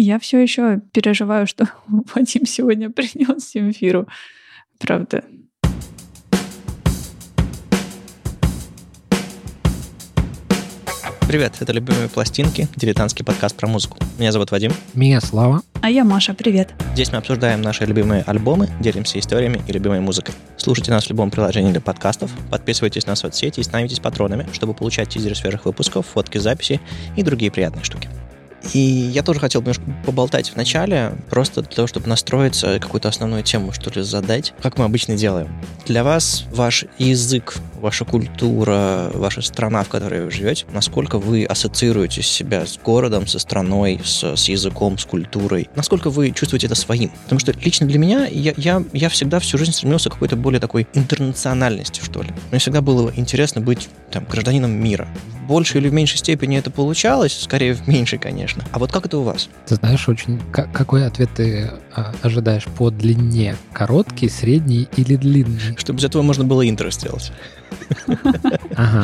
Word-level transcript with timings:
Я 0.00 0.20
все 0.20 0.38
еще 0.38 0.80
переживаю, 0.92 1.48
что 1.48 1.68
Вадим 2.14 2.46
сегодня 2.46 2.88
принес 2.90 3.50
Земфиру. 3.50 4.06
Правда. 4.78 5.24
Привет, 11.26 11.56
это 11.60 11.72
«Любимые 11.72 12.08
пластинки», 12.08 12.68
дилетантский 12.76 13.22
подкаст 13.22 13.56
про 13.56 13.66
музыку. 13.66 13.98
Меня 14.18 14.30
зовут 14.32 14.50
Вадим. 14.52 14.72
Меня 14.94 15.20
Слава. 15.20 15.62
А 15.82 15.90
я 15.90 16.04
Маша, 16.04 16.32
привет. 16.32 16.72
Здесь 16.94 17.10
мы 17.12 17.18
обсуждаем 17.18 17.60
наши 17.60 17.84
любимые 17.84 18.22
альбомы, 18.22 18.70
делимся 18.80 19.18
историями 19.18 19.60
и 19.66 19.72
любимой 19.72 20.00
музыкой. 20.00 20.34
Слушайте 20.56 20.92
нас 20.92 21.06
в 21.06 21.10
любом 21.10 21.30
приложении 21.30 21.72
для 21.72 21.82
подкастов, 21.82 22.30
подписывайтесь 22.50 23.06
на 23.06 23.16
соцсети 23.16 23.60
и 23.60 23.64
становитесь 23.64 23.98
патронами, 23.98 24.46
чтобы 24.52 24.74
получать 24.74 25.08
тизеры 25.10 25.34
свежих 25.34 25.66
выпусков, 25.66 26.06
фотки 26.06 26.38
записи 26.38 26.80
и 27.16 27.22
другие 27.22 27.50
приятные 27.50 27.84
штуки. 27.84 28.08
И 28.72 28.78
я 28.78 29.22
тоже 29.22 29.40
хотел 29.40 29.60
немножко 29.60 29.82
поболтать 30.04 30.50
в 30.50 30.56
начале, 30.56 31.12
просто 31.30 31.62
для 31.62 31.70
того, 31.70 31.88
чтобы 31.88 32.08
настроиться, 32.08 32.78
какую-то 32.80 33.08
основную 33.08 33.42
тему, 33.42 33.72
что 33.72 33.90
ли, 33.90 34.02
задать, 34.02 34.52
как 34.62 34.78
мы 34.78 34.84
обычно 34.84 35.16
делаем. 35.16 35.48
Для 35.86 36.04
вас 36.04 36.44
ваш 36.52 36.84
язык, 36.98 37.54
ваша 37.78 38.04
культура, 38.04 39.10
ваша 39.14 39.42
страна, 39.42 39.82
в 39.82 39.88
которой 39.88 40.24
вы 40.24 40.30
живете, 40.30 40.66
насколько 40.72 41.18
вы 41.18 41.44
ассоциируете 41.44 42.22
себя 42.22 42.66
с 42.66 42.78
городом, 42.78 43.26
со 43.26 43.38
страной, 43.38 44.00
с, 44.04 44.36
с 44.36 44.48
языком, 44.48 44.98
с 44.98 45.04
культурой, 45.04 45.68
насколько 45.76 46.10
вы 46.10 46.30
чувствуете 46.32 46.66
это 46.66 46.74
своим. 46.74 47.10
Потому 47.24 47.38
что 47.40 47.52
лично 47.52 47.86
для 47.86 47.98
меня 47.98 48.26
я, 48.26 48.52
я, 48.56 48.82
я 48.92 49.08
всегда 49.08 49.38
всю 49.38 49.58
жизнь 49.58 49.72
стремился 49.72 50.10
к 50.10 50.14
какой-то 50.14 50.36
более 50.36 50.60
такой 50.60 50.86
интернациональности, 50.94 52.00
что 52.02 52.22
ли. 52.22 52.30
Мне 52.50 52.58
всегда 52.58 52.80
было 52.80 53.12
интересно 53.14 53.60
быть 53.60 53.88
там, 54.10 54.24
гражданином 54.24 54.70
мира. 54.70 55.08
В 55.44 55.48
большей 55.48 55.80
или 55.80 55.88
в 55.88 55.92
меньшей 55.92 56.18
степени 56.18 56.58
это 56.58 56.70
получалось, 56.70 57.38
скорее 57.40 57.74
в 57.74 57.86
меньшей, 57.88 58.18
конечно. 58.18 58.64
А 58.72 58.78
вот 58.78 58.92
как 58.92 59.06
это 59.06 59.18
у 59.18 59.22
вас? 59.22 59.48
Ты 59.66 59.76
знаешь, 59.76 60.08
очень 60.08 60.40
какой 60.52 61.06
ответ 61.06 61.30
ты 61.34 61.70
а, 61.94 62.14
ожидаешь 62.22 62.64
по 62.64 62.90
длине? 62.90 63.56
Короткий, 63.72 64.28
средний 64.28 64.88
или 64.96 65.16
длинный? 65.16 65.76
Чтобы 65.76 66.00
из 66.00 66.04
этого 66.04 66.22
можно 66.22 66.44
было 66.44 66.68
интро 66.68 66.90
сделать. 66.90 67.32
Ajá. 68.76 69.02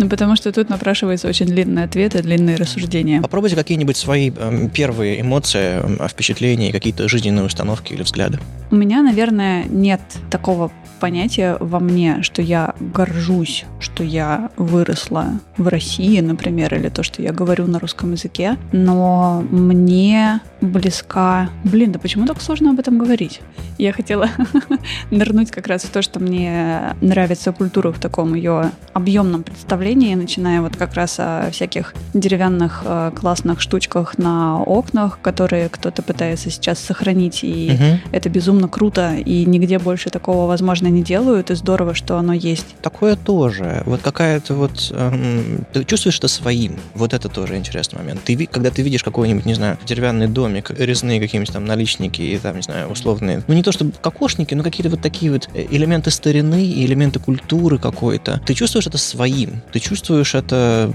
Ну, 0.00 0.08
потому 0.08 0.34
что 0.34 0.50
тут 0.50 0.70
напрашивается 0.70 1.28
очень 1.28 1.44
длинный 1.44 1.84
ответ 1.84 2.14
и 2.14 2.22
длинные 2.22 2.56
рассуждения. 2.56 3.20
Попробуйте 3.20 3.54
какие-нибудь 3.54 3.98
свои 3.98 4.32
э, 4.34 4.68
первые 4.72 5.20
эмоции, 5.20 5.82
э, 6.02 6.08
впечатления, 6.08 6.72
какие-то 6.72 7.06
жизненные 7.06 7.44
установки 7.44 7.92
или 7.92 8.02
взгляды. 8.02 8.38
У 8.70 8.76
меня, 8.76 9.02
наверное, 9.02 9.64
нет 9.64 10.00
такого 10.30 10.72
понятие 11.00 11.56
во 11.58 11.80
мне, 11.80 12.22
что 12.22 12.40
я 12.42 12.74
горжусь, 12.78 13.64
что 13.80 14.04
я 14.04 14.50
выросла 14.56 15.40
в 15.56 15.66
России, 15.66 16.20
например, 16.20 16.74
или 16.74 16.88
то, 16.88 17.02
что 17.02 17.22
я 17.22 17.32
говорю 17.32 17.66
на 17.66 17.78
русском 17.78 18.12
языке, 18.12 18.56
но 18.70 19.42
мне 19.50 20.40
близка... 20.60 21.50
Блин, 21.64 21.92
да 21.92 21.98
почему 21.98 22.26
так 22.26 22.40
сложно 22.40 22.70
об 22.70 22.78
этом 22.78 22.98
говорить? 22.98 23.40
Я 23.78 23.92
хотела 23.92 24.28
нырнуть 25.10 25.50
как 25.50 25.66
раз 25.66 25.82
в 25.82 25.90
то, 25.90 26.02
что 26.02 26.20
мне 26.20 26.94
нравится 27.00 27.52
культура 27.52 27.90
в 27.92 27.98
таком 27.98 28.34
ее 28.34 28.70
объемном 28.92 29.42
представлении, 29.42 29.89
начиная 29.94 30.60
вот 30.60 30.76
как 30.76 30.94
раз 30.94 31.16
о 31.18 31.50
всяких 31.50 31.94
деревянных 32.14 32.82
э, 32.84 33.12
классных 33.14 33.60
штучках 33.60 34.18
на 34.18 34.62
окнах, 34.62 35.18
которые 35.20 35.68
кто-то 35.68 36.02
пытается 36.02 36.50
сейчас 36.50 36.78
сохранить, 36.78 37.40
и 37.42 37.72
угу. 37.74 38.00
это 38.12 38.28
безумно 38.28 38.68
круто, 38.68 39.14
и 39.14 39.44
нигде 39.44 39.78
больше 39.78 40.10
такого, 40.10 40.46
возможно, 40.46 40.88
не 40.88 41.02
делают, 41.02 41.50
и 41.50 41.54
здорово, 41.54 41.94
что 41.94 42.16
оно 42.16 42.32
есть. 42.32 42.66
Такое 42.82 43.16
тоже. 43.16 43.82
Вот 43.86 44.00
какая-то 44.02 44.54
вот... 44.54 44.92
Эм, 44.92 45.64
ты 45.72 45.84
чувствуешь 45.84 46.18
это 46.18 46.28
своим. 46.28 46.76
Вот 46.94 47.14
это 47.14 47.28
тоже 47.28 47.56
интересный 47.56 47.98
момент. 47.98 48.20
Ты, 48.24 48.46
когда 48.46 48.70
ты 48.70 48.82
видишь 48.82 49.02
какой-нибудь, 49.02 49.46
не 49.46 49.54
знаю, 49.54 49.78
деревянный 49.86 50.28
домик, 50.28 50.70
резные 50.70 51.20
какие-нибудь 51.20 51.52
там 51.52 51.64
наличники 51.64 52.22
и 52.22 52.38
там, 52.38 52.56
не 52.56 52.62
знаю, 52.62 52.88
условные... 52.88 53.42
Ну, 53.46 53.54
не 53.54 53.62
то 53.62 53.72
чтобы 53.72 53.92
кокошники, 54.00 54.54
но 54.54 54.62
какие-то 54.62 54.90
вот 54.90 55.02
такие 55.02 55.32
вот 55.32 55.48
элементы 55.54 56.10
старины 56.10 56.64
и 56.64 56.84
элементы 56.84 57.18
культуры 57.18 57.78
какой-то. 57.78 58.40
Ты 58.46 58.54
чувствуешь 58.54 58.86
это 58.86 58.98
своим. 58.98 59.62
Ты 59.72 59.80
чувствуешь 59.80 60.34
это 60.34 60.90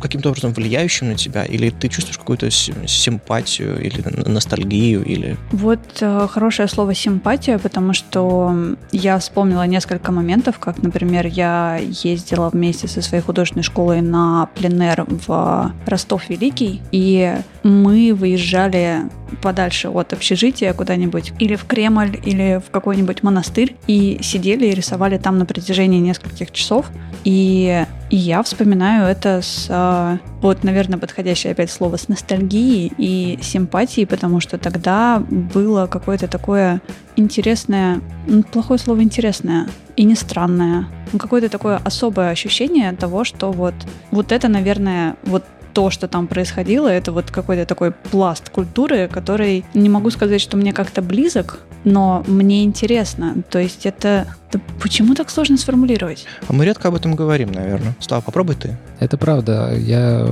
каким-то 0.00 0.30
образом 0.30 0.52
влияющим 0.52 1.08
на 1.08 1.14
тебя? 1.14 1.44
Или 1.44 1.70
ты 1.70 1.88
чувствуешь 1.88 2.18
какую-то 2.18 2.50
симпатию 2.50 3.80
или 3.80 4.02
ностальгию? 4.28 5.04
Или... 5.04 5.36
Вот 5.52 5.80
э, 6.00 6.28
хорошее 6.30 6.68
слово 6.68 6.94
«симпатия», 6.94 7.58
потому 7.58 7.92
что 7.92 8.54
я 8.92 9.18
вспомнила 9.18 9.66
несколько 9.66 10.12
моментов, 10.12 10.58
как, 10.58 10.82
например, 10.82 11.26
я 11.26 11.78
ездила 11.80 12.50
вместе 12.50 12.88
со 12.88 13.02
своей 13.02 13.22
художественной 13.22 13.64
школой 13.64 14.00
на 14.00 14.48
пленер 14.54 15.04
в 15.08 15.72
Ростов-Великий, 15.86 16.82
и 16.92 17.36
мы 17.62 18.14
выезжали 18.14 19.02
подальше 19.42 19.88
от 19.88 20.12
общежития 20.12 20.72
куда-нибудь, 20.72 21.32
или 21.38 21.56
в 21.56 21.64
Кремль, 21.64 22.18
или 22.24 22.60
в 22.66 22.70
какой-нибудь 22.70 23.22
монастырь, 23.22 23.76
и 23.86 24.18
сидели 24.22 24.66
и 24.66 24.74
рисовали 24.74 25.18
там 25.18 25.38
на 25.38 25.46
протяжении 25.46 26.00
нескольких 26.00 26.50
часов. 26.52 26.86
И, 27.24 27.84
и 28.10 28.16
я 28.16 28.42
вспоминаю 28.42 29.06
это 29.06 29.40
с, 29.40 29.68
а, 29.70 30.18
вот, 30.42 30.64
наверное, 30.64 30.98
подходящее 30.98 31.52
опять 31.52 31.70
слово, 31.70 31.96
с 31.96 32.08
ностальгией 32.08 32.92
и 32.98 33.38
симпатией, 33.40 34.06
потому 34.06 34.40
что 34.40 34.58
тогда 34.58 35.22
было 35.30 35.86
какое-то 35.86 36.26
такое 36.26 36.80
интересное, 37.14 38.00
ну, 38.26 38.42
плохое 38.42 38.80
слово 38.80 39.02
интересное, 39.02 39.68
и 39.96 40.04
не 40.04 40.16
странное. 40.16 40.88
Ну, 41.12 41.18
какое-то 41.18 41.48
такое 41.48 41.80
особое 41.84 42.30
ощущение 42.30 42.92
того, 42.92 43.22
что 43.24 43.52
вот, 43.52 43.74
вот 44.10 44.32
это, 44.32 44.48
наверное, 44.48 45.16
вот 45.24 45.44
то, 45.72 45.90
что 45.90 46.08
там 46.08 46.26
происходило, 46.26 46.88
это 46.88 47.12
вот 47.12 47.30
какой-то 47.30 47.66
такой 47.66 47.90
пласт 47.92 48.50
культуры, 48.50 49.08
который 49.08 49.64
не 49.74 49.88
могу 49.88 50.10
сказать, 50.10 50.40
что 50.40 50.56
мне 50.56 50.72
как-то 50.72 51.02
близок, 51.02 51.60
но 51.84 52.22
мне 52.26 52.64
интересно. 52.64 53.36
То 53.50 53.58
есть 53.58 53.86
это... 53.86 54.26
Да 54.52 54.60
почему 54.82 55.14
так 55.14 55.30
сложно 55.30 55.56
сформулировать? 55.56 56.26
А 56.48 56.52
мы 56.52 56.64
редко 56.64 56.88
об 56.88 56.96
этом 56.96 57.14
говорим, 57.14 57.52
наверное. 57.52 57.94
Слава, 58.00 58.20
попробуй 58.20 58.56
ты. 58.56 58.76
Это 58.98 59.16
правда. 59.16 59.72
Я 59.76 60.26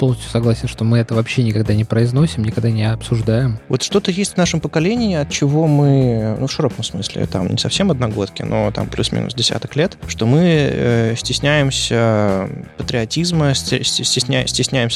полностью 0.00 0.28
согласен, 0.30 0.66
что 0.66 0.82
мы 0.82 0.98
это 0.98 1.14
вообще 1.14 1.44
никогда 1.44 1.72
не 1.72 1.84
произносим, 1.84 2.44
никогда 2.44 2.72
не 2.72 2.90
обсуждаем. 2.90 3.60
Вот 3.68 3.82
что-то 3.82 4.10
есть 4.10 4.34
в 4.34 4.36
нашем 4.36 4.60
поколении, 4.60 5.14
от 5.14 5.30
чего 5.30 5.68
мы, 5.68 6.36
ну, 6.40 6.48
в 6.48 6.52
широком 6.52 6.82
смысле, 6.82 7.26
там 7.26 7.46
не 7.46 7.58
совсем 7.58 7.92
одногодки, 7.92 8.42
но 8.42 8.72
там 8.72 8.88
плюс-минус 8.88 9.32
десяток 9.34 9.76
лет, 9.76 9.96
что 10.08 10.26
мы 10.26 10.40
э, 10.42 11.14
стесняемся 11.16 12.48
патриотизма, 12.78 13.54
стесня, 13.54 14.44
стесняемся 14.48 14.52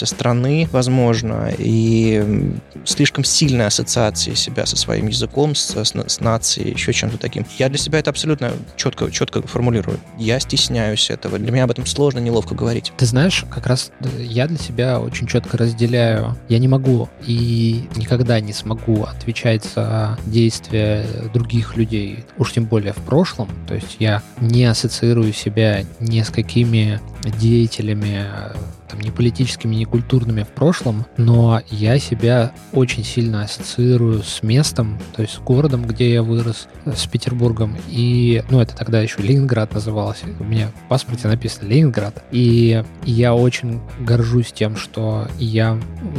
страны, 0.06 0.69
возможно, 0.72 1.50
и 1.56 2.56
слишком 2.84 3.25
сильной 3.25 3.66
ассоциации 3.66 4.34
себя 4.34 4.66
со 4.66 4.76
своим 4.76 5.09
языком, 5.09 5.54
с, 5.54 5.75
с, 5.75 5.94
с 5.94 6.20
нацией, 6.20 6.72
еще 6.72 6.92
чем-то 6.92 7.19
таким. 7.19 7.47
Я 7.59 7.69
для 7.69 7.78
себя 7.78 7.98
это 7.98 8.10
абсолютно 8.10 8.53
четко, 8.76 9.10
четко 9.10 9.42
формулирую. 9.42 9.98
Я 10.19 10.41
стесняюсь 10.41 11.10
этого. 11.10 11.38
Для 11.38 11.53
меня 11.53 11.64
об 11.64 11.70
этом 11.70 11.87
сложно, 11.87 12.19
неловко 12.20 12.54
говорить. 12.54 12.92
Ты 12.97 13.06
знаешь, 13.06 13.44
как 13.50 13.66
раз 13.66 13.91
э, 14.00 14.22
я 14.22 14.47
для 14.47 14.59
себя 14.59 15.00
очень 15.00 15.26
четко 15.26 15.56
разделяю. 15.59 16.37
Я 16.48 16.58
не 16.58 16.69
могу 16.69 17.08
и 17.26 17.88
никогда 17.97 18.41
не 18.41 18.53
смогу 18.53 19.04
отвечать 19.04 19.64
за 19.64 20.19
действия 20.26 21.06
других 21.32 21.76
людей, 21.76 22.25
уж 22.38 22.53
тем 22.53 22.64
более 22.64 22.93
в 22.93 23.03
прошлом. 23.03 23.48
То 23.66 23.75
есть 23.75 23.97
я 23.98 24.22
не 24.41 24.64
ассоциирую 24.64 25.32
себя 25.32 25.84
ни 26.00 26.22
с 26.22 26.31
какими 26.31 27.00
деятелями 27.31 28.26
там, 28.88 29.00
ни 29.00 29.10
политическими, 29.10 29.75
ни 29.75 29.84
культурными 29.84 30.42
в 30.42 30.48
прошлом, 30.48 31.06
но 31.16 31.60
я 31.70 31.98
себя 31.98 32.53
очень 32.72 33.04
сильно 33.04 33.42
ассоциирую 33.42 34.22
с 34.22 34.42
местом, 34.42 34.98
то 35.14 35.22
есть 35.22 35.34
с 35.34 35.38
городом, 35.38 35.87
где 35.87 36.12
я 36.12 36.22
вырос, 36.22 36.69
с 36.84 37.06
Петербургом. 37.06 37.76
И, 37.88 38.42
ну, 38.50 38.60
это 38.60 38.76
тогда 38.76 39.00
еще 39.00 39.22
Ленинград 39.22 39.75
назывался. 39.75 40.26
У 40.38 40.44
меня 40.44 40.69
в 40.69 40.88
паспорте 40.88 41.28
написано 41.28 41.69
Ленинград. 41.69 42.22
И 42.31 42.82
я 43.04 43.34
очень 43.34 43.81
горжусь 44.00 44.53
тем, 44.53 44.76
что 44.76 45.28
я 45.38 45.78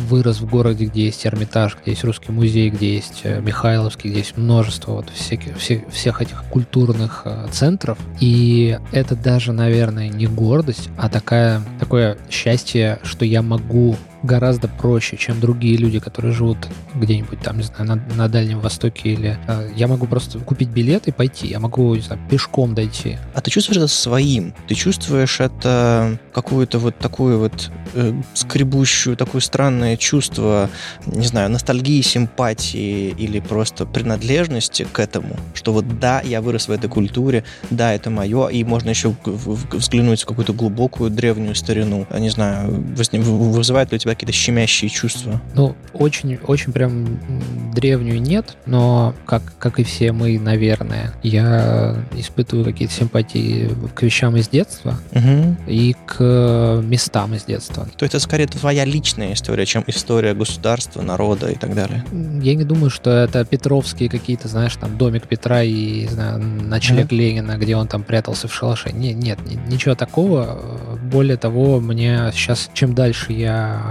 вырос 0.10 0.40
в 0.40 0.50
городе, 0.50 0.86
где 0.86 1.06
есть 1.06 1.26
Эрмитаж, 1.26 1.78
где 1.82 1.92
есть 1.92 2.04
Русский 2.04 2.32
музей, 2.32 2.70
где 2.70 2.96
есть 2.96 3.22
э, 3.24 3.42
Михайловский, 3.42 4.10
где 4.10 4.20
есть 4.20 4.38
множество 4.38 4.94
вот 4.94 5.10
всяких, 5.10 5.58
все, 5.58 5.86
всех 5.92 6.22
этих 6.22 6.44
культурных 6.46 7.22
э, 7.26 7.48
центров. 7.52 7.98
И 8.20 8.78
это 8.92 9.16
даже, 9.16 9.54
наверное, 9.54 10.10
не 10.10 10.28
гордость, 10.28 10.90
а 10.98 11.10
такая, 11.10 11.62
такое 11.80 12.18
счастье 12.30 13.00
что 13.04 13.24
я 13.24 13.42
могу 13.42 13.96
гораздо 14.24 14.68
проще, 14.68 15.18
чем 15.18 15.40
другие 15.40 15.78
люди, 15.78 16.00
которые 16.00 16.34
живут 16.34 16.58
где-нибудь 16.96 17.40
там, 17.42 17.58
не 17.58 17.64
знаю, 17.64 17.86
на, 17.86 18.16
на 18.16 18.28
Дальнем 18.28 18.60
Востоке 18.60 19.10
или... 19.10 19.40
Э, 19.48 19.70
я 19.76 19.88
могу 19.88 20.08
просто 20.08 20.40
купить 20.40 20.70
билет 20.70 21.08
и 21.08 21.12
пойти. 21.12 21.48
Я 21.48 21.60
могу, 21.60 21.96
не 21.96 22.02
знаю, 22.02 22.22
пешком 22.30 22.74
дойти. 22.74 23.18
А 23.34 23.42
ты 23.42 23.52
чувствуешь 23.52 23.78
это 23.78 23.88
своим? 23.88 24.54
Ты 24.68 24.76
чувствуешь 24.76 25.40
это 25.40 26.20
какую-то 26.34 26.80
вот 26.80 26.98
такую 26.98 27.40
вот 27.40 27.72
э, 27.94 28.14
скребущую, 28.34 29.16
такое 29.18 29.42
странное 29.42 29.98
чувство, 29.98 30.70
не 31.06 31.26
знаю, 31.26 31.50
ностальгии, 31.50 32.02
симпатии 32.02 33.10
или 33.10 33.40
просто 33.40 33.86
принадлежности 33.86 34.88
к 34.92 35.00
этому? 35.00 35.36
Что 35.54 35.74
вот 35.74 36.00
да, 36.00 36.22
я 36.22 36.42
вырос 36.42 36.68
в 36.68 36.72
этой 36.72 36.90
культуре, 36.90 37.44
да, 37.70 37.94
это 37.94 38.10
мое, 38.10 38.48
и 38.48 38.64
можно 38.64 38.90
еще 38.90 39.16
взглянуть 39.26 40.24
в 40.24 40.26
какую-то 40.26 40.54
глубокую 40.54 41.10
древнюю 41.10 41.56
старину. 41.56 42.06
Не 42.18 42.30
знаю, 42.30 42.84
вызывает 42.96 43.92
ли 43.92 43.96
у 43.96 44.00
тебя 44.00 44.16
какие-то 44.18 44.34
щемящие 44.34 44.90
чувства? 44.90 45.40
Ну, 45.54 45.76
очень, 45.94 46.38
очень 46.38 46.74
прям 46.74 47.20
древнюю 47.74 48.20
нет, 48.20 48.58
но 48.66 49.14
как, 49.26 49.44
как 49.60 49.80
и 49.80 49.84
все 49.84 50.12
мы, 50.12 50.40
наверное, 50.40 51.14
я 51.22 51.96
испытываю 52.14 52.66
какие-то 52.66 52.94
симпатии 52.94 53.70
к 53.94 54.02
вещам 54.02 54.36
из 54.38 54.50
детства 54.50 54.98
угу. 55.12 55.56
и 55.68 55.96
к 56.08 56.82
местам 56.84 57.36
из 57.36 57.44
детства. 57.44 57.88
То 57.96 58.06
это 58.06 58.20
скорее 58.20 58.48
твоя 58.48 58.86
личная 58.86 59.34
история, 59.34 59.68
чем 59.68 59.84
история 59.86 60.34
государства, 60.34 61.04
народа 61.04 61.52
и 61.52 61.56
так 61.56 61.76
далее? 61.76 62.04
Я 62.42 62.56
не 62.56 62.64
думаю, 62.64 62.90
что 62.90 63.12
это 63.12 63.46
петровские 63.46 64.10
какие-то, 64.10 64.48
знаешь, 64.48 64.76
там 64.76 64.98
домик 64.98 65.28
Петра 65.28 65.62
и 65.62 66.08
знаю, 66.08 66.40
ночлег 66.40 67.06
угу. 67.06 67.16
Ленина, 67.16 67.58
где 67.58 67.76
он 67.76 67.88
там 67.88 68.02
прятался 68.02 68.48
в 68.48 68.54
шалаше. 68.54 68.92
Не, 68.92 69.14
нет, 69.14 69.38
ничего 69.68 69.94
такого. 69.94 70.60
Более 71.04 71.38
того, 71.38 71.80
мне 71.80 72.32
сейчас, 72.34 72.72
чем 72.74 72.96
дальше 72.96 73.34
я 73.34 73.84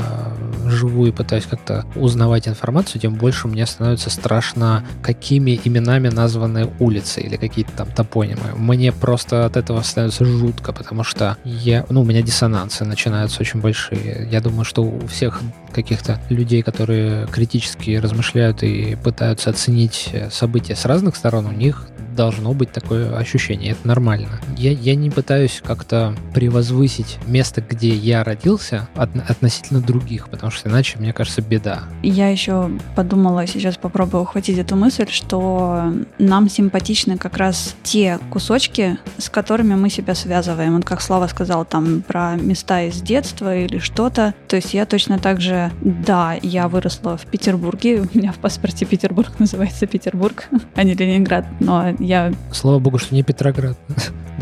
живу 0.66 1.06
и 1.06 1.12
пытаюсь 1.12 1.46
как-то 1.46 1.84
узнавать 1.94 2.48
информацию, 2.48 3.00
тем 3.00 3.14
больше 3.14 3.48
мне 3.48 3.66
становится 3.66 4.10
страшно, 4.10 4.84
какими 5.02 5.60
именами 5.64 6.08
названы 6.08 6.70
улицы 6.78 7.20
или 7.20 7.36
какие-то 7.36 7.72
там 7.72 7.88
топонимы. 7.92 8.54
Мне 8.56 8.92
просто 8.92 9.46
от 9.46 9.56
этого 9.56 9.82
становится 9.82 10.24
жутко, 10.24 10.72
потому 10.72 11.04
что 11.04 11.36
я, 11.44 11.86
ну, 11.88 12.02
у 12.02 12.04
меня 12.04 12.22
диссонансы 12.22 12.84
начинаются 12.84 13.40
очень 13.40 13.60
большие. 13.60 14.28
Я 14.30 14.40
думаю, 14.40 14.64
что 14.64 14.82
у 14.82 15.06
всех 15.06 15.40
каких-то 15.72 16.20
людей, 16.30 16.62
которые 16.62 17.26
критически 17.26 17.96
размышляют 17.96 18.62
и 18.62 18.96
пытаются 18.96 19.50
оценить 19.50 20.10
события 20.30 20.74
с 20.74 20.84
разных 20.84 21.16
сторон, 21.16 21.46
у 21.46 21.52
них 21.52 21.88
должно 22.16 22.52
быть 22.52 22.72
такое 22.72 23.16
ощущение, 23.16 23.72
это 23.72 23.86
нормально. 23.86 24.40
Я, 24.56 24.72
я 24.72 24.96
не 24.96 25.10
пытаюсь 25.10 25.62
как-то 25.64 26.16
превозвысить 26.34 27.18
место, 27.26 27.60
где 27.60 27.94
я 27.94 28.24
родился 28.24 28.88
от, 28.94 29.10
относительно 29.28 29.80
других, 29.80 30.28
потому 30.28 30.50
что 30.50 30.68
иначе, 30.68 30.98
мне 30.98 31.12
кажется, 31.12 31.42
беда. 31.42 31.84
Я 32.02 32.28
еще 32.30 32.70
подумала, 32.96 33.46
сейчас 33.46 33.76
попробую 33.76 34.22
ухватить 34.22 34.58
эту 34.58 34.76
мысль, 34.76 35.06
что 35.08 35.92
нам 36.18 36.48
симпатичны 36.48 37.18
как 37.18 37.36
раз 37.36 37.76
те 37.82 38.18
кусочки, 38.30 38.98
с 39.18 39.28
которыми 39.28 39.74
мы 39.74 39.90
себя 39.90 40.14
связываем. 40.14 40.76
Вот 40.76 40.84
как 40.84 41.00
Слава 41.00 41.26
сказал 41.26 41.64
там 41.64 42.02
про 42.02 42.36
места 42.36 42.82
из 42.82 43.00
детства 43.02 43.56
или 43.56 43.78
что-то. 43.78 44.34
То 44.48 44.56
есть 44.56 44.74
я 44.74 44.86
точно 44.86 45.18
так 45.18 45.40
же, 45.40 45.70
да, 45.82 46.36
я 46.42 46.68
выросла 46.68 47.16
в 47.16 47.26
Петербурге, 47.26 48.00
у 48.00 48.18
меня 48.18 48.32
в 48.32 48.38
паспорте 48.38 48.86
Петербург 48.86 49.30
называется 49.38 49.86
Петербург, 49.86 50.48
а 50.74 50.82
не 50.82 50.94
Ленинград, 50.94 51.46
но 51.60 51.90
я... 52.06 52.32
Слава 52.52 52.78
богу, 52.78 52.98
что 52.98 53.14
не 53.14 53.22
Петроград. 53.22 53.76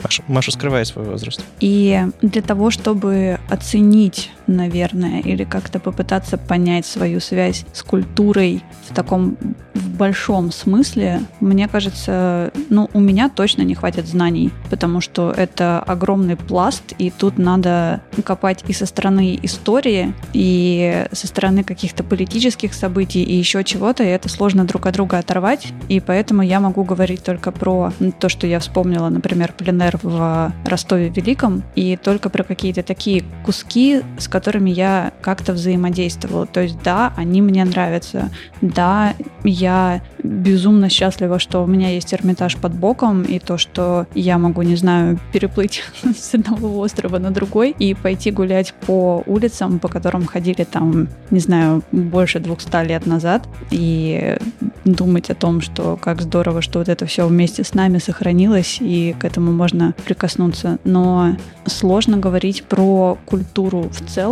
Маша, 0.02 0.22
Маша 0.28 0.50
скрывает 0.50 0.86
свой 0.86 1.04
возраст. 1.04 1.42
И 1.60 2.00
для 2.22 2.42
того, 2.42 2.70
чтобы 2.70 3.38
оценить, 3.48 4.30
наверное, 4.46 5.20
или 5.20 5.44
как-то 5.44 5.80
попытаться 5.80 6.38
понять 6.38 6.86
свою 6.86 7.20
связь 7.20 7.64
с 7.72 7.82
культурой 7.82 8.62
в 8.88 8.94
таком 8.94 9.36
в 9.74 9.96
большом 9.96 10.52
смысле, 10.52 11.20
мне 11.40 11.68
кажется, 11.68 12.52
ну, 12.70 12.88
у 12.92 13.00
меня 13.00 13.28
точно 13.28 13.62
не 13.62 13.74
хватит 13.74 14.06
знаний, 14.06 14.52
потому 14.70 15.00
что 15.00 15.32
это 15.32 15.80
огромный 15.80 16.36
пласт, 16.36 16.94
и 16.98 17.10
тут 17.10 17.38
надо 17.38 18.00
копать 18.24 18.64
и 18.68 18.72
со 18.72 18.86
стороны 18.86 19.38
истории, 19.42 20.12
и 20.32 21.06
со 21.12 21.26
стороны 21.26 21.64
каких-то 21.64 22.04
политических 22.04 22.74
событий, 22.74 23.22
и 23.22 23.34
еще 23.34 23.62
чего-то, 23.64 24.04
и 24.04 24.08
это 24.08 24.28
сложно 24.28 24.64
друг 24.64 24.86
от 24.86 24.94
друга 24.94 25.18
оторвать, 25.18 25.68
и 25.88 26.00
поэтому 26.00 26.42
я 26.42 26.60
могу 26.60 26.84
говорить 26.84 27.22
только 27.22 27.50
про 27.50 27.92
то, 28.20 28.28
что 28.28 28.46
я 28.46 28.60
вспомнила, 28.60 29.08
например, 29.08 29.52
пленер 29.56 29.98
в 30.02 30.52
Ростове-Великом, 30.64 31.62
и 31.74 31.96
только 31.96 32.30
про 32.30 32.44
какие-то 32.44 32.82
такие 32.82 33.24
куски, 33.44 34.02
с 34.18 34.28
которыми 34.34 34.70
я 34.70 35.12
как-то 35.20 35.52
взаимодействовала. 35.52 36.44
То 36.44 36.60
есть, 36.60 36.82
да, 36.82 37.12
они 37.16 37.40
мне 37.40 37.64
нравятся, 37.64 38.30
да, 38.60 39.14
я 39.44 40.02
безумно 40.24 40.88
счастлива, 40.88 41.38
что 41.38 41.62
у 41.62 41.66
меня 41.66 41.90
есть 41.90 42.12
Эрмитаж 42.12 42.56
под 42.56 42.74
боком, 42.74 43.22
и 43.22 43.38
то, 43.38 43.58
что 43.58 44.08
я 44.12 44.38
могу, 44.38 44.62
не 44.62 44.74
знаю, 44.74 45.20
переплыть 45.32 45.84
с 46.02 46.34
одного 46.34 46.80
острова 46.80 47.18
на 47.18 47.30
другой 47.30 47.76
и 47.78 47.94
пойти 47.94 48.32
гулять 48.32 48.74
по 48.86 49.22
улицам, 49.26 49.78
по 49.78 49.86
которым 49.86 50.26
ходили 50.26 50.64
там, 50.64 51.06
не 51.30 51.38
знаю, 51.38 51.84
больше 51.92 52.40
200 52.40 52.86
лет 52.88 53.06
назад, 53.06 53.46
и 53.70 54.36
думать 54.84 55.30
о 55.30 55.36
том, 55.36 55.60
что 55.60 55.96
как 55.96 56.22
здорово, 56.22 56.60
что 56.60 56.80
вот 56.80 56.88
это 56.88 57.06
все 57.06 57.28
вместе 57.28 57.62
с 57.62 57.72
нами 57.74 57.98
сохранилось, 57.98 58.78
и 58.80 59.14
к 59.16 59.24
этому 59.24 59.52
можно 59.52 59.94
прикоснуться. 60.04 60.78
Но 60.82 61.36
сложно 61.66 62.16
говорить 62.16 62.64
про 62.64 63.16
культуру 63.26 63.88
в 63.90 64.00
целом, 64.10 64.23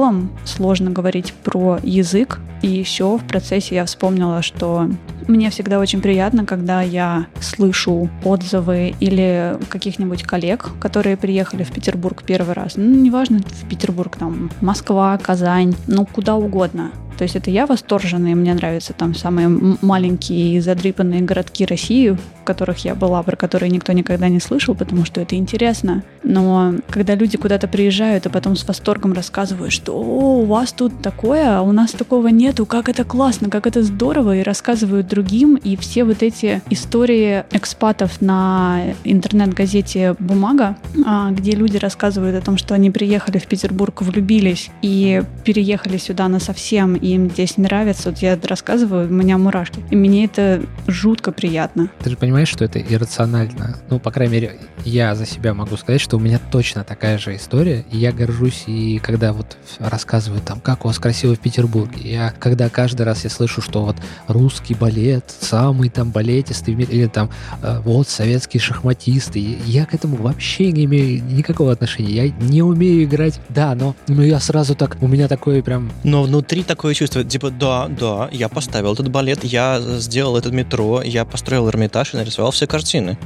сложно 0.45 0.91
говорить 0.91 1.33
про 1.33 1.79
язык. 1.83 2.41
И 2.63 2.69
еще 2.69 3.19
в 3.19 3.27
процессе 3.27 3.75
я 3.75 3.85
вспомнила, 3.85 4.41
что 4.43 4.89
мне 5.27 5.51
всегда 5.51 5.79
очень 5.81 6.01
приятно, 6.01 6.45
когда 6.47 6.81
я 6.83 7.27
слышу 7.41 8.09
отзывы 8.25 8.95
или 9.01 9.59
каких-нибудь 9.69 10.23
коллег, 10.23 10.71
которые 10.81 11.17
приехали 11.17 11.65
в 11.65 11.73
Петербург 11.73 12.23
первый 12.25 12.55
раз. 12.55 12.75
Ну, 12.77 12.85
неважно, 12.85 13.41
в 13.41 13.69
Петербург, 13.69 14.17
там, 14.17 14.51
Москва, 14.61 15.19
Казань, 15.19 15.75
ну, 15.87 16.07
куда 16.07 16.37
угодно. 16.37 16.93
То 17.23 17.25
есть 17.25 17.37
это 17.37 17.53
я 17.53 17.67
восторженный, 17.67 18.35
мне 18.35 18.53
нравятся 18.53 18.95
там 18.95 19.15
самые 19.15 19.47
маленькие 19.81 20.61
задрипанные 20.61 21.21
городки 21.21 21.65
России, 21.65 22.09
в 22.09 22.19
которых 22.43 22.79
я 22.79 22.97
была, 22.97 23.23
про 23.23 23.37
которые 23.37 23.71
никто 23.71 23.93
никогда 23.93 24.29
не 24.29 24.41
слышал, 24.41 24.75
потому 24.75 25.05
что 25.05 25.21
это 25.21 25.37
интересно. 25.37 26.03
Но 26.25 26.75
когда 26.91 27.15
люди 27.15 27.37
куда-то 27.37 27.69
приезжают 27.69 28.27
и 28.27 28.29
потом 28.29 28.57
с 28.57 28.67
восторгом 28.67 29.13
рассказывают, 29.13 29.73
что 29.73 29.93
«О, 29.95 30.41
у 30.41 30.47
вас 30.47 30.73
тут 30.73 31.01
такое, 31.01 31.59
а 31.59 31.63
у 31.63 31.71
нас 31.71 31.93
такого 31.93 32.27
нету, 32.27 32.67
как 32.67 32.89
это 32.89 33.05
классно, 33.05 33.51
как 33.51 33.69
это 33.69 33.85
здорово», 33.85 34.39
и 34.39 34.43
рассказывают 34.43 35.07
другим, 35.07 35.55
и 35.55 35.77
все 35.77 36.03
вот 36.03 36.25
эти 36.25 36.61
истории 36.71 37.45
экспатов 37.53 38.21
на 38.21 38.81
интернет-газете 39.05 40.17
«Бумага», 40.19 40.77
а, 41.07 41.31
где 41.31 41.53
люди 41.53 41.77
рассказывают 41.77 42.37
о 42.37 42.45
том, 42.45 42.57
что 42.57 42.75
они 42.75 42.91
приехали 42.91 43.39
в 43.39 43.47
Петербург, 43.47 44.03
влюбились 44.03 44.71
и 44.83 45.23
переехали 45.45 45.99
сюда 45.99 46.27
на 46.27 46.41
совсем, 46.41 46.97
и 46.97 47.12
им 47.15 47.31
здесь 47.31 47.57
нравится. 47.57 48.11
Вот 48.11 48.19
я 48.19 48.39
рассказываю, 48.43 49.09
у 49.09 49.13
меня 49.13 49.39
мурашки. 49.39 49.83
И 49.91 49.97
мне 49.97 50.25
это 50.25 50.63
жутко 50.87 51.33
приятно. 51.33 51.91
Ты 52.03 52.11
же 52.11 52.17
понимаешь, 52.17 52.49
что 52.49 52.65
это 52.65 52.81
иррационально. 52.81 53.77
Ну, 53.91 53.99
по 53.99 54.11
крайней 54.11 54.33
мере, 54.35 54.61
я 54.85 55.15
за 55.15 55.27
себя 55.27 55.55
могу 55.55 55.77
сказать, 55.77 56.01
что 56.01 56.17
у 56.17 56.21
меня 56.21 56.41
точно 56.51 56.85
такая 56.85 57.19
же 57.19 57.37
история. 57.37 57.85
И 57.91 57.99
я 57.99 58.13
горжусь, 58.13 58.65
и 58.67 58.99
когда 58.99 59.33
вот 59.33 59.57
рассказывают 59.79 60.45
там, 60.45 60.61
как 60.61 60.85
у 60.85 60.89
вас 60.89 60.99
красиво 60.99 61.35
в 61.35 61.41
Петербурге, 61.41 62.11
я, 62.11 62.35
когда 62.39 62.69
каждый 62.69 63.03
раз 63.03 63.25
я 63.25 63.31
слышу, 63.31 63.61
что 63.61 63.85
вот 63.85 63.97
русский 64.29 64.75
балет, 64.75 65.25
самый 65.41 65.89
там 65.89 66.11
балетистый 66.11 66.75
в 66.75 66.79
мире, 66.79 66.93
или 66.93 67.07
там 67.07 67.31
э, 67.63 67.81
вот 67.85 68.09
советские 68.09 68.61
шахматисты, 68.61 69.59
я 69.67 69.87
к 69.87 69.95
этому 69.95 70.17
вообще 70.17 70.73
не 70.73 70.85
имею 70.85 71.23
никакого 71.25 71.73
отношения. 71.73 72.27
Я 72.27 72.29
не 72.29 72.63
умею 72.63 73.05
играть, 73.05 73.41
да, 73.49 73.75
но, 73.75 73.95
но 74.09 74.23
я 74.23 74.41
сразу 74.41 74.75
так, 74.75 74.97
у 75.01 75.09
меня 75.09 75.29
такое 75.29 75.63
прям... 75.63 75.91
Но 76.05 76.23
внутри 76.23 76.63
такое 76.63 76.95
такое 77.03 77.07
чувство, 77.07 77.25
типа, 77.25 77.51
да, 77.51 77.89
да, 77.89 78.29
я 78.33 78.49
поставил 78.49 78.93
этот 78.93 79.11
балет, 79.11 79.45
я 79.45 79.81
сделал 79.81 80.37
этот 80.37 80.53
метро, 80.53 81.03
я 81.03 81.25
построил 81.25 81.69
Эрмитаж 81.69 82.15
и 82.15 82.17
нарисовал 82.17 82.51
все 82.51 82.67
картины. 82.67 83.17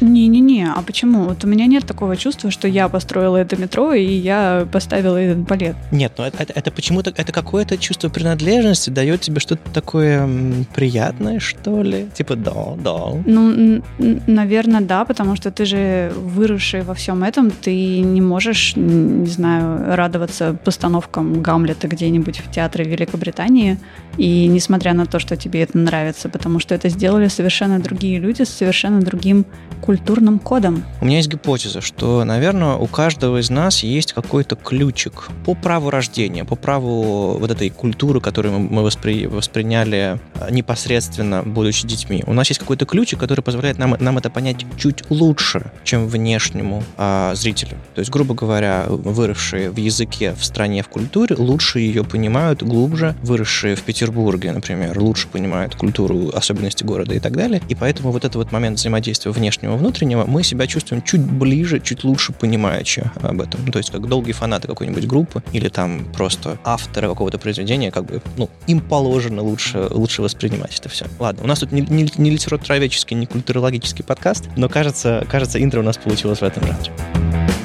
Не-не-не, 0.00 0.68
а 0.76 0.82
почему? 0.82 1.24
Вот 1.24 1.44
у 1.44 1.46
меня 1.46 1.66
нет 1.66 1.86
такого 1.86 2.16
чувства, 2.16 2.50
что 2.50 2.68
я 2.68 2.88
построила 2.88 3.36
это 3.36 3.56
метро 3.56 3.94
и 3.94 4.04
я 4.04 4.66
поставила 4.72 5.16
этот 5.16 5.38
балет. 5.38 5.76
Нет, 5.92 6.12
ну 6.18 6.24
это, 6.24 6.42
это, 6.42 6.52
это 6.52 6.70
почему-то, 6.70 7.12
это 7.16 7.32
какое-то 7.32 7.76
чувство 7.78 8.08
принадлежности 8.08 8.90
дает 8.90 9.20
тебе 9.20 9.40
что-то 9.40 9.70
такое 9.72 10.28
приятное, 10.74 11.40
что 11.40 11.82
ли? 11.82 12.06
Типа, 12.14 12.36
да, 12.36 12.74
да. 12.76 12.98
Ну, 13.26 13.82
наверное, 14.26 14.80
да, 14.80 15.04
потому 15.04 15.36
что 15.36 15.50
ты 15.50 15.64
же 15.64 16.12
выросший 16.16 16.82
во 16.82 16.94
всем 16.94 17.24
этом, 17.24 17.50
ты 17.50 18.00
не 18.00 18.20
можешь, 18.20 18.76
не 18.76 19.30
знаю, 19.30 19.96
радоваться 19.96 20.56
постановкам 20.64 21.42
Гамлета 21.42 21.88
где-нибудь 21.88 22.40
в 22.40 22.50
театре 22.50 22.61
театры 22.62 22.84
Великобритании, 22.84 23.78
и 24.16 24.46
несмотря 24.46 24.92
на 24.94 25.06
то, 25.06 25.18
что 25.18 25.36
тебе 25.36 25.62
это 25.62 25.78
нравится, 25.78 26.28
потому 26.28 26.60
что 26.60 26.74
это 26.74 26.88
сделали 26.88 27.28
совершенно 27.28 27.80
другие 27.80 28.20
люди 28.20 28.42
с 28.42 28.50
совершенно 28.50 29.00
другим 29.00 29.46
культурным 29.80 30.38
кодом. 30.38 30.84
У 31.00 31.06
меня 31.06 31.16
есть 31.16 31.28
гипотеза, 31.28 31.80
что, 31.80 32.22
наверное, 32.24 32.74
у 32.74 32.86
каждого 32.86 33.40
из 33.40 33.50
нас 33.50 33.82
есть 33.82 34.12
какой-то 34.12 34.54
ключик 34.54 35.28
по 35.44 35.54
праву 35.54 35.90
рождения, 35.90 36.44
по 36.44 36.54
праву 36.54 37.36
вот 37.38 37.50
этой 37.50 37.68
культуры, 37.70 38.20
которую 38.20 38.60
мы 38.60 38.82
воспри... 38.82 39.26
восприняли 39.26 40.20
а, 40.34 40.50
непосредственно, 40.50 41.42
будучи 41.42 41.86
детьми. 41.86 42.22
У 42.26 42.32
нас 42.32 42.48
есть 42.48 42.60
какой-то 42.60 42.86
ключик, 42.86 43.18
который 43.18 43.40
позволяет 43.40 43.78
нам, 43.78 43.96
нам 43.98 44.18
это 44.18 44.30
понять 44.30 44.64
чуть 44.78 45.02
лучше, 45.10 45.72
чем 45.82 46.06
внешнему 46.06 46.84
а, 46.96 47.34
зрителю. 47.34 47.76
То 47.94 48.00
есть, 48.00 48.10
грубо 48.10 48.34
говоря, 48.34 48.84
выросшие 48.88 49.70
в 49.70 49.78
языке, 49.78 50.34
в 50.38 50.44
стране, 50.44 50.82
в 50.82 50.88
культуре, 50.88 51.34
лучше 51.36 51.80
ее 51.80 52.04
понимают, 52.04 52.51
глубже, 52.60 53.14
выросшие 53.22 53.76
в 53.76 53.82
Петербурге, 53.82 54.52
например, 54.52 54.98
лучше 54.98 55.28
понимают 55.28 55.74
культуру, 55.74 56.30
особенности 56.34 56.84
города 56.84 57.14
и 57.14 57.20
так 57.20 57.36
далее. 57.36 57.62
И 57.68 57.74
поэтому 57.74 58.10
вот 58.10 58.24
этот 58.24 58.36
вот 58.36 58.52
момент 58.52 58.78
взаимодействия 58.78 59.30
внешнего 59.30 59.74
и 59.74 59.78
внутреннего, 59.78 60.24
мы 60.26 60.42
себя 60.42 60.66
чувствуем 60.66 61.02
чуть 61.02 61.22
ближе, 61.22 61.80
чуть 61.80 62.04
лучше 62.04 62.32
понимаючи 62.32 63.10
об 63.22 63.40
этом. 63.40 63.70
То 63.70 63.78
есть, 63.78 63.90
как 63.90 64.06
долгие 64.08 64.32
фанаты 64.32 64.68
какой-нибудь 64.68 65.06
группы 65.06 65.42
или 65.52 65.68
там 65.68 66.06
просто 66.12 66.58
авторы 66.64 67.08
какого-то 67.08 67.38
произведения, 67.38 67.90
как 67.90 68.06
бы, 68.06 68.20
ну, 68.36 68.50
им 68.66 68.80
положено 68.80 69.42
лучше, 69.42 69.86
лучше 69.90 70.22
воспринимать 70.22 70.78
это 70.78 70.88
все. 70.88 71.06
Ладно, 71.18 71.44
у 71.44 71.46
нас 71.46 71.60
тут 71.60 71.72
не, 71.72 71.82
не, 71.82 72.08
не 72.16 72.30
литературоведческий, 72.30 73.16
не 73.16 73.26
культурологический 73.26 74.04
подкаст, 74.04 74.48
но 74.56 74.68
кажется, 74.68 75.26
кажется, 75.30 75.62
интро 75.62 75.80
у 75.80 75.84
нас 75.84 75.96
получилось 75.96 76.40
в 76.40 76.44
этом 76.44 76.64
жанре. 76.64 77.61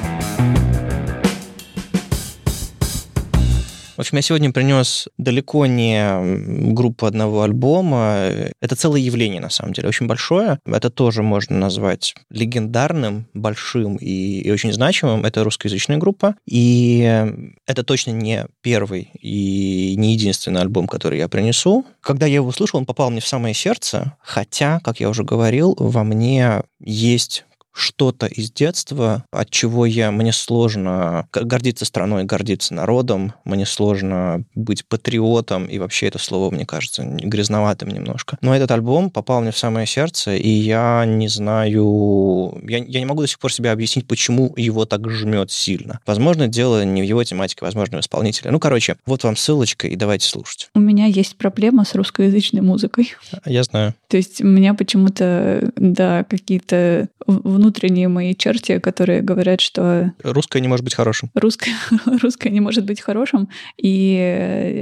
В 3.98 4.00
общем, 4.00 4.18
я 4.18 4.22
сегодня 4.22 4.52
принес 4.52 5.08
далеко 5.18 5.66
не 5.66 6.72
группу 6.72 7.04
одного 7.04 7.42
альбома. 7.42 8.30
Это 8.60 8.76
целое 8.76 9.00
явление, 9.00 9.40
на 9.40 9.50
самом 9.50 9.72
деле, 9.72 9.88
очень 9.88 10.06
большое. 10.06 10.60
Это 10.66 10.88
тоже 10.88 11.24
можно 11.24 11.58
назвать 11.58 12.14
легендарным, 12.30 13.26
большим 13.34 13.96
и, 13.96 14.38
и 14.42 14.50
очень 14.52 14.72
значимым. 14.72 15.24
Это 15.24 15.42
русскоязычная 15.42 15.96
группа. 15.96 16.36
И 16.46 17.26
это 17.66 17.82
точно 17.82 18.12
не 18.12 18.46
первый 18.62 19.10
и 19.20 19.96
не 19.96 20.12
единственный 20.12 20.60
альбом, 20.60 20.86
который 20.86 21.18
я 21.18 21.26
принесу. 21.26 21.84
Когда 22.00 22.26
я 22.26 22.36
его 22.36 22.46
услышал, 22.46 22.78
он 22.78 22.86
попал 22.86 23.10
мне 23.10 23.20
в 23.20 23.26
самое 23.26 23.52
сердце, 23.52 24.16
хотя, 24.22 24.78
как 24.78 25.00
я 25.00 25.08
уже 25.08 25.24
говорил, 25.24 25.74
во 25.76 26.04
мне 26.04 26.62
есть 26.78 27.46
что-то 27.72 28.26
из 28.26 28.50
детства, 28.50 29.24
от 29.30 29.50
чего 29.50 29.86
я, 29.86 30.10
мне 30.10 30.32
сложно 30.32 31.26
гордиться 31.32 31.84
страной, 31.84 32.24
гордиться 32.24 32.74
народом, 32.74 33.32
мне 33.44 33.66
сложно 33.66 34.44
быть 34.54 34.84
патриотом, 34.86 35.66
и 35.66 35.78
вообще 35.78 36.08
это 36.08 36.18
слово, 36.18 36.50
мне 36.50 36.66
кажется, 36.66 37.04
грязноватым 37.04 37.90
немножко. 37.90 38.36
Но 38.40 38.54
этот 38.54 38.70
альбом 38.70 39.10
попал 39.10 39.40
мне 39.40 39.52
в 39.52 39.58
самое 39.58 39.86
сердце, 39.86 40.34
и 40.36 40.48
я 40.48 41.04
не 41.06 41.28
знаю, 41.28 42.60
я, 42.68 42.78
я 42.78 42.98
не 42.98 43.06
могу 43.06 43.22
до 43.22 43.28
сих 43.28 43.38
пор 43.38 43.52
себе 43.52 43.70
объяснить, 43.70 44.06
почему 44.06 44.52
его 44.56 44.84
так 44.84 45.08
жмет 45.08 45.50
сильно. 45.50 46.00
Возможно, 46.06 46.48
дело 46.48 46.84
не 46.84 47.02
в 47.02 47.04
его 47.04 47.22
тематике, 47.24 47.64
возможно, 47.64 47.98
в 47.98 48.00
исполнителе. 48.00 48.50
Ну, 48.50 48.58
короче, 48.58 48.96
вот 49.06 49.24
вам 49.24 49.36
ссылочка, 49.36 49.86
и 49.86 49.96
давайте 49.96 50.26
слушать. 50.26 50.68
У 50.74 50.80
меня 50.80 51.06
есть 51.06 51.36
проблема 51.36 51.84
с 51.84 51.94
русскоязычной 51.94 52.62
музыкой. 52.62 53.14
Я 53.44 53.62
знаю. 53.62 53.94
То 54.08 54.16
есть 54.16 54.40
у 54.40 54.46
меня 54.46 54.74
почему-то, 54.74 55.70
да, 55.76 56.24
какие-то 56.24 57.08
внутренние 57.26 57.67
мои 58.08 58.34
черти, 58.34 58.78
которые 58.78 59.22
говорят, 59.22 59.60
что... 59.60 60.12
Русское 60.22 60.60
не 60.60 60.68
может 60.68 60.84
быть 60.84 60.94
хорошим. 60.94 61.30
Русское, 61.34 61.72
русское 62.22 62.50
не 62.50 62.60
может 62.60 62.84
быть 62.84 63.00
хорошим, 63.00 63.48
и 63.76 64.16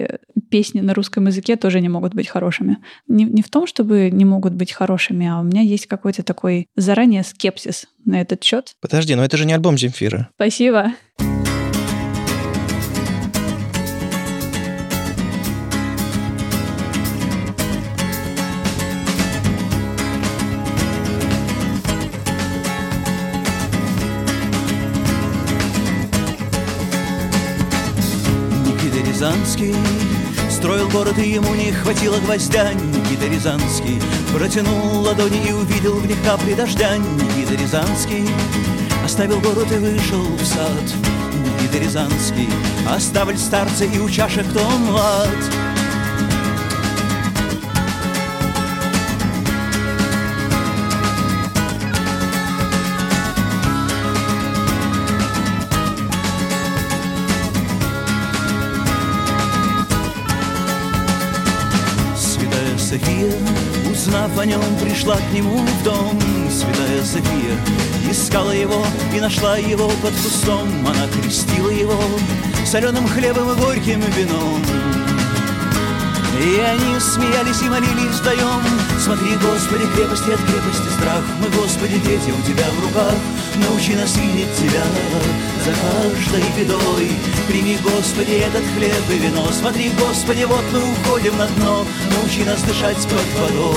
э, 0.08 0.18
песни 0.50 0.80
на 0.80 0.94
русском 0.94 1.26
языке 1.26 1.56
тоже 1.56 1.80
не 1.80 1.88
могут 1.88 2.14
быть 2.14 2.28
хорошими. 2.28 2.78
Не, 3.08 3.24
не 3.24 3.42
в 3.42 3.48
том, 3.48 3.66
чтобы 3.66 4.10
не 4.10 4.24
могут 4.24 4.54
быть 4.54 4.72
хорошими, 4.72 5.26
а 5.26 5.40
у 5.40 5.42
меня 5.42 5.62
есть 5.62 5.86
какой-то 5.86 6.22
такой 6.22 6.66
заранее 6.76 7.22
скепсис 7.22 7.86
на 8.04 8.20
этот 8.20 8.42
счет. 8.42 8.74
Подожди, 8.80 9.14
но 9.14 9.24
это 9.24 9.36
же 9.36 9.46
не 9.46 9.52
альбом 9.52 9.76
Земфира. 9.76 10.30
Спасибо. 10.34 10.92
Рязанский. 29.46 29.74
Строил 30.50 30.88
город, 30.88 31.18
и 31.18 31.30
ему 31.30 31.54
не 31.54 31.70
хватило 31.70 32.18
гвоздя. 32.18 32.72
Никита 32.72 33.26
Рязанский 33.26 34.00
Протянул 34.32 35.02
ладони 35.02 35.48
и 35.48 35.52
увидел 35.52 35.94
в 36.00 36.06
них 36.06 36.16
капли 36.24 36.54
дождя. 36.54 36.96
Никита 36.96 37.54
Рязанский 37.54 38.28
Оставил 39.04 39.40
город 39.40 39.70
и 39.70 39.76
вышел 39.76 40.22
в 40.22 40.44
сад. 40.44 40.82
Никита 41.60 41.78
Рязанский 41.78 42.48
Оставль 42.88 43.38
старца 43.38 43.84
и 43.84 43.98
у 43.98 44.10
чашек 44.10 44.48
кто 44.50 44.68
млад 44.68 45.75
София, 62.86 63.32
узнав 63.90 64.38
о 64.38 64.46
нем, 64.46 64.60
пришла 64.80 65.16
к 65.16 65.32
нему 65.32 65.58
в 65.58 65.82
дом. 65.82 66.16
Святая 66.48 67.02
София 67.02 67.58
искала 68.08 68.52
его 68.52 68.86
и 69.12 69.18
нашла 69.18 69.56
его 69.56 69.88
под 69.88 70.12
кустом. 70.12 70.68
Она 70.86 71.08
крестила 71.08 71.70
его 71.70 72.00
соленым 72.64 73.08
хлебом 73.08 73.50
и 73.50 73.56
горьким 73.56 74.00
вином. 74.16 75.05
И 76.38 76.60
они 76.60 77.00
смеялись 77.00 77.62
и 77.62 77.68
молились 77.68 78.16
вдвоем. 78.20 78.62
Смотри, 78.98 79.36
Господи, 79.36 79.86
крепости 79.94 80.30
от 80.30 80.40
крепости 80.40 80.88
страх. 80.98 81.22
Мы, 81.40 81.48
Господи, 81.48 81.98
дети 81.98 82.30
у 82.30 82.42
Тебя 82.46 82.66
в 82.72 82.84
руках. 82.84 83.14
Научи 83.56 83.94
нас 83.94 84.16
видеть 84.16 84.54
Тебя 84.56 84.84
за 85.64 85.72
каждой 85.72 86.44
бедой. 86.56 87.10
Прими, 87.48 87.78
Господи, 87.82 88.32
этот 88.32 88.64
хлеб 88.76 88.92
и 89.10 89.18
вино. 89.18 89.46
Смотри, 89.50 89.90
Господи, 89.98 90.44
вот 90.44 90.64
мы 90.72 90.92
уходим 90.92 91.38
на 91.38 91.46
дно. 91.46 91.86
Научи 92.14 92.44
нас 92.44 92.60
дышать 92.62 92.98
под 93.04 93.40
водой. 93.40 93.76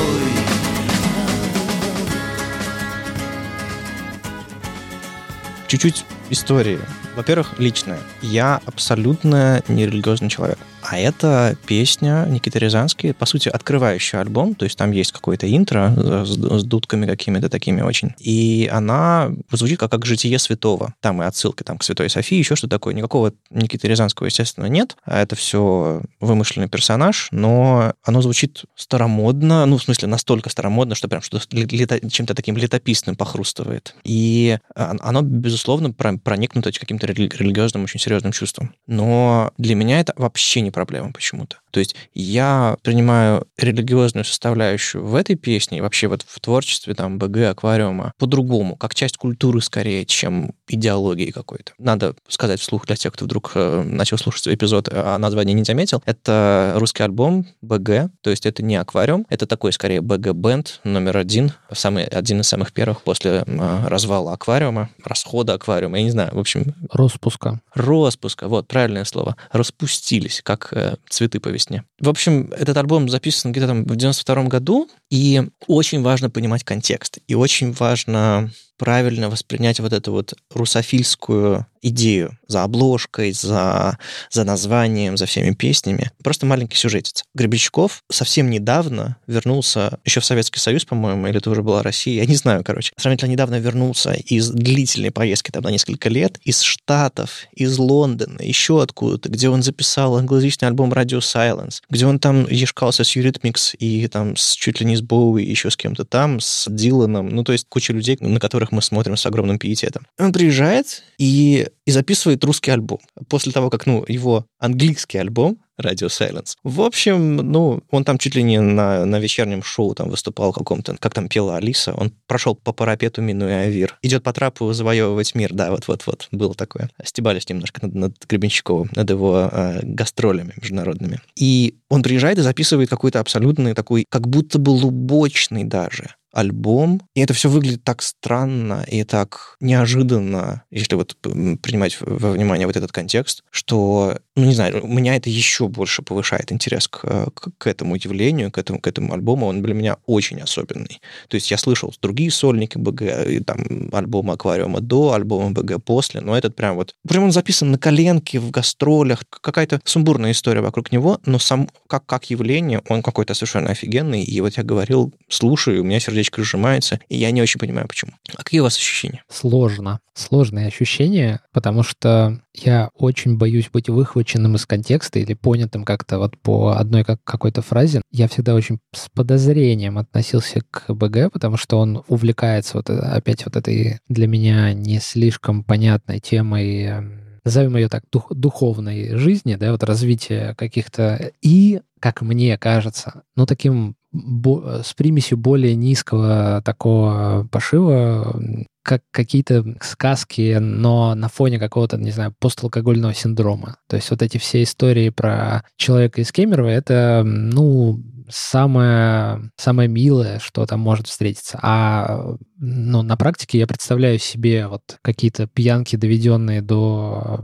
Чуть-чуть 5.67 6.03
истории. 6.29 6.79
Во-первых, 7.15 7.57
личное. 7.57 7.99
Я 8.21 8.59
абсолютно 8.65 9.63
нерелигиозный 9.67 10.29
человек. 10.29 10.57
А 10.89 10.97
это 10.97 11.55
песня 11.67 12.25
Никиты 12.27 12.57
Рязанский, 12.57 13.13
по 13.13 13.27
сути, 13.27 13.47
открывающий 13.47 14.19
альбом, 14.19 14.55
то 14.55 14.65
есть 14.65 14.75
там 14.75 14.91
есть 14.91 15.11
какое-то 15.11 15.45
интро 15.55 15.93
с, 16.25 16.29
с 16.29 16.63
дудками 16.63 17.05
какими-то 17.05 17.47
такими 17.47 17.81
очень. 17.81 18.15
И 18.17 18.67
она 18.71 19.31
звучит 19.51 19.79
как, 19.79 19.91
как 19.91 20.05
«Житие 20.05 20.39
святого». 20.39 20.95
Там 20.99 21.21
и 21.21 21.25
отсылки 21.25 21.61
там, 21.61 21.77
к 21.77 21.83
Святой 21.83 22.09
Софии, 22.09 22.39
еще 22.39 22.55
что 22.55 22.67
такое. 22.67 22.95
Никакого 22.95 23.33
Никиты 23.51 23.87
Рязанского, 23.87 24.25
естественно, 24.25 24.65
нет. 24.65 24.97
А 25.05 25.21
это 25.21 25.35
все 25.35 26.01
вымышленный 26.19 26.69
персонаж, 26.69 27.27
но 27.31 27.93
оно 28.03 28.21
звучит 28.23 28.63
старомодно, 28.75 29.67
ну, 29.67 29.77
в 29.77 29.83
смысле, 29.83 30.07
настолько 30.07 30.49
старомодно, 30.49 30.95
что 30.95 31.07
прям 31.07 31.21
что 31.21 31.39
чем-то 31.39 32.33
таким 32.33 32.57
летописным 32.57 33.15
похрустывает. 33.15 33.93
И 34.03 34.57
оно, 34.73 35.21
безусловно, 35.21 35.91
проникнуто 35.91 36.71
каким-то 36.71 37.05
религиозным, 37.05 37.83
очень 37.83 37.99
серьезным 37.99 38.31
чувством. 38.31 38.73
Но 38.87 39.51
для 39.59 39.75
меня 39.75 39.99
это 39.99 40.13
вообще 40.15 40.61
не 40.61 40.71
проблема 40.79 41.11
почему-то. 41.11 41.57
То 41.71 41.79
есть 41.79 41.95
я 42.13 42.77
принимаю 42.83 43.47
религиозную 43.57 44.25
составляющую 44.25 45.05
в 45.05 45.15
этой 45.15 45.35
песне, 45.35 45.81
вообще 45.81 46.07
вот 46.07 46.25
в 46.27 46.39
творчестве 46.39 46.93
там 46.93 47.17
БГ, 47.17 47.49
аквариума, 47.49 48.13
по-другому, 48.17 48.75
как 48.75 48.95
часть 48.95 49.17
культуры 49.17 49.61
скорее, 49.61 50.05
чем 50.05 50.53
идеологии 50.67 51.31
какой-то. 51.31 51.73
Надо 51.77 52.15
сказать 52.27 52.59
вслух 52.59 52.85
для 52.85 52.95
тех, 52.95 53.13
кто 53.13 53.25
вдруг 53.25 53.51
э, 53.55 53.83
начал 53.83 54.17
слушать 54.17 54.47
эпизод, 54.47 54.89
а 54.91 55.17
название 55.17 55.53
не 55.53 55.63
заметил. 55.63 56.01
Это 56.05 56.73
русский 56.75 57.03
альбом 57.03 57.47
БГ, 57.61 58.11
то 58.21 58.29
есть 58.29 58.45
это 58.45 58.63
не 58.63 58.75
аквариум, 58.75 59.25
это 59.29 59.45
такой 59.45 59.73
скорее 59.73 60.01
БГ-бенд 60.01 60.81
номер 60.83 61.17
один, 61.17 61.53
самый, 61.71 62.05
один 62.05 62.41
из 62.41 62.47
самых 62.47 62.73
первых 62.73 63.01
после 63.01 63.43
э, 63.45 63.87
развала 63.87 64.33
аквариума, 64.33 64.89
расхода 65.03 65.53
аквариума, 65.53 65.97
я 65.97 66.03
не 66.03 66.11
знаю, 66.11 66.33
в 66.33 66.39
общем... 66.39 66.75
Роспуска. 66.91 67.61
Роспуска, 67.73 68.47
вот, 68.47 68.67
правильное 68.67 69.05
слово. 69.05 69.35
Распустились, 69.51 70.41
как 70.43 70.69
э, 70.71 70.95
цветы 71.09 71.39
по 71.39 71.49
весне. 71.59 71.83
В 71.99 72.09
общем, 72.09 72.51
этот 72.57 72.75
альбом 72.77 73.09
записан 73.09 73.51
где-то 73.51 73.67
там 73.67 73.83
в 73.83 73.95
92 73.95 74.43
году, 74.45 74.89
и 75.09 75.43
очень 75.67 76.01
важно 76.01 76.29
понимать 76.29 76.63
контекст, 76.63 77.19
и 77.27 77.35
очень 77.35 77.71
важно 77.73 78.51
правильно 78.79 79.29
воспринять 79.29 79.79
вот 79.81 79.93
эту 79.93 80.13
вот 80.13 80.33
русофильскую 80.49 81.67
идею 81.81 82.37
за 82.47 82.63
обложкой, 82.63 83.31
за, 83.31 83.97
за 84.31 84.43
названием, 84.43 85.17
за 85.17 85.25
всеми 85.25 85.53
песнями. 85.53 86.11
Просто 86.23 86.45
маленький 86.45 86.77
сюжетец. 86.77 87.23
Гребенщиков 87.35 88.03
совсем 88.09 88.49
недавно 88.49 89.17
вернулся, 89.27 89.99
еще 90.03 90.19
в 90.19 90.25
Советский 90.25 90.59
Союз, 90.59 90.85
по-моему, 90.85 91.27
или 91.27 91.37
это 91.37 91.49
уже 91.49 91.61
была 91.61 91.83
Россия, 91.83 92.21
я 92.21 92.25
не 92.25 92.35
знаю, 92.35 92.63
короче. 92.63 92.91
Сравнительно 92.97 93.31
недавно 93.31 93.59
вернулся 93.59 94.13
из 94.13 94.49
длительной 94.49 95.11
поездки 95.11 95.51
там 95.51 95.63
на 95.63 95.69
несколько 95.69 96.09
лет, 96.09 96.39
из 96.43 96.61
Штатов, 96.61 97.45
из 97.53 97.77
Лондона, 97.77 98.41
еще 98.41 98.81
откуда-то, 98.81 99.29
где 99.29 99.49
он 99.49 99.63
записал 99.63 100.17
англоязычный 100.17 100.67
альбом 100.67 100.91
Radio 100.91 101.19
Silence, 101.19 101.81
где 101.89 102.05
он 102.05 102.19
там 102.19 102.47
ешкался 102.49 103.03
с 103.03 103.15
Eurythmics 103.15 103.75
и 103.77 104.07
там 104.07 104.35
с, 104.35 104.55
чуть 104.55 104.79
ли 104.79 104.85
не 104.85 104.95
с 104.95 105.01
Боуи, 105.01 105.43
еще 105.43 105.69
с 105.69 105.77
кем-то 105.77 106.05
там, 106.05 106.39
с 106.39 106.65
Диланом, 106.69 107.29
ну 107.29 107.43
то 107.43 107.51
есть 107.51 107.65
куча 107.69 107.93
людей, 107.93 108.17
на 108.19 108.39
которых 108.39 108.68
которых 108.69 108.71
мы 108.71 108.81
смотрим 108.81 109.17
с 109.17 109.25
огромным 109.25 109.57
пиететом. 109.57 110.05
Он 110.17 110.31
приезжает 110.31 111.03
и, 111.17 111.67
и 111.85 111.91
записывает 111.91 112.43
русский 112.43 112.71
альбом. 112.71 112.99
После 113.27 113.51
того, 113.51 113.69
как, 113.69 113.87
ну, 113.87 114.05
его 114.07 114.45
английский 114.59 115.19
альбом 115.19 115.57
Radio 115.81 116.09
Silence. 116.09 116.55
В 116.63 116.81
общем, 116.81 117.37
ну, 117.37 117.81
он 117.89 118.03
там 118.03 118.17
чуть 118.17 118.35
ли 118.35 118.43
не 118.43 118.59
на, 118.59 119.05
на 119.05 119.19
вечернем 119.19 119.63
шоу 119.63 119.95
там 119.95 120.09
выступал 120.09 120.51
каком-то, 120.51 120.97
как 120.99 121.13
там 121.13 121.29
пела 121.29 121.55
Алиса, 121.55 121.93
он 121.93 122.11
прошел 122.27 122.55
по 122.55 122.73
парапету, 122.73 123.21
минуя 123.21 123.61
Авир. 123.61 123.97
Идет 124.01 124.23
по 124.23 124.33
трапу 124.33 124.73
завоевывать 124.73 125.35
мир, 125.35 125.53
да, 125.53 125.71
вот-вот-вот, 125.71 126.27
было 126.31 126.53
такое. 126.53 126.89
Стебались 127.03 127.47
немножко 127.49 127.85
над, 127.85 127.95
над 127.95 128.13
Гребенщиковым, 128.27 128.89
над 128.95 129.09
его 129.09 129.49
э, 129.51 129.79
гастролями 129.83 130.53
международными. 130.61 131.21
И 131.37 131.75
он 131.89 132.03
приезжает 132.03 132.37
и 132.37 132.41
записывает 132.41 132.89
какой-то 132.89 133.21
абсолютный 133.21 133.73
такой, 133.73 134.05
как 134.09 134.27
будто 134.27 134.59
бы 134.59 134.71
лубочный 134.71 135.63
даже 135.63 136.15
альбом, 136.39 137.01
и 137.15 137.21
это 137.21 137.33
все 137.33 137.49
выглядит 137.49 137.83
так 137.83 138.01
странно 138.01 138.85
и 138.87 139.03
так 139.03 139.57
неожиданно, 139.59 140.63
если 140.71 140.95
вот 140.95 141.15
принимать 141.21 141.97
во 141.99 142.31
внимание 142.31 142.65
вот 142.65 142.77
этот 142.77 142.91
контекст, 142.91 143.43
что, 143.51 144.17
ну, 144.35 144.45
не 144.45 144.53
знаю, 144.53 144.83
у 144.83 144.87
меня 144.87 145.15
это 145.15 145.29
еще 145.29 145.67
больше 145.67 146.01
повышает 146.01 146.51
интерес 146.51 146.87
к, 146.87 147.31
к, 147.31 147.49
к 147.57 147.67
этому 147.67 147.95
явлению, 147.95 148.51
к 148.51 148.57
этому, 148.57 148.79
к 148.79 148.87
этому 148.87 149.13
альбому. 149.13 149.47
Он 149.47 149.61
для 149.61 149.73
меня 149.73 149.97
очень 150.05 150.39
особенный. 150.39 151.01
То 151.27 151.35
есть 151.35 151.51
я 151.51 151.57
слышал 151.57 151.93
другие 152.01 152.31
сольники 152.31 152.77
БГ, 152.77 153.01
и 153.27 153.39
там 153.41 153.89
альбом 153.91 154.31
«Аквариума» 154.31 154.79
до, 154.79 155.13
альбома 155.13 155.51
БГ 155.51 155.83
после, 155.83 156.21
но 156.21 156.37
этот 156.37 156.55
прям 156.55 156.75
вот... 156.75 156.95
Прям 157.07 157.23
он 157.25 157.31
записан 157.31 157.71
на 157.71 157.77
коленке, 157.77 158.39
в 158.39 158.51
гастролях, 158.51 159.23
какая-то 159.29 159.81
сумбурная 159.83 160.31
история 160.31 160.61
вокруг 160.61 160.91
него, 160.91 161.19
но 161.25 161.39
сам 161.39 161.69
как, 161.87 162.05
как 162.05 162.29
явление 162.29 162.81
он 162.87 163.01
какой-то 163.01 163.33
совершенно 163.33 163.71
офигенный, 163.71 164.23
и 164.23 164.41
вот 164.41 164.57
я 164.57 164.63
говорил, 164.63 165.13
слушаю, 165.27 165.81
у 165.81 165.83
меня 165.83 165.99
сердечко 165.99 166.28
сердечко 166.29 166.43
сжимается, 166.43 166.99
и 167.09 167.17
я 167.17 167.31
не 167.31 167.41
очень 167.41 167.59
понимаю, 167.59 167.87
почему. 167.87 168.13
А 168.33 168.43
какие 168.43 168.59
у 168.59 168.63
вас 168.63 168.77
ощущения? 168.77 169.23
Сложно. 169.29 169.99
Сложные 170.13 170.67
ощущения, 170.67 171.41
потому 171.53 171.83
что 171.83 172.41
я 172.53 172.89
очень 172.93 173.37
боюсь 173.37 173.69
быть 173.71 173.89
выхваченным 173.89 174.55
из 174.55 174.65
контекста 174.65 175.19
или 175.19 175.33
понятым 175.33 175.85
как-то 175.85 176.19
вот 176.19 176.37
по 176.37 176.71
одной 176.71 177.03
как 177.03 177.23
какой-то 177.23 177.61
фразе. 177.61 178.01
Я 178.11 178.27
всегда 178.27 178.53
очень 178.53 178.79
с 178.93 179.09
подозрением 179.09 179.97
относился 179.97 180.61
к 180.69 180.93
БГ, 180.93 181.31
потому 181.31 181.57
что 181.57 181.79
он 181.79 182.03
увлекается 182.07 182.77
вот 182.77 182.89
э, 182.89 182.97
опять 182.97 183.45
вот 183.45 183.55
этой 183.55 183.99
для 184.09 184.27
меня 184.27 184.73
не 184.73 184.99
слишком 184.99 185.63
понятной 185.63 186.19
темой 186.19 186.83
эм, 186.83 187.28
назовем 187.49 187.75
ее 187.75 187.89
так, 187.89 188.03
дух, 188.11 188.31
духовной 188.31 189.17
жизни, 189.17 189.55
да, 189.55 189.71
вот 189.71 189.83
развитие 189.83 190.53
каких-то 190.55 191.31
и, 191.41 191.81
как 191.99 192.21
мне 192.21 192.57
кажется, 192.57 193.23
ну, 193.35 193.45
таким 193.45 193.95
с 194.11 194.93
примесью 194.95 195.37
более 195.37 195.75
низкого 195.75 196.61
такого 196.63 197.47
пошива, 197.51 198.41
как 198.83 199.03
какие-то 199.11 199.77
сказки, 199.81 200.57
но 200.59 201.13
на 201.13 201.27
фоне 201.27 201.59
какого-то, 201.59 201.97
не 201.97 202.11
знаю, 202.11 202.33
посталкогольного 202.39 203.13
синдрома. 203.13 203.77
То 203.87 203.97
есть 203.97 204.09
вот 204.09 204.23
эти 204.23 204.37
все 204.37 204.63
истории 204.63 205.09
про 205.09 205.63
человека 205.75 206.21
из 206.21 206.31
Кемерово, 206.31 206.69
это, 206.69 207.23
ну, 207.23 208.01
самое, 208.29 209.51
самое 209.57 209.89
милое, 209.89 210.39
что 210.39 210.65
там 210.65 210.79
может 210.79 211.07
встретиться. 211.07 211.59
А 211.61 212.35
ну, 212.57 213.01
на 213.03 213.15
практике 213.15 213.57
я 213.57 213.67
представляю 213.67 214.19
себе 214.19 214.67
вот 214.67 214.99
какие-то 215.01 215.47
пьянки, 215.47 215.95
доведенные 215.95 216.61
до 216.61 217.41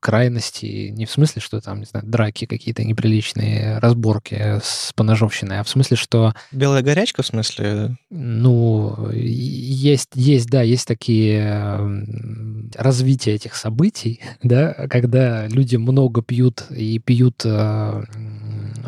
крайности, 0.00 0.88
не 0.88 1.06
в 1.06 1.10
смысле, 1.10 1.42
что 1.42 1.60
там, 1.60 1.80
не 1.80 1.84
знаю, 1.84 2.06
драки 2.06 2.46
какие-то 2.46 2.84
неприличные, 2.84 3.78
разборки 3.78 4.60
с 4.62 4.92
поножовщиной, 4.94 5.60
а 5.60 5.64
в 5.64 5.68
смысле, 5.68 5.96
что... 5.96 6.34
Белая 6.52 6.82
горячка, 6.82 7.22
в 7.22 7.26
смысле? 7.26 7.98
Ну, 8.10 9.10
есть, 9.12 10.10
есть, 10.14 10.48
да, 10.48 10.62
есть 10.62 10.86
такие 10.86 12.06
развития 12.74 13.32
этих 13.32 13.54
событий, 13.54 14.20
да, 14.42 14.72
когда 14.88 15.46
люди 15.48 15.76
много 15.76 16.22
пьют 16.22 16.64
и 16.70 16.98
пьют 16.98 17.42
э, 17.44 18.04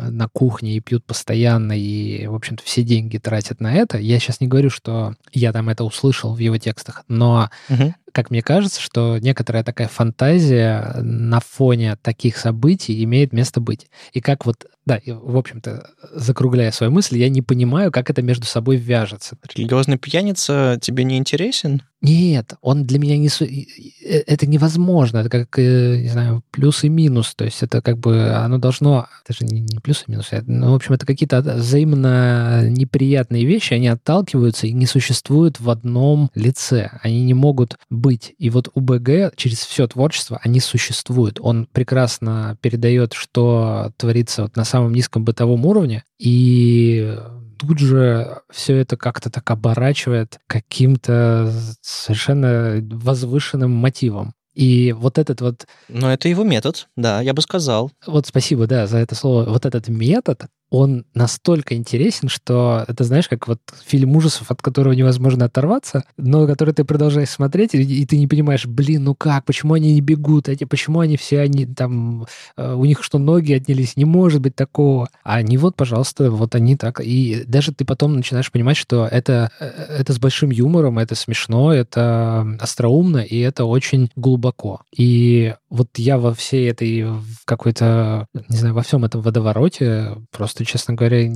на 0.09 0.27
кухне 0.27 0.75
и 0.75 0.79
пьют 0.79 1.05
постоянно, 1.05 1.73
и, 1.77 2.27
в 2.27 2.35
общем-то, 2.35 2.63
все 2.63 2.83
деньги 2.83 3.17
тратят 3.17 3.59
на 3.59 3.73
это. 3.73 3.97
Я 3.97 4.19
сейчас 4.19 4.39
не 4.39 4.47
говорю, 4.47 4.69
что 4.69 5.15
я 5.31 5.53
там 5.53 5.69
это 5.69 5.83
услышал 5.83 6.33
в 6.33 6.39
его 6.39 6.57
текстах, 6.57 7.03
но 7.07 7.49
угу 7.69 7.93
как 8.11 8.29
мне 8.29 8.41
кажется, 8.41 8.81
что 8.81 9.17
некоторая 9.19 9.63
такая 9.63 9.87
фантазия 9.87 10.95
на 11.01 11.39
фоне 11.39 11.95
таких 12.01 12.37
событий 12.37 13.03
имеет 13.03 13.33
место 13.33 13.61
быть. 13.61 13.87
И 14.13 14.21
как 14.21 14.45
вот 14.45 14.65
да, 14.85 14.97
и, 14.97 15.11
в 15.11 15.37
общем-то, 15.37 15.89
закругляя 16.11 16.71
свою 16.71 16.91
мысль, 16.91 17.17
я 17.17 17.29
не 17.29 17.41
понимаю, 17.41 17.91
как 17.91 18.09
это 18.09 18.21
между 18.21 18.45
собой 18.45 18.77
вяжется. 18.77 19.37
Религиозный 19.53 19.97
пьяница 19.97 20.79
тебе 20.81 21.03
не 21.03 21.17
интересен? 21.17 21.83
Нет, 22.01 22.55
он 22.61 22.85
для 22.85 22.97
меня 22.97 23.15
не... 23.17 23.27
Э, 23.27 24.23
это 24.25 24.47
невозможно. 24.47 25.19
Это 25.19 25.29
как, 25.29 25.59
э, 25.59 25.97
не 26.01 26.09
знаю, 26.09 26.43
плюс 26.49 26.83
и 26.83 26.89
минус. 26.89 27.35
То 27.35 27.45
есть 27.45 27.61
это 27.61 27.81
как 27.81 27.99
бы... 27.99 28.31
Оно 28.31 28.57
должно... 28.57 29.07
Это 29.23 29.37
же 29.37 29.45
не, 29.45 29.61
не 29.61 29.79
плюс 29.79 30.05
и 30.07 30.11
минус. 30.11 30.31
Ну, 30.47 30.71
в 30.71 30.75
общем, 30.75 30.95
это 30.95 31.05
какие-то 31.05 31.41
взаимно 31.41 32.67
неприятные 32.69 33.45
вещи. 33.45 33.73
Они 33.73 33.87
отталкиваются 33.87 34.65
и 34.65 34.73
не 34.73 34.87
существуют 34.87 35.59
в 35.59 35.69
одном 35.69 36.31
лице. 36.33 36.89
Они 37.03 37.23
не 37.23 37.35
могут 37.35 37.77
быть. 37.91 38.33
И 38.39 38.49
вот 38.49 38.69
у 38.73 38.79
БГ 38.81 39.35
через 39.35 39.59
все 39.59 39.85
творчество 39.87 40.39
они 40.43 40.59
существуют. 40.59 41.39
Он 41.39 41.67
прекрасно 41.71 42.57
передает, 42.61 43.13
что 43.13 43.91
творится 43.97 44.43
вот 44.43 44.55
на 44.55 44.65
самом 44.65 44.93
низком 44.93 45.23
бытовом 45.23 45.65
уровне, 45.65 46.03
и 46.17 47.17
тут 47.61 47.79
же 47.79 48.41
все 48.49 48.77
это 48.77 48.97
как-то 48.97 49.29
так 49.29 49.49
оборачивает 49.51 50.39
каким-то 50.47 51.53
совершенно 51.81 52.79
возвышенным 52.81 53.71
мотивом. 53.71 54.33
И 54.53 54.91
вот 54.91 55.17
этот 55.17 55.41
вот... 55.41 55.67
Но 55.87 56.11
это 56.11 56.27
его 56.27 56.43
метод, 56.43 56.87
да, 56.97 57.21
я 57.21 57.33
бы 57.33 57.41
сказал. 57.41 57.91
Вот 58.05 58.27
спасибо, 58.27 58.67
да, 58.67 58.87
за 58.87 58.97
это 58.97 59.15
слово. 59.15 59.45
Вот 59.45 59.65
этот 59.65 59.87
метод, 59.87 60.47
он 60.71 61.05
настолько 61.13 61.75
интересен, 61.75 62.29
что 62.29 62.85
это, 62.87 63.03
знаешь, 63.03 63.27
как 63.27 63.47
вот 63.47 63.59
фильм 63.85 64.15
ужасов, 64.15 64.49
от 64.49 64.61
которого 64.61 64.93
невозможно 64.93 65.45
оторваться, 65.45 66.05
но 66.15 66.47
который 66.47 66.73
ты 66.73 66.85
продолжаешь 66.85 67.29
смотреть, 67.29 67.75
и, 67.75 67.81
и 67.81 68.05
ты 68.05 68.17
не 68.17 68.25
понимаешь, 68.25 68.65
блин, 68.65 69.03
ну 69.03 69.13
как, 69.13 69.43
почему 69.43 69.73
они 69.73 69.93
не 69.93 70.01
бегут, 70.01 70.47
эти, 70.47 70.63
почему 70.63 71.01
они 71.01 71.17
все, 71.17 71.41
они 71.41 71.65
там, 71.65 72.25
э, 72.55 72.73
у 72.73 72.85
них 72.85 73.03
что, 73.03 73.19
ноги 73.19 73.51
отнялись, 73.51 73.97
не 73.97 74.05
может 74.05 74.39
быть 74.39 74.55
такого. 74.55 75.09
А 75.23 75.35
они 75.35 75.57
вот, 75.57 75.75
пожалуйста, 75.75 76.31
вот 76.31 76.55
они 76.55 76.77
так. 76.77 77.01
И 77.03 77.43
даже 77.45 77.73
ты 77.73 77.83
потом 77.83 78.13
начинаешь 78.13 78.49
понимать, 78.49 78.77
что 78.77 79.05
это, 79.05 79.51
э, 79.59 79.65
это 79.65 80.13
с 80.13 80.19
большим 80.19 80.51
юмором, 80.51 80.99
это 80.99 81.15
смешно, 81.15 81.73
это 81.73 82.57
остроумно, 82.61 83.17
и 83.17 83.37
это 83.39 83.65
очень 83.65 84.09
глубоко. 84.15 84.83
И 84.95 85.53
вот 85.69 85.89
я 85.97 86.17
во 86.17 86.33
всей 86.33 86.69
этой 86.69 87.05
какой-то, 87.43 88.27
не 88.47 88.57
знаю, 88.57 88.73
во 88.73 88.83
всем 88.83 89.03
этом 89.03 89.21
водовороте 89.21 90.17
просто 90.31 90.60
что, 90.61 90.71
честно 90.71 90.93
говоря, 90.93 91.29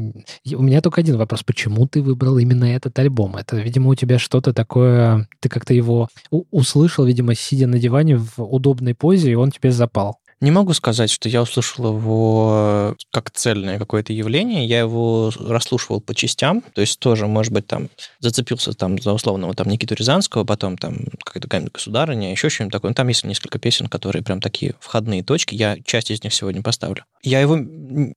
у 0.53 0.61
меня 0.61 0.81
только 0.81 1.01
один 1.01 1.17
вопрос. 1.17 1.43
Почему 1.43 1.87
ты 1.87 2.01
выбрал 2.01 2.37
именно 2.37 2.65
этот 2.65 2.97
альбом? 2.99 3.35
Это, 3.35 3.57
видимо, 3.57 3.89
у 3.89 3.95
тебя 3.95 4.19
что-то 4.19 4.53
такое... 4.53 5.27
Ты 5.39 5.49
как-то 5.49 5.73
его 5.73 6.09
услышал, 6.29 7.05
видимо, 7.05 7.35
сидя 7.35 7.67
на 7.67 7.79
диване 7.79 8.17
в 8.17 8.39
удобной 8.39 8.95
позе, 8.95 9.31
и 9.31 9.35
он 9.35 9.51
тебе 9.51 9.71
запал. 9.71 10.19
Не 10.41 10.51
могу 10.51 10.73
сказать, 10.73 11.09
что 11.09 11.29
я 11.29 11.41
услышал 11.41 11.87
его 11.95 12.93
э, 12.93 12.93
как 13.11 13.31
цельное 13.31 13.79
какое-то 13.79 14.11
явление. 14.11 14.65
Я 14.65 14.79
его 14.79 15.31
расслушивал 15.39 16.01
по 16.01 16.13
частям. 16.13 16.61
То 16.73 16.81
есть 16.81 16.99
тоже, 16.99 17.25
может 17.27 17.53
быть, 17.53 17.67
там 17.67 17.89
зацепился 18.19 18.73
там 18.73 19.01
за 19.01 19.13
условного 19.13 19.53
там 19.53 19.67
Никиту 19.67 19.95
Рязанского, 19.95 20.43
потом 20.43 20.77
там 20.77 20.97
какая-то 21.23 21.47
камень 21.47 21.69
государыня, 21.73 22.31
еще 22.31 22.49
что-нибудь 22.49 22.73
такое. 22.73 22.89
Ну, 22.89 22.95
там 22.95 23.07
есть 23.07 23.23
несколько 23.23 23.59
песен, 23.59 23.87
которые 23.87 24.23
прям 24.23 24.41
такие 24.41 24.75
входные 24.79 25.23
точки. 25.23 25.55
Я 25.55 25.77
часть 25.85 26.11
из 26.11 26.21
них 26.23 26.33
сегодня 26.33 26.61
поставлю. 26.61 27.05
Я 27.23 27.39
его 27.39 27.57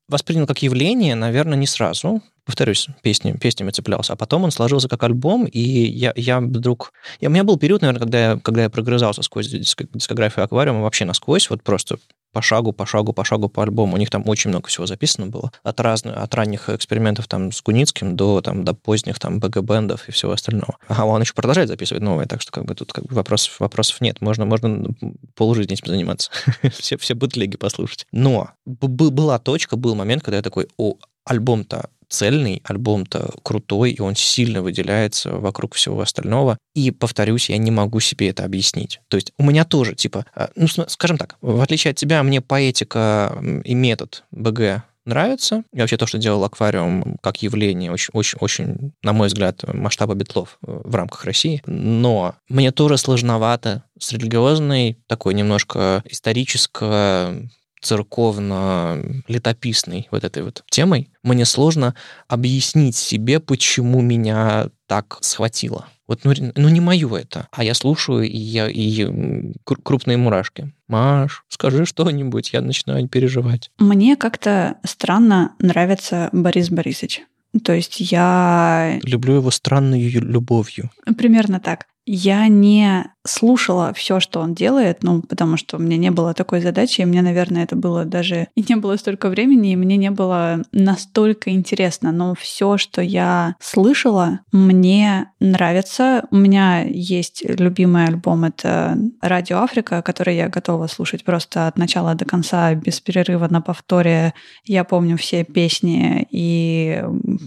воспринял 0.09 0.47
как 0.47 0.61
явление, 0.63 1.15
наверное, 1.15 1.57
не 1.57 1.67
сразу 1.67 2.21
повторюсь, 2.49 2.89
песни, 3.03 3.33
песнями 3.33 3.71
цеплялся. 3.73 4.15
А 4.15 4.17
потом 4.17 4.45
он 4.45 4.51
сложился 4.51 4.89
как 4.89 5.03
альбом, 5.03 5.45
и 5.45 5.61
я, 5.61 6.15
я 6.17 6.41
вдруг... 6.41 6.95
Я, 7.21 7.29
у 7.29 7.31
меня 7.31 7.45
был 7.45 7.59
период, 7.59 7.83
наверное, 7.83 8.01
когда 8.01 8.19
я, 8.19 8.39
когда 8.39 8.63
я 8.63 8.71
прогрызался 8.71 9.21
сквозь 9.21 9.49
дискографию 9.49 10.47
аквариума 10.47 10.81
вообще 10.81 11.05
насквозь, 11.05 11.51
вот 11.51 11.63
просто 11.63 11.99
по 12.33 12.41
шагу, 12.41 12.73
по 12.73 12.87
шагу, 12.87 13.13
по 13.13 13.23
шагу 13.23 13.51
по 13.51 13.63
альбому. 13.63 13.97
У 13.97 13.97
них 13.99 14.09
там 14.09 14.27
очень 14.27 14.49
много 14.49 14.69
всего 14.69 14.87
записано 14.87 15.27
было. 15.27 15.53
От 15.63 15.79
разных, 15.81 16.17
от 16.17 16.35
ранних 16.35 16.71
экспериментов 16.71 17.29
там 17.29 17.53
с 17.53 17.61
Куницким 17.61 18.17
до, 18.17 18.41
там, 18.41 18.65
до 18.65 18.73
поздних 18.73 19.19
там 19.19 19.41
БГ-бендов 19.41 20.09
и 20.09 20.13
всего 20.13 20.33
остального. 20.33 20.79
А 20.89 21.05
он 21.05 21.21
еще 21.21 21.35
продолжает 21.35 21.69
записывать 21.69 22.03
новые, 22.03 22.27
так 22.27 22.41
что 22.41 22.51
как 22.51 22.65
бы 22.65 22.75
тут 22.75 22.95
как 22.95 23.05
бы 23.05 23.15
вопросов, 23.15 23.61
вопросов 23.61 24.01
нет. 24.01 24.23
Можно, 24.23 24.47
можно 24.47 24.89
полжизни 25.35 25.75
этим 25.75 25.89
заниматься. 25.89 26.31
все, 26.73 26.97
все 26.97 27.13
бутлеги 27.13 27.59
послушать. 27.59 28.07
Но 28.11 28.53
была 28.65 29.39
точка, 29.39 29.77
был 29.77 29.95
момент, 29.95 30.23
когда 30.23 30.39
я 30.39 30.43
такой, 30.43 30.69
о, 30.79 30.95
альбом-то 31.27 31.91
цельный, 32.09 32.63
альбом-то 32.65 33.35
крутой, 33.43 33.93
и 33.93 34.01
он 34.01 34.15
сильно 34.15 34.63
выделяется 34.63 35.31
вокруг 35.31 35.75
всего 35.75 36.01
остального. 36.01 36.59
И, 36.75 36.91
повторюсь, 36.91 37.51
я 37.51 37.59
не 37.59 37.71
могу 37.71 38.01
себе 38.01 38.31
это 38.31 38.45
объяснить. 38.45 39.01
То 39.09 39.17
есть 39.17 39.33
у 39.39 39.45
меня 39.45 39.65
тоже, 39.65 39.95
типа, 39.95 40.27
а, 40.35 40.51
ну, 40.55 40.67
скажем 40.69 41.19
так, 41.19 41.37
в 41.41 41.61
отличие 41.61 41.93
от 41.93 41.97
тебя, 41.97 42.23
мне 42.23 42.41
поэтика 42.41 43.37
и 43.65 43.75
метод 43.75 44.25
БГ 44.31 44.83
нравится. 45.09 45.65
И 45.73 45.81
вообще 45.81 45.97
то, 45.97 46.07
что 46.07 46.19
делал 46.19 46.45
аквариум 46.45 47.17
как 47.23 47.43
явление, 47.43 47.91
очень, 47.91 48.11
очень, 48.13 48.39
очень, 48.41 48.93
на 49.03 49.13
мой 49.13 49.29
взгляд, 49.29 49.65
масштаба 49.73 50.15
битлов 50.15 50.59
э, 50.65 50.81
в 50.85 50.95
рамках 50.95 51.25
России. 51.25 51.63
Но 51.67 52.37
мне 52.49 52.71
тоже 52.71 52.99
сложновато 52.99 53.83
с 53.99 54.13
религиозной, 54.13 54.99
такой 55.07 55.35
немножко 55.35 56.03
исторической 56.05 57.51
церковно-летописной 57.81 60.09
вот 60.11 60.25
этой 60.25 60.43
вот 60.43 60.65
темой, 60.71 61.11
мне 61.23 61.45
сложно 61.45 61.95
объяснить 62.27 62.97
себе, 62.97 63.39
почему 63.41 64.01
меня 64.01 64.71
так 64.87 65.19
схватило. 65.21 65.87
Вот, 66.07 66.25
ну, 66.25 66.33
ну 66.57 66.71
не 66.71 66.81
мое 66.81 67.15
это. 67.17 67.49
А 67.53 67.63
я 67.63 67.75
слушаю, 67.75 68.23
и, 68.23 68.37
я, 68.37 68.67
и 68.69 69.53
крупные 69.65 70.17
мурашки. 70.17 70.73
Маш, 70.89 71.45
скажи 71.49 71.85
что-нибудь, 71.85 72.55
я 72.55 72.63
начинаю 72.63 73.07
переживать. 73.09 73.71
Мне 73.79 74.17
как-то 74.17 74.79
странно 74.85 75.53
нравится 75.59 76.31
Борис 76.33 76.71
Борисович. 76.71 77.27
То 77.63 77.75
есть 77.75 78.01
я... 78.01 78.99
Люблю 79.03 79.35
его 79.35 79.51
странной 79.51 80.09
любовью. 80.09 80.91
Примерно 81.17 81.61
так. 81.61 81.87
Я 82.11 82.49
не 82.49 83.05
слушала 83.27 83.93
все, 83.93 84.19
что 84.19 84.41
он 84.41 84.55
делает, 84.55 85.03
ну, 85.03 85.21
потому 85.21 85.59
что 85.59 85.77
у 85.77 85.81
меня 85.81 85.99
не 85.99 86.11
было 86.11 86.33
такой 86.33 86.63
задачи, 86.63 87.03
и 87.03 87.05
мне, 87.05 87.21
наверное, 87.21 87.65
это 87.65 87.77
было 87.77 88.07
даже... 88.07 88.49
И 88.55 88.65
не 88.67 88.77
было 88.77 88.97
столько 88.97 89.29
времени, 89.29 89.73
и 89.73 89.77
мне 89.77 89.99
не 89.99 90.11
было 90.11 90.63
настолько 90.73 91.51
интересно. 91.51 92.11
Но 92.11 92.35
все, 92.35 92.79
что 92.79 93.03
я 93.03 93.57
слышала, 93.61 94.41
мне 94.53 95.31
нравится. 95.39 96.25
У 96.31 96.37
меня 96.37 96.81
есть 96.83 97.43
любимый 97.45 98.07
альбом, 98.07 98.45
это 98.45 98.97
«Радио 99.21 99.59
Африка», 99.59 100.01
который 100.01 100.35
я 100.37 100.49
готова 100.49 100.87
слушать 100.87 101.25
просто 101.25 101.67
от 101.67 101.77
начала 101.77 102.15
до 102.15 102.25
конца, 102.25 102.75
без 102.75 103.01
перерыва 103.01 103.49
на 103.51 103.61
повторе. 103.61 104.33
Я 104.65 104.85
помню 104.85 105.19
все 105.19 105.45
песни, 105.45 106.27
и 106.31 107.05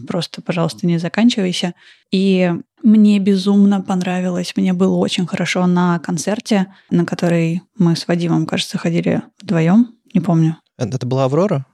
просто, 0.08 0.44
пожалуйста, 0.44 0.86
не 0.86 1.00
заканчивайся. 1.00 1.74
И 2.12 2.54
мне 2.84 3.20
безумно 3.20 3.82
понравилось. 3.82 4.54
Мне 4.56 4.74
было 4.74 4.98
очень 4.98 5.28
хорошо 5.28 5.68
на 5.68 6.00
концерте, 6.00 6.68
на 6.90 7.06
который 7.06 7.62
мы 7.78 7.96
с 7.96 8.08
Вадимом, 8.08 8.46
кажется, 8.46 8.78
ходили 8.78 9.22
вдвоем. 9.42 9.90
Не 10.14 10.22
помню. 10.22 10.58
Это 10.78 11.06
была 11.06 11.26
«Аврора»? 11.26 11.66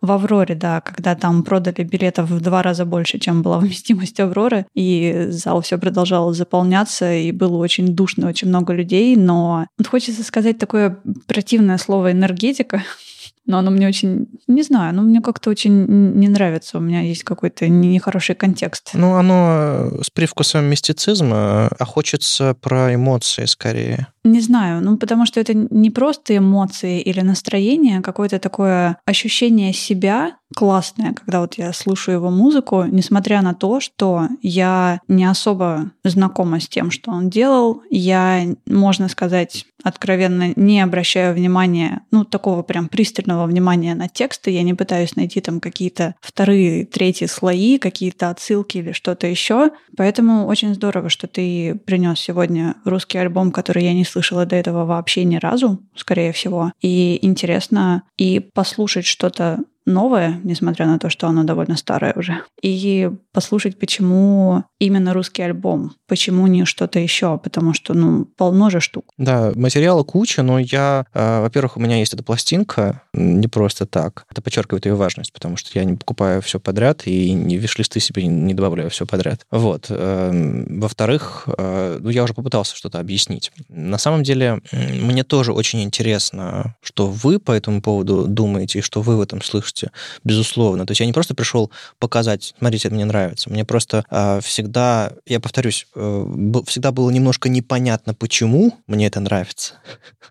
В 0.00 0.10
«Авроре», 0.10 0.54
да, 0.54 0.80
когда 0.80 1.14
там 1.14 1.42
продали 1.44 1.82
билетов 1.82 2.28
в 2.28 2.40
два 2.40 2.62
раза 2.62 2.84
больше, 2.84 3.18
чем 3.18 3.42
была 3.42 3.58
вместимость 3.60 4.20
«Авроры», 4.20 4.66
и 4.74 5.26
зал 5.30 5.60
все 5.62 5.78
продолжал 5.78 6.32
заполняться, 6.32 7.12
и 7.12 7.32
было 7.32 7.56
очень 7.56 7.94
душно, 7.94 8.28
очень 8.28 8.48
много 8.48 8.72
людей, 8.72 9.16
но 9.16 9.66
вот 9.78 9.86
хочется 9.86 10.22
сказать 10.24 10.58
такое 10.58 10.98
противное 11.26 11.78
слово 11.78 12.12
«энергетика», 12.12 12.82
но 13.46 13.58
оно 13.58 13.70
мне 13.70 13.88
очень, 13.88 14.28
не 14.46 14.62
знаю, 14.62 14.90
оно 14.90 15.02
мне 15.02 15.20
как-то 15.20 15.50
очень 15.50 15.84
не 15.86 16.28
нравится. 16.28 16.78
У 16.78 16.80
меня 16.80 17.00
есть 17.00 17.24
какой-то 17.24 17.68
нехороший 17.68 18.34
контекст. 18.34 18.90
Ну, 18.94 19.14
оно 19.14 19.90
с 20.02 20.10
привкусом 20.10 20.66
мистицизма, 20.66 21.68
а 21.68 21.84
хочется 21.84 22.54
про 22.60 22.94
эмоции 22.94 23.46
скорее. 23.46 24.08
Не 24.24 24.40
знаю, 24.40 24.80
ну 24.82 24.98
потому 24.98 25.26
что 25.26 25.40
это 25.40 25.52
не 25.52 25.90
просто 25.90 26.36
эмоции 26.36 27.00
или 27.00 27.20
настроение, 27.20 27.98
а 27.98 28.02
какое-то 28.02 28.38
такое 28.38 28.98
ощущение 29.04 29.72
себя 29.72 30.36
классное, 30.52 31.12
когда 31.12 31.40
вот 31.40 31.54
я 31.54 31.72
слушаю 31.72 32.16
его 32.16 32.30
музыку, 32.30 32.84
несмотря 32.84 33.42
на 33.42 33.54
то, 33.54 33.80
что 33.80 34.28
я 34.42 35.00
не 35.08 35.24
особо 35.24 35.90
знакома 36.04 36.60
с 36.60 36.68
тем, 36.68 36.90
что 36.90 37.10
он 37.10 37.30
делал, 37.30 37.82
я, 37.90 38.44
можно 38.66 39.08
сказать, 39.08 39.66
откровенно 39.82 40.52
не 40.54 40.80
обращаю 40.80 41.34
внимания, 41.34 42.02
ну, 42.10 42.24
такого 42.24 42.62
прям 42.62 42.88
пристального 42.88 43.46
внимания 43.46 43.94
на 43.94 44.08
тексты, 44.08 44.50
я 44.50 44.62
не 44.62 44.74
пытаюсь 44.74 45.16
найти 45.16 45.40
там 45.40 45.58
какие-то 45.60 46.14
вторые, 46.20 46.86
третьи 46.86 47.26
слои, 47.26 47.78
какие-то 47.78 48.30
отсылки 48.30 48.78
или 48.78 48.92
что-то 48.92 49.26
еще. 49.26 49.70
Поэтому 49.96 50.46
очень 50.46 50.74
здорово, 50.74 51.08
что 51.08 51.26
ты 51.26 51.80
принес 51.84 52.20
сегодня 52.20 52.76
русский 52.84 53.18
альбом, 53.18 53.50
который 53.50 53.84
я 53.84 53.92
не 53.92 54.04
слышала 54.12 54.46
до 54.46 54.56
этого 54.56 54.84
вообще 54.84 55.24
ни 55.24 55.36
разу, 55.36 55.80
скорее 55.96 56.32
всего. 56.32 56.72
И 56.80 57.18
интересно 57.24 58.02
и 58.16 58.40
послушать 58.40 59.06
что-то 59.06 59.60
новое, 59.86 60.40
несмотря 60.44 60.86
на 60.86 60.98
то, 60.98 61.10
что 61.10 61.26
оно 61.26 61.44
довольно 61.44 61.76
старое 61.76 62.12
уже. 62.16 62.42
И 62.62 63.10
послушать, 63.32 63.78
почему 63.78 64.64
именно 64.78 65.12
русский 65.12 65.42
альбом, 65.42 65.92
почему 66.06 66.46
не 66.46 66.64
что-то 66.64 66.98
еще, 66.98 67.38
потому 67.38 67.74
что, 67.74 67.94
ну, 67.94 68.24
полно 68.24 68.70
же 68.70 68.80
штук. 68.80 69.06
Да, 69.18 69.52
материала 69.54 70.04
куча, 70.04 70.42
но 70.42 70.58
я, 70.58 71.06
э, 71.14 71.40
во-первых, 71.40 71.76
у 71.76 71.80
меня 71.80 71.98
есть 71.98 72.14
эта 72.14 72.22
пластинка, 72.22 73.02
не 73.12 73.48
просто 73.48 73.86
так. 73.86 74.24
Это 74.30 74.42
подчеркивает 74.42 74.86
ее 74.86 74.94
важность, 74.94 75.32
потому 75.32 75.56
что 75.56 75.70
я 75.78 75.84
не 75.84 75.96
покупаю 75.96 76.42
все 76.42 76.60
подряд 76.60 77.06
и 77.06 77.32
не 77.32 77.56
виш-листы 77.56 78.00
себе 78.00 78.26
не 78.26 78.54
добавляю 78.54 78.90
все 78.90 79.06
подряд. 79.06 79.46
Вот. 79.50 79.86
Э, 79.88 80.30
во-вторых, 80.68 81.48
э, 81.56 81.98
ну, 82.00 82.10
я 82.10 82.24
уже 82.24 82.34
попытался 82.34 82.76
что-то 82.76 83.00
объяснить. 83.00 83.50
На 83.68 83.98
самом 83.98 84.22
деле, 84.22 84.60
мне 84.72 85.24
тоже 85.24 85.52
очень 85.52 85.82
интересно, 85.82 86.76
что 86.82 87.08
вы 87.08 87.38
по 87.38 87.52
этому 87.52 87.82
поводу 87.82 88.26
думаете 88.26 88.78
и 88.80 88.82
что 88.82 89.02
вы 89.02 89.16
в 89.16 89.20
этом 89.20 89.42
слышите 89.42 89.71
слушайте, 89.72 89.90
безусловно. 90.24 90.86
То 90.86 90.92
есть 90.92 91.00
я 91.00 91.06
не 91.06 91.12
просто 91.12 91.34
пришел 91.34 91.70
показать, 91.98 92.54
смотрите, 92.58 92.88
это 92.88 92.94
мне 92.94 93.04
нравится. 93.04 93.50
Мне 93.50 93.64
просто 93.64 94.04
э, 94.10 94.40
всегда, 94.42 95.12
я 95.26 95.40
повторюсь, 95.40 95.86
э, 95.94 96.26
всегда 96.66 96.92
было 96.92 97.10
немножко 97.10 97.48
непонятно, 97.48 98.14
почему 98.14 98.78
мне 98.86 99.06
это 99.06 99.20
нравится. 99.20 99.74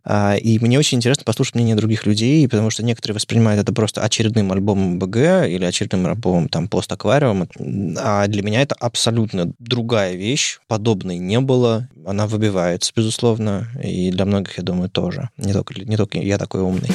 А, 0.04 0.36
и 0.36 0.60
мне 0.60 0.80
очень 0.80 0.98
интересно 0.98 1.24
послушать 1.26 1.56
мнение 1.56 1.76
других 1.76 2.06
людей, 2.06 2.48
потому 2.48 2.70
что 2.70 2.84
некоторые 2.84 3.16
воспринимают 3.16 3.62
это 3.62 3.74
просто 3.74 4.02
очередным 4.02 4.52
альбомом 4.52 5.00
БГ 5.00 5.48
или 5.48 5.66
очередным 5.66 6.08
альбомом 6.08 6.50
там 6.50 6.68
пост-аквариум. 6.68 7.48
А 7.98 8.28
для 8.28 8.42
меня 8.42 8.62
это 8.62 8.76
абсолютно 8.76 9.52
другая 9.60 10.16
вещь. 10.16 10.60
Подобной 10.68 11.18
не 11.18 11.40
было. 11.40 11.88
Она 12.06 12.28
выбивается, 12.28 12.92
безусловно. 12.96 13.68
И 13.84 14.12
для 14.12 14.26
многих, 14.26 14.58
я 14.58 14.64
думаю, 14.64 14.90
тоже. 14.90 15.30
Не 15.38 15.54
только, 15.54 15.80
не 15.80 15.98
только 15.98 16.18
я 16.18 16.38
такой 16.38 16.62
умный. 16.62 16.90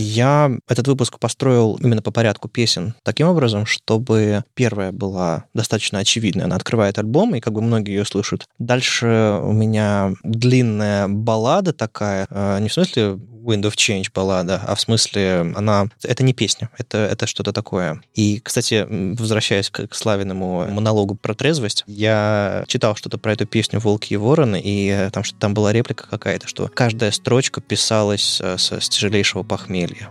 Я 0.00 0.50
этот 0.66 0.88
выпуск 0.88 1.18
построил 1.18 1.78
именно 1.82 2.00
по 2.00 2.10
порядку 2.10 2.48
песен 2.48 2.94
таким 3.02 3.28
образом, 3.28 3.66
чтобы 3.66 4.44
первая 4.54 4.92
была 4.92 5.44
достаточно 5.52 5.98
очевидная. 5.98 6.46
Она 6.46 6.56
открывает 6.56 6.98
альбом, 6.98 7.34
и 7.34 7.40
как 7.40 7.52
бы 7.52 7.60
многие 7.60 7.96
ее 7.96 8.04
слышат. 8.04 8.46
Дальше 8.58 9.38
у 9.42 9.52
меня 9.52 10.14
длинная 10.22 11.06
баллада 11.08 11.72
такая, 11.72 12.26
э, 12.30 12.58
не 12.60 12.68
в 12.68 12.72
смысле 12.72 13.18
Wind 13.44 13.62
of 13.62 13.74
Change 13.74 14.06
баллада, 14.14 14.60
а 14.66 14.74
в 14.74 14.80
смысле 14.80 15.52
она... 15.56 15.88
Это 16.02 16.22
не 16.22 16.32
песня, 16.32 16.70
это, 16.78 16.98
это 16.98 17.26
что-то 17.26 17.52
такое. 17.52 18.02
И, 18.14 18.40
кстати, 18.40 18.86
возвращаясь 18.88 19.70
к, 19.70 19.86
к 19.86 19.94
Славиному 19.94 20.66
монологу 20.70 21.14
про 21.14 21.34
трезвость, 21.34 21.84
я 21.86 22.64
читал 22.68 22.96
что-то 22.96 23.18
про 23.18 23.32
эту 23.32 23.46
песню 23.46 23.80
«Волки 23.80 24.14
и 24.14 24.16
вороны», 24.16 24.60
и 24.62 25.08
там, 25.12 25.24
что 25.24 25.38
там 25.38 25.54
была 25.54 25.72
реплика 25.72 26.06
какая-то, 26.08 26.46
что 26.48 26.68
каждая 26.68 27.10
строчка 27.10 27.60
писалась 27.60 28.40
э, 28.40 28.58
с, 28.58 28.72
с 28.72 28.88
тяжелейшего 28.88 29.42
похмелья. 29.42 30.10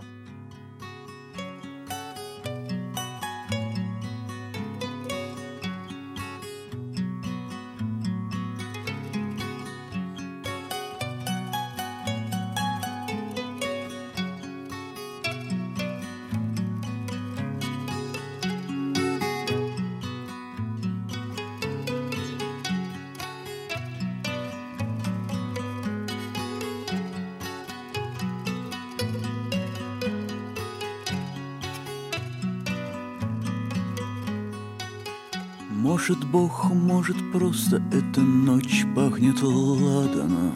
Просто 37.50 37.82
эта 37.90 38.20
ночь 38.20 38.84
пахнет 38.94 39.42
ладаном. 39.42 40.54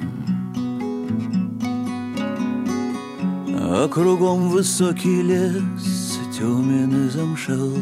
А 3.49 3.89
кругом 3.89 4.49
высокий 4.49 5.23
лес 5.23 6.21
темен 6.33 7.07
и 7.07 7.09
замшел. 7.09 7.75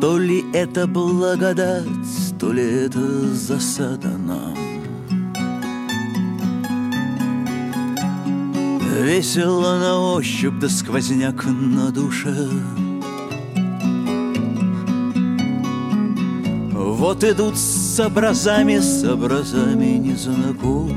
То 0.00 0.18
ли 0.18 0.42
это 0.54 0.86
благодать, 0.86 1.84
то 2.38 2.50
ли 2.50 2.62
это 2.62 3.34
засада 3.34 4.16
нам. 4.16 4.54
Весело 9.02 9.78
на 9.78 10.14
ощупь, 10.14 10.58
да 10.58 10.70
сквозняк 10.70 11.44
на 11.44 11.90
душе 11.90 12.48
Вот 17.04 17.22
идут 17.22 17.58
с 17.58 18.00
образами, 18.00 18.78
с 18.78 19.04
образами 19.04 19.98
незнакомыми. 19.98 20.90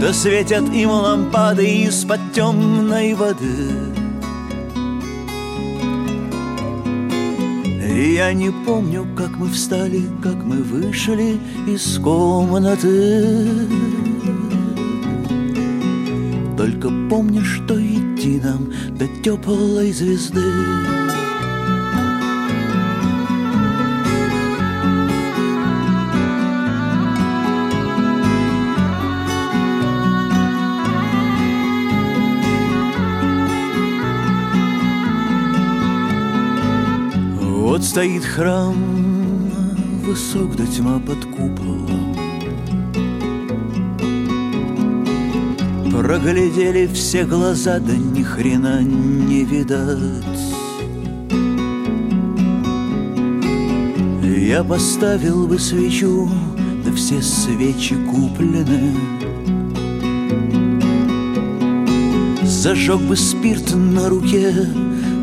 Да 0.00 0.12
светят 0.12 0.72
им 0.72 0.90
лампады 0.90 1.66
из-под 1.88 2.20
темной 2.32 3.14
воды. 3.14 3.72
И 7.92 8.14
я 8.14 8.32
не 8.32 8.52
помню, 8.64 9.04
как 9.16 9.36
мы 9.36 9.48
встали, 9.48 10.02
как 10.22 10.36
мы 10.44 10.62
вышли 10.62 11.40
из 11.66 11.98
комнаты. 11.98 13.48
Только 16.56 16.88
помню, 17.10 17.44
что 17.44 17.74
идти 17.74 18.40
нам 18.40 18.72
до 18.96 19.08
теплой 19.24 19.90
звезды 19.90 21.01
стоит 37.92 38.24
храм, 38.24 38.74
высок 40.02 40.56
до 40.56 40.66
тьма 40.66 40.98
под 40.98 41.26
куполом. 41.26 42.16
Проглядели 45.90 46.86
все 46.86 47.24
глаза, 47.24 47.80
да 47.80 47.94
ни 47.94 48.22
хрена 48.22 48.80
не 48.80 49.44
видать. 49.44 50.40
Я 54.24 54.64
поставил 54.64 55.46
бы 55.46 55.58
свечу, 55.58 56.30
да 56.86 56.92
все 56.94 57.20
свечи 57.20 57.94
куплены. 58.10 58.94
Зажег 62.42 63.02
бы 63.02 63.16
спирт 63.16 63.74
на 63.74 64.08
руке, 64.08 64.50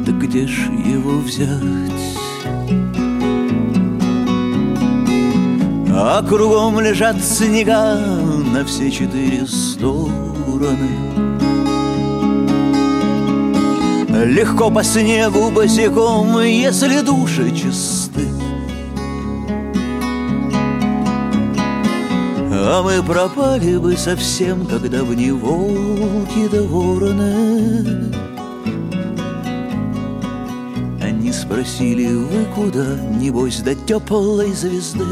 да 0.05 0.11
где 0.11 0.45
ж 0.45 0.69
его 0.85 1.17
взять? 1.17 2.18
А 6.01 6.23
кругом 6.23 6.79
лежат 6.79 7.21
снега 7.21 7.95
на 8.53 8.63
все 8.63 8.89
четыре 8.89 9.45
стороны. 9.45 10.07
Легко 14.23 14.71
по 14.71 14.81
снегу 14.81 15.51
босиком, 15.51 16.39
если 16.39 17.01
души 17.01 17.51
чисты. 17.51 18.29
А 22.53 22.81
мы 22.81 23.03
пропали 23.03 23.75
бы 23.75 23.97
совсем, 23.97 24.65
когда 24.67 25.03
в 25.03 25.13
не 25.13 25.31
волки 25.31 26.47
да 26.49 26.61
вороны 26.61 28.13
Они 31.01 31.33
спросили, 31.33 32.07
вы 32.13 32.45
куда, 32.55 32.85
небось, 33.19 33.59
до 33.59 33.75
теплой 33.75 34.53
звезды 34.53 35.03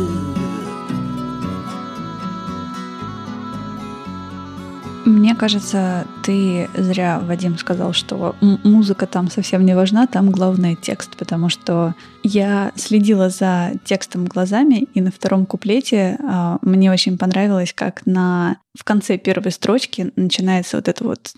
Мне 5.28 5.36
кажется, 5.36 6.08
ты 6.28 6.70
зря, 6.76 7.22
Вадим, 7.24 7.58
сказал, 7.58 7.94
что 7.94 8.36
музыка 8.42 9.08
там 9.08 9.32
совсем 9.32 9.66
не 9.66 9.74
важна, 9.74 10.08
там 10.08 10.30
главное 10.30 10.76
текст, 10.76 11.16
потому 11.16 11.48
что 11.48 11.96
я 12.22 12.74
следила 12.76 13.30
за 13.30 13.72
текстом 13.86 14.26
глазами, 14.26 14.88
и 14.94 15.00
на 15.00 15.10
втором 15.10 15.46
куплете 15.46 16.18
э, 16.20 16.58
мне 16.63 16.92
очень 16.92 17.18
понравилось, 17.18 17.72
как 17.74 18.06
на 18.06 18.58
в 18.78 18.84
конце 18.84 19.18
первой 19.18 19.54
строчки 19.54 20.12
начинается 20.18 20.76
вот 20.76 20.90
это 20.90 21.04
вот 21.06 21.32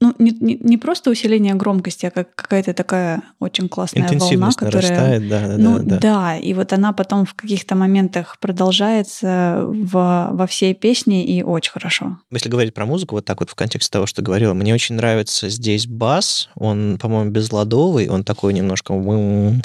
ну, 0.00 0.14
не, 0.18 0.30
не, 0.30 0.56
не 0.60 0.78
просто 0.78 1.10
усиление 1.10 1.54
громкости, 1.54 2.06
а 2.06 2.10
как 2.10 2.34
какая-то 2.36 2.72
такая 2.72 3.22
очень 3.40 3.68
классная 3.68 4.08
волна, 4.08 4.50
которая... 4.52 4.82
Нарастает, 4.82 5.28
да, 5.28 5.48
да, 5.48 5.56
ну, 5.58 5.78
да, 5.78 5.84
да. 5.84 5.98
да, 5.98 6.36
и 6.36 6.54
вот 6.54 6.72
она 6.72 6.92
потом 6.92 7.24
в 7.26 7.34
каких-то 7.34 7.74
моментах 7.74 8.38
продолжается 8.40 9.64
в, 9.66 10.28
во 10.32 10.46
всей 10.46 10.74
песне, 10.74 11.26
и 11.26 11.42
очень 11.42 11.72
хорошо. 11.72 12.18
Если 12.30 12.48
говорить 12.48 12.74
про 12.74 12.86
музыку, 12.86 13.16
вот 13.16 13.24
так 13.24 13.40
вот 13.40 13.50
в 13.50 13.56
контексте 13.56 13.90
того, 13.90 14.06
что 14.08 14.22
говорила, 14.22 14.54
мне 14.54 14.74
очень 14.74 14.96
нравится 14.96 15.48
здесь 15.48 15.86
бас, 15.86 16.48
он, 16.54 16.98
по-моему, 17.00 17.30
безладовый, 17.30 18.08
он 18.08 18.24
такой 18.24 18.52
немножко 18.54 18.94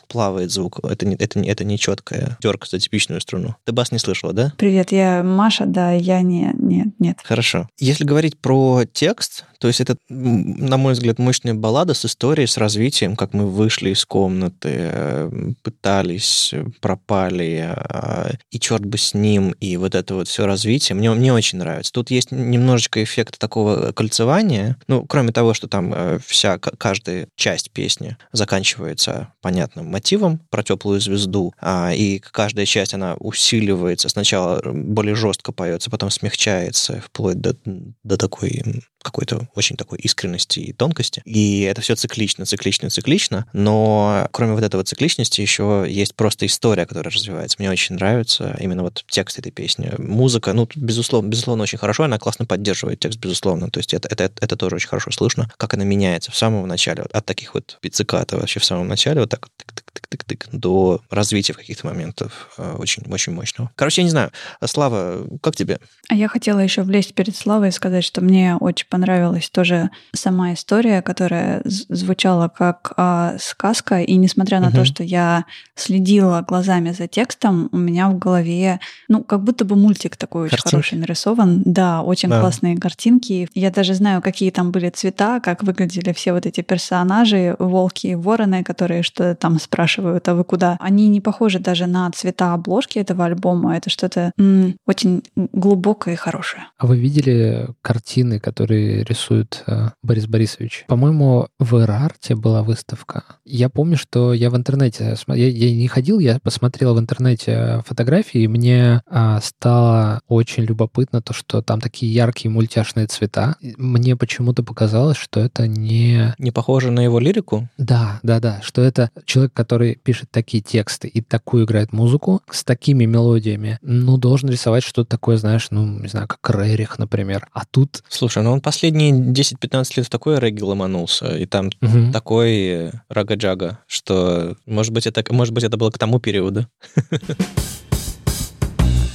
плавает 0.08 0.52
звук, 0.52 0.80
это 0.84 1.06
не, 1.06 1.16
это, 1.16 1.40
это 1.40 1.64
не 1.64 1.80
четкая 1.80 2.38
терка 2.42 2.68
за 2.70 2.80
типичную 2.80 3.22
струну. 3.22 3.56
Ты 3.64 3.72
бас 3.72 3.92
не 3.92 4.00
слышала, 4.00 4.34
да? 4.34 4.54
Привет, 4.58 4.92
я 4.92 5.24
Маша, 5.24 5.66
да, 5.66 5.92
я 5.92 6.22
не, 6.22 6.52
не, 6.58 6.94
нет. 7.00 7.20
Хорошо. 7.24 7.68
Если 7.80 8.04
говорить 8.04 8.38
про 8.38 8.84
текст, 8.92 9.46
то 9.64 9.68
есть 9.68 9.80
это, 9.80 9.96
на 10.10 10.76
мой 10.76 10.92
взгляд, 10.92 11.20
мощная 11.20 11.54
баллада 11.54 11.94
с 11.94 12.04
историей, 12.04 12.48
с 12.48 12.58
развитием, 12.58 13.16
как 13.16 13.34
мы 13.34 13.50
вышли 13.50 13.92
из 13.92 14.04
комнаты, 14.04 14.70
э, 14.74 15.32
пытались, 15.62 16.54
пропали, 16.82 17.74
а, 17.74 18.32
и 18.52 18.60
черт 18.60 18.84
бы 18.84 18.98
с 18.98 19.14
ним, 19.14 19.52
и 19.62 19.78
вот 19.78 19.96
это 19.96 20.16
вот 20.16 20.28
все 20.28 20.46
развитие. 20.46 20.98
Мне, 20.98 21.12
мне 21.12 21.32
очень 21.32 21.60
нравится. 21.60 21.94
Тут 21.94 22.12
есть 22.12 22.32
немножечко 22.32 23.02
эффект 23.02 23.40
такого 23.40 23.94
кольцевания, 23.94 24.76
ну, 24.90 25.06
кроме 25.06 25.32
того, 25.32 25.54
что 25.54 25.70
там 25.70 25.94
э, 25.94 26.20
вся, 26.28 26.58
каждая 26.58 27.30
часть 27.38 27.72
песни 27.72 28.18
заканчивается 28.34 29.32
понятным 29.40 29.86
мотивом 29.86 30.42
про 30.50 30.62
теплую 30.62 31.00
звезду, 31.00 31.54
а, 31.62 31.94
и 31.94 32.20
каждая 32.20 32.66
часть, 32.66 32.94
она 32.94 33.14
усиливается. 33.14 34.10
Сначала 34.10 34.62
более 34.66 35.16
жестко 35.16 35.54
поется, 35.54 35.90
потом 35.90 36.10
смягчается, 36.10 37.02
вплоть 37.08 37.40
до, 37.40 37.56
до 38.04 38.18
такой 38.18 38.84
какой-то 39.04 39.48
очень 39.56 39.78
такой 39.78 40.00
искренности 40.00 40.60
и 40.60 40.74
тонкости. 40.74 41.22
И 41.26 41.62
это 41.62 41.82
все 41.82 41.96
циклично, 41.96 42.46
циклично, 42.46 42.90
циклично. 42.90 43.46
Но 43.54 44.28
кроме 44.32 44.54
вот 44.54 44.64
этого 44.64 44.84
цикличности 44.84 45.42
еще 45.42 45.86
есть 45.88 46.16
просто 46.16 46.46
история, 46.46 46.86
которая 46.86 47.14
развивается. 47.14 47.58
Мне 47.60 47.70
очень 47.70 47.96
нравится 47.96 48.58
именно 48.60 48.84
вот 48.84 49.04
текст 49.08 49.40
этой 49.40 49.52
песни. 49.52 49.92
Музыка, 49.98 50.54
ну, 50.54 50.68
безусловно, 50.76 51.30
безусловно, 51.30 51.64
очень 51.64 51.78
хорошо, 51.78 52.04
она 52.04 52.20
классно 52.20 52.46
поддерживает 52.46 53.00
текст, 53.00 53.20
безусловно. 53.20 53.70
То 53.70 53.80
есть 53.80 53.94
это, 53.94 54.08
это, 54.10 54.32
это 54.40 54.56
тоже 54.56 54.76
очень 54.76 54.90
хорошо 54.90 55.12
слышно, 55.12 55.50
как 55.58 55.74
она 55.74 55.84
меняется 55.84 56.32
в 56.32 56.38
самом 56.38 56.68
начале, 56.68 57.04
от 57.04 57.26
таких 57.26 57.54
вот 57.54 57.78
пицциката 57.82 58.38
вообще 58.38 58.60
в 58.60 58.66
самом 58.66 58.88
начале, 58.88 59.22
вот 59.22 59.30
так 59.30 59.42
вот 59.44 59.83
тык-тык-тык-тык, 59.94 60.48
до 60.52 61.02
развития 61.10 61.54
в 61.54 61.58
каких-то 61.58 61.88
моментов 61.88 62.50
э, 62.58 62.76
очень, 62.78 63.04
очень 63.12 63.34
мощного. 63.34 63.72
Короче, 63.76 64.02
я 64.02 64.06
не 64.06 64.12
знаю. 64.12 64.32
Слава, 64.64 65.28
как 65.42 65.56
тебе? 65.56 65.80
А 66.10 66.16
я 66.16 66.28
хотела 66.28 66.60
еще 66.60 66.82
влезть 66.84 67.14
перед 67.14 67.36
Славой 67.36 67.70
и 67.70 67.72
сказать, 67.72 68.04
что 68.04 68.22
мне 68.22 68.56
очень 68.56 68.88
понравилась 68.88 69.50
тоже 69.50 69.90
сама 70.14 70.54
история, 70.54 71.02
которая 71.02 71.62
звучала 71.66 72.48
как 72.50 72.94
а, 72.98 73.36
сказка, 73.40 74.02
и 74.02 74.16
несмотря 74.16 74.60
на 74.60 74.68
угу. 74.68 74.78
то, 74.78 74.86
что 74.86 75.04
я 75.04 75.46
следила 75.76 76.42
глазами 76.42 76.92
за 76.92 77.08
текстом, 77.08 77.70
у 77.72 77.78
меня 77.78 78.10
в 78.10 78.18
голове, 78.18 78.80
ну, 79.08 79.24
как 79.24 79.44
будто 79.44 79.66
бы 79.66 79.76
мультик 79.76 80.18
такой 80.18 80.46
очень 80.46 80.58
хороший 80.58 80.98
нарисован. 80.98 81.62
Да, 81.66 82.02
очень 82.02 82.30
да. 82.30 82.40
классные 82.40 82.78
картинки. 82.78 83.48
Я 83.54 83.72
даже 83.72 83.94
знаю, 83.94 84.22
какие 84.22 84.52
там 84.52 84.72
были 84.72 84.90
цвета, 84.90 85.40
как 85.40 85.64
выглядели 85.64 86.14
все 86.14 86.34
вот 86.34 86.46
эти 86.46 86.62
персонажи, 86.62 87.56
волки 87.60 88.08
и 88.08 88.16
вороны, 88.16 88.64
которые 88.64 89.04
что-то 89.04 89.36
там 89.36 89.60
спрашивают, 89.84 90.28
а 90.30 90.36
вы 90.36 90.46
куда? 90.46 90.78
Они 90.80 91.10
не 91.10 91.20
похожи 91.20 91.60
даже 91.60 91.88
на 91.88 92.10
цвета 92.12 92.54
обложки 92.54 93.00
этого 93.00 93.26
альбома. 93.26 93.76
Это 93.76 93.90
что-то 93.90 94.32
м- 94.40 94.78
очень 94.88 95.24
глубокое 95.36 96.14
и 96.14 96.18
хорошее. 96.18 96.64
А 96.78 96.88
вы 96.88 96.98
видели 96.98 97.68
картины, 97.82 98.40
которые 98.40 99.04
рисует 99.04 99.64
э, 99.68 99.90
Борис 100.02 100.28
Борисович? 100.28 100.86
По-моему, 100.88 101.48
в 101.60 101.82
Эрарте 101.82 102.36
была 102.36 102.64
выставка. 102.64 103.24
Я 103.44 103.68
помню, 103.68 103.98
что 103.98 104.34
я 104.34 104.50
в 104.50 104.56
интернете, 104.56 105.18
я, 105.28 105.48
я 105.48 105.76
не 105.76 105.88
ходил, 105.90 106.20
я 106.20 106.40
посмотрел 106.42 106.96
в 106.96 107.00
интернете 107.00 107.84
фотографии, 107.86 108.44
и 108.44 108.48
мне 108.48 109.02
э, 109.06 109.40
стало 109.44 110.22
очень 110.30 110.64
любопытно 110.64 111.22
то, 111.22 111.34
что 111.34 111.62
там 111.62 111.82
такие 111.82 112.14
яркие 112.14 112.50
мультяшные 112.52 113.08
цвета. 113.08 113.56
Мне 113.78 114.16
почему-то 114.16 114.64
показалось, 114.64 115.18
что 115.18 115.42
это 115.42 115.68
не... 115.68 116.34
Не 116.38 116.52
похоже 116.52 116.92
на 116.92 117.02
его 117.02 117.20
лирику? 117.20 117.68
Да, 117.78 118.22
да, 118.24 118.40
да, 118.40 118.62
что 118.64 118.82
это 118.82 119.10
человек, 119.26 119.52
который 119.54 119.73
пишет 120.04 120.30
такие 120.32 120.62
тексты 120.62 121.08
и 121.08 121.22
такую 121.22 121.66
играет 121.66 121.94
музыку 121.94 122.42
с 122.50 122.64
такими 122.64 123.06
мелодиями, 123.06 123.80
ну, 123.82 124.18
должен 124.18 124.50
рисовать 124.50 124.84
что-то 124.84 125.10
такое, 125.10 125.38
знаешь, 125.38 125.68
ну, 125.72 125.86
не 126.00 126.08
знаю, 126.08 126.28
как 126.28 126.50
Рерих, 126.50 127.00
например. 127.00 127.48
А 127.54 127.66
тут... 127.66 128.04
Слушай, 128.10 128.44
ну 128.44 128.52
он 128.52 128.62
последние 128.62 129.12
10-15 129.12 129.94
лет 129.98 130.06
в 130.06 130.10
такой 130.10 130.40
регги 130.40 130.62
ломанулся, 130.62 131.36
и 131.36 131.46
там 131.46 131.70
угу. 131.82 132.12
такой 132.12 132.92
рага-джага, 133.10 133.80
что, 133.88 134.58
может 134.66 134.94
быть, 134.94 135.08
это, 135.08 135.24
может 135.34 135.54
быть, 135.54 135.64
это 135.64 135.78
было 135.78 135.92
к 135.92 135.98
тому 135.98 136.20
периоду. 136.20 136.68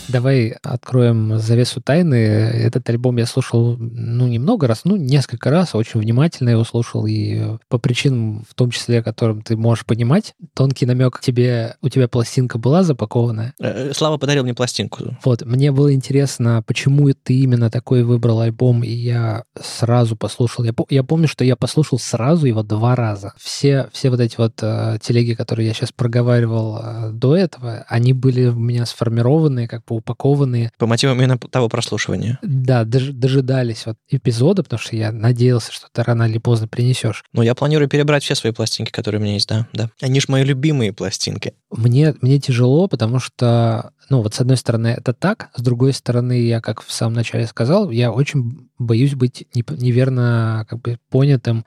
Давай 0.08 0.56
откроем 0.62 1.38
завесу 1.38 1.82
тайны. 1.82 2.14
Этот 2.14 2.88
альбом 2.88 3.18
я 3.18 3.26
слушал, 3.26 3.76
ну, 3.78 4.26
немного 4.26 4.66
раз, 4.66 4.80
ну, 4.84 4.96
несколько 4.96 5.50
раз, 5.50 5.74
очень 5.74 6.00
внимательно 6.00 6.50
его 6.50 6.64
слушал, 6.64 7.06
и 7.06 7.58
по 7.68 7.78
причинам, 7.78 8.44
в 8.48 8.54
том 8.54 8.70
числе, 8.70 9.02
которым 9.02 9.42
ты 9.42 9.56
можешь 9.56 9.84
понимать, 9.84 10.34
тонкий 10.54 10.86
намек 10.86 11.20
тебе, 11.20 11.76
у 11.82 11.90
тебя 11.90 12.08
пластинка 12.08 12.58
была 12.58 12.82
запакованная. 12.82 13.54
Э, 13.60 13.92
Слава 13.92 14.16
подарил 14.16 14.44
мне 14.44 14.54
пластинку. 14.54 15.16
Вот, 15.24 15.44
мне 15.44 15.72
было 15.72 15.92
интересно, 15.92 16.62
почему 16.66 17.10
ты 17.12 17.40
именно 17.40 17.70
такой 17.70 18.02
выбрал 18.02 18.40
альбом, 18.40 18.82
и 18.82 18.90
я 18.90 19.44
сразу 19.60 20.16
послушал. 20.16 20.64
Я, 20.64 20.72
я 20.88 21.02
помню, 21.02 21.28
что 21.28 21.44
я 21.44 21.56
послушал 21.56 21.98
сразу 21.98 22.46
его 22.46 22.62
два 22.62 22.96
раза. 22.96 23.34
Все, 23.36 23.88
все 23.92 24.08
вот 24.10 24.20
эти 24.20 24.36
вот 24.38 24.54
э, 24.62 24.98
телеги, 25.02 25.34
которые 25.34 25.68
я 25.68 25.74
сейчас 25.74 25.92
проговаривал 25.92 26.78
э, 26.82 27.10
до 27.12 27.36
этого, 27.36 27.84
они 27.88 28.14
были 28.14 28.46
у 28.46 28.58
меня 28.58 28.86
сформированные, 28.86 29.68
как 29.68 29.84
бы 29.84 29.97
упакованные. 29.98 30.72
По 30.78 30.86
мотивам 30.86 31.18
именно 31.18 31.38
того 31.38 31.68
прослушивания. 31.68 32.38
Да, 32.42 32.84
дож, 32.84 33.08
дожидались 33.08 33.86
вот 33.86 33.96
эпизода, 34.08 34.62
потому 34.62 34.80
что 34.80 34.96
я 34.96 35.12
надеялся, 35.12 35.72
что 35.72 35.86
ты 35.92 36.02
рано 36.02 36.24
или 36.24 36.38
поздно 36.38 36.68
принесешь. 36.68 37.24
Ну, 37.32 37.42
я 37.42 37.54
планирую 37.54 37.88
перебрать 37.88 38.22
все 38.22 38.34
свои 38.34 38.52
пластинки, 38.52 38.90
которые 38.90 39.20
у 39.20 39.22
меня 39.22 39.34
есть, 39.34 39.48
да. 39.48 39.66
да. 39.72 39.90
Они 40.00 40.20
же 40.20 40.26
мои 40.28 40.44
любимые 40.44 40.92
пластинки. 40.92 41.54
Мне, 41.70 42.14
мне 42.20 42.38
тяжело, 42.40 42.88
потому 42.88 43.18
что 43.18 43.92
ну, 44.10 44.22
вот 44.22 44.34
с 44.34 44.40
одной 44.40 44.56
стороны 44.56 44.88
это 44.88 45.12
так, 45.12 45.50
с 45.54 45.62
другой 45.62 45.92
стороны, 45.92 46.40
я, 46.40 46.60
как 46.60 46.82
в 46.82 46.90
самом 46.92 47.14
начале 47.14 47.46
сказал, 47.46 47.90
я 47.90 48.10
очень 48.10 48.68
боюсь 48.78 49.14
быть 49.14 49.46
неверно 49.54 50.64
как 50.68 50.80
бы 50.80 50.98
понятым, 51.10 51.64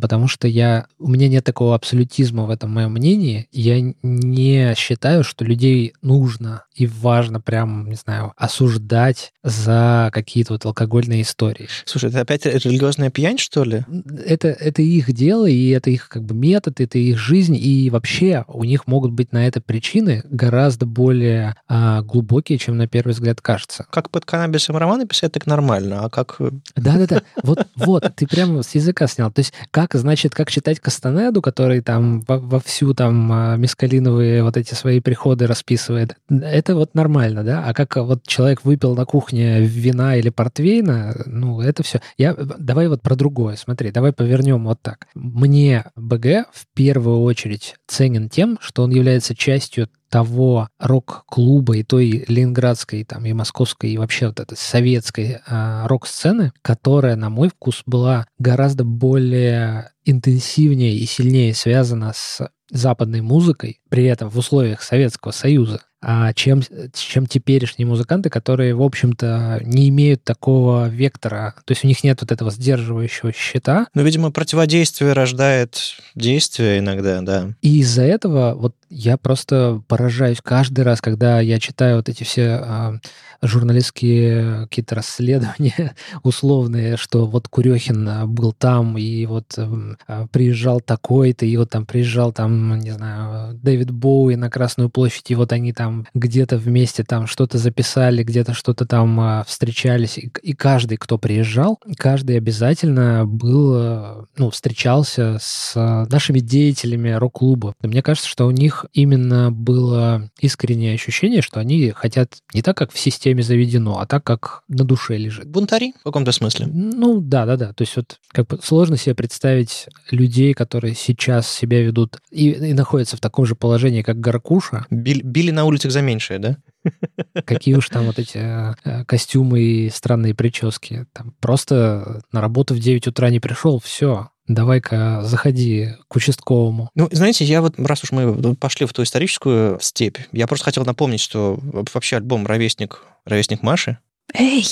потому 0.00 0.28
что 0.28 0.46
я, 0.46 0.86
у 0.98 1.08
меня 1.08 1.28
нет 1.28 1.44
такого 1.44 1.74
абсолютизма 1.74 2.44
в 2.44 2.50
этом 2.50 2.70
моем 2.70 2.92
мнении. 2.92 3.48
Я 3.52 3.80
не 4.02 4.74
считаю, 4.76 5.24
что 5.24 5.44
людей 5.44 5.94
нужно 6.02 6.64
и 6.74 6.86
важно 6.86 7.40
прям, 7.40 7.88
не 7.88 7.96
знаю, 7.96 8.32
осуждать 8.36 9.32
за 9.42 10.10
какие-то 10.12 10.54
вот 10.54 10.64
алкогольные 10.64 11.22
истории. 11.22 11.68
Слушай, 11.84 12.10
это 12.10 12.20
опять 12.20 12.46
религиозная 12.46 13.10
пьянь, 13.10 13.38
что 13.38 13.64
ли? 13.64 13.84
Это, 14.24 14.48
это 14.48 14.82
их 14.82 15.12
дело, 15.12 15.46
и 15.46 15.68
это 15.70 15.90
их 15.90 16.08
как 16.08 16.24
бы 16.24 16.34
метод, 16.34 16.80
это 16.80 16.98
их 16.98 17.18
жизнь, 17.18 17.56
и 17.56 17.90
вообще 17.90 18.44
у 18.46 18.64
них 18.64 18.86
могут 18.86 19.12
быть 19.12 19.32
на 19.32 19.46
это 19.46 19.60
причины 19.60 20.22
гораздо 20.30 20.86
более 20.86 21.56
а, 21.66 21.81
глубокие, 22.02 22.58
чем 22.58 22.76
на 22.76 22.86
первый 22.86 23.12
взгляд 23.12 23.40
кажется. 23.40 23.86
Как 23.90 24.10
под 24.10 24.24
каннабисом 24.24 24.76
романы 24.76 25.06
писать, 25.06 25.32
так 25.32 25.46
нормально, 25.46 26.04
а 26.04 26.10
как... 26.10 26.38
Да-да-да, 26.76 27.22
вот, 27.42 27.66
вот, 27.76 28.12
ты 28.14 28.26
прямо 28.26 28.62
с 28.62 28.74
языка 28.74 29.06
снял. 29.06 29.30
То 29.30 29.40
есть 29.40 29.52
как, 29.70 29.94
значит, 29.94 30.34
как 30.34 30.50
читать 30.50 30.80
Кастанеду, 30.80 31.42
который 31.42 31.80
там 31.80 32.20
во, 32.22 32.60
всю 32.60 32.94
там 32.94 33.30
а, 33.32 33.56
мискалиновые 33.56 34.42
вот 34.42 34.56
эти 34.56 34.74
свои 34.74 35.00
приходы 35.00 35.46
расписывает, 35.46 36.16
это 36.28 36.74
вот 36.74 36.94
нормально, 36.94 37.44
да? 37.44 37.64
А 37.66 37.74
как 37.74 37.96
вот 37.96 38.26
человек 38.26 38.64
выпил 38.64 38.94
на 38.94 39.04
кухне 39.04 39.60
вина 39.60 40.16
или 40.16 40.30
портвейна, 40.30 41.22
ну, 41.26 41.60
это 41.60 41.82
все. 41.82 42.00
Я, 42.16 42.34
давай 42.34 42.88
вот 42.88 43.02
про 43.02 43.16
другое, 43.16 43.56
смотри, 43.56 43.90
давай 43.90 44.12
повернем 44.12 44.64
вот 44.64 44.80
так. 44.82 45.06
Мне 45.14 45.84
БГ 45.96 46.46
в 46.52 46.66
первую 46.74 47.22
очередь 47.22 47.76
ценен 47.86 48.28
тем, 48.28 48.58
что 48.60 48.82
он 48.82 48.90
является 48.90 49.34
частью 49.34 49.88
того 50.12 50.68
рок-клуба 50.78 51.78
и 51.78 51.82
той 51.82 52.26
ленинградской, 52.28 53.02
там, 53.02 53.24
и 53.24 53.32
московской, 53.32 53.92
и 53.92 53.96
вообще 53.96 54.26
вот 54.26 54.40
этой 54.40 54.58
советской 54.58 55.40
э, 55.44 55.86
рок-сцены, 55.86 56.52
которая, 56.60 57.16
на 57.16 57.30
мой 57.30 57.48
вкус, 57.48 57.82
была 57.86 58.26
гораздо 58.38 58.84
более 58.84 59.90
интенсивнее 60.04 60.94
и 60.94 61.06
сильнее 61.06 61.54
связана 61.54 62.12
с 62.14 62.46
западной 62.70 63.22
музыкой, 63.22 63.80
при 63.88 64.04
этом 64.04 64.28
в 64.28 64.36
условиях 64.36 64.82
Советского 64.82 65.32
Союза 65.32 65.80
а 66.02 66.32
чем, 66.32 66.62
чем 66.94 67.26
теперешние 67.26 67.86
музыканты, 67.86 68.28
которые, 68.28 68.74
в 68.74 68.82
общем-то, 68.82 69.60
не 69.64 69.88
имеют 69.88 70.24
такого 70.24 70.88
вектора. 70.88 71.54
То 71.64 71.72
есть 71.72 71.84
у 71.84 71.86
них 71.86 72.02
нет 72.02 72.20
вот 72.20 72.32
этого 72.32 72.50
сдерживающего 72.50 73.32
щита. 73.32 73.86
Ну, 73.94 74.02
видимо, 74.02 74.32
противодействие 74.32 75.12
рождает 75.12 75.78
действие 76.16 76.80
иногда, 76.80 77.20
да. 77.20 77.54
И 77.62 77.78
из-за 77.78 78.02
этого 78.02 78.54
вот 78.54 78.74
я 78.92 79.16
просто 79.16 79.82
поражаюсь 79.88 80.38
каждый 80.42 80.82
раз, 80.84 81.00
когда 81.00 81.40
я 81.40 81.58
читаю 81.58 81.96
вот 81.96 82.10
эти 82.10 82.24
все 82.24 82.60
а, 82.62 82.98
журналистские 83.40 84.62
какие-то 84.62 84.96
расследования 84.96 85.94
условные, 86.22 86.98
что 86.98 87.26
вот 87.26 87.48
Курехин 87.48 88.08
а, 88.08 88.26
был 88.26 88.52
там, 88.52 88.98
и 88.98 89.24
вот 89.24 89.54
а, 89.56 90.26
приезжал 90.30 90.80
такой-то, 90.80 91.46
и 91.46 91.56
вот 91.56 91.70
там 91.70 91.86
приезжал 91.86 92.32
там, 92.32 92.78
не 92.78 92.90
знаю, 92.90 93.54
Дэвид 93.54 93.90
Боуи 93.90 94.34
на 94.34 94.50
Красную 94.50 94.90
площадь, 94.90 95.30
и 95.30 95.34
вот 95.34 95.52
они 95.52 95.72
там 95.72 96.06
где-то 96.12 96.58
вместе 96.58 97.02
там 97.02 97.26
что-то 97.26 97.56
записали, 97.56 98.22
где-то 98.22 98.52
что-то 98.52 98.84
там 98.84 99.18
а, 99.20 99.44
встречались, 99.44 100.18
и, 100.18 100.30
и 100.42 100.52
каждый, 100.52 100.98
кто 100.98 101.16
приезжал, 101.16 101.80
каждый 101.96 102.36
обязательно 102.36 103.24
был, 103.24 104.28
ну, 104.36 104.50
встречался 104.50 105.38
с 105.40 105.72
нашими 106.10 106.40
деятелями 106.40 107.10
рок-клуба. 107.10 107.74
Мне 107.82 108.02
кажется, 108.02 108.28
что 108.28 108.46
у 108.46 108.50
них 108.50 108.81
именно 108.92 109.50
было 109.50 110.30
искреннее 110.40 110.94
ощущение, 110.94 111.42
что 111.42 111.60
они 111.60 111.90
хотят 111.90 112.38
не 112.54 112.62
так, 112.62 112.76
как 112.76 112.92
в 112.92 112.98
системе 112.98 113.22
системе 113.22 113.42
заведено, 113.42 113.98
а 113.98 114.06
так, 114.06 114.24
как 114.24 114.62
на 114.68 114.84
душе 114.84 115.16
лежит. 115.16 115.46
Бунтари 115.46 115.92
в 116.00 116.04
каком-то 116.04 116.32
смысле? 116.32 116.66
Ну, 116.66 117.20
да, 117.20 117.46
да, 117.46 117.56
да. 117.56 117.72
То 117.72 117.82
есть 117.82 117.96
вот 117.96 118.18
как 118.32 118.48
бы 118.48 118.58
сложно 118.62 118.96
себе 118.96 119.14
представить 119.14 119.86
людей, 120.10 120.54
которые 120.54 120.94
сейчас 120.94 121.48
себя 121.48 121.82
ведут 121.82 122.18
и, 122.30 122.50
и 122.50 122.72
находятся 122.74 123.16
в 123.16 123.20
таком 123.20 123.46
же 123.46 123.54
положении, 123.54 124.02
как 124.02 124.18
Гаркуша. 124.18 124.86
Били, 124.90 125.22
били 125.22 125.50
на 125.50 125.64
улицах 125.64 125.92
за 125.92 126.02
меньшее, 126.02 126.38
да? 126.38 126.56
Какие 127.44 127.76
уж 127.76 127.88
там 127.88 128.06
вот 128.06 128.18
эти 128.18 128.38
э, 128.38 129.04
костюмы 129.04 129.60
и 129.60 129.90
странные 129.90 130.34
прически. 130.34 131.06
Там 131.12 131.34
просто 131.40 132.22
на 132.32 132.40
работу 132.40 132.74
в 132.74 132.80
9 132.80 133.06
утра 133.06 133.30
не 133.30 133.38
пришел, 133.38 133.78
все, 133.78 134.30
давай-ка 134.46 135.22
заходи 135.22 135.94
к 136.08 136.16
участковому. 136.16 136.90
Ну, 136.94 137.08
знаете, 137.12 137.44
я 137.44 137.60
вот, 137.62 137.78
раз 137.78 138.04
уж 138.04 138.12
мы 138.12 138.54
пошли 138.56 138.86
в 138.86 138.92
ту 138.92 139.02
историческую 139.02 139.78
степь, 139.80 140.18
я 140.32 140.46
просто 140.46 140.64
хотел 140.64 140.84
напомнить, 140.84 141.20
что 141.20 141.58
вообще 141.62 142.16
альбом 142.16 142.46
«Ровесник», 142.46 143.04
«Ровесник 143.24 143.62
Маши», 143.62 143.98
Эй, 144.34 144.64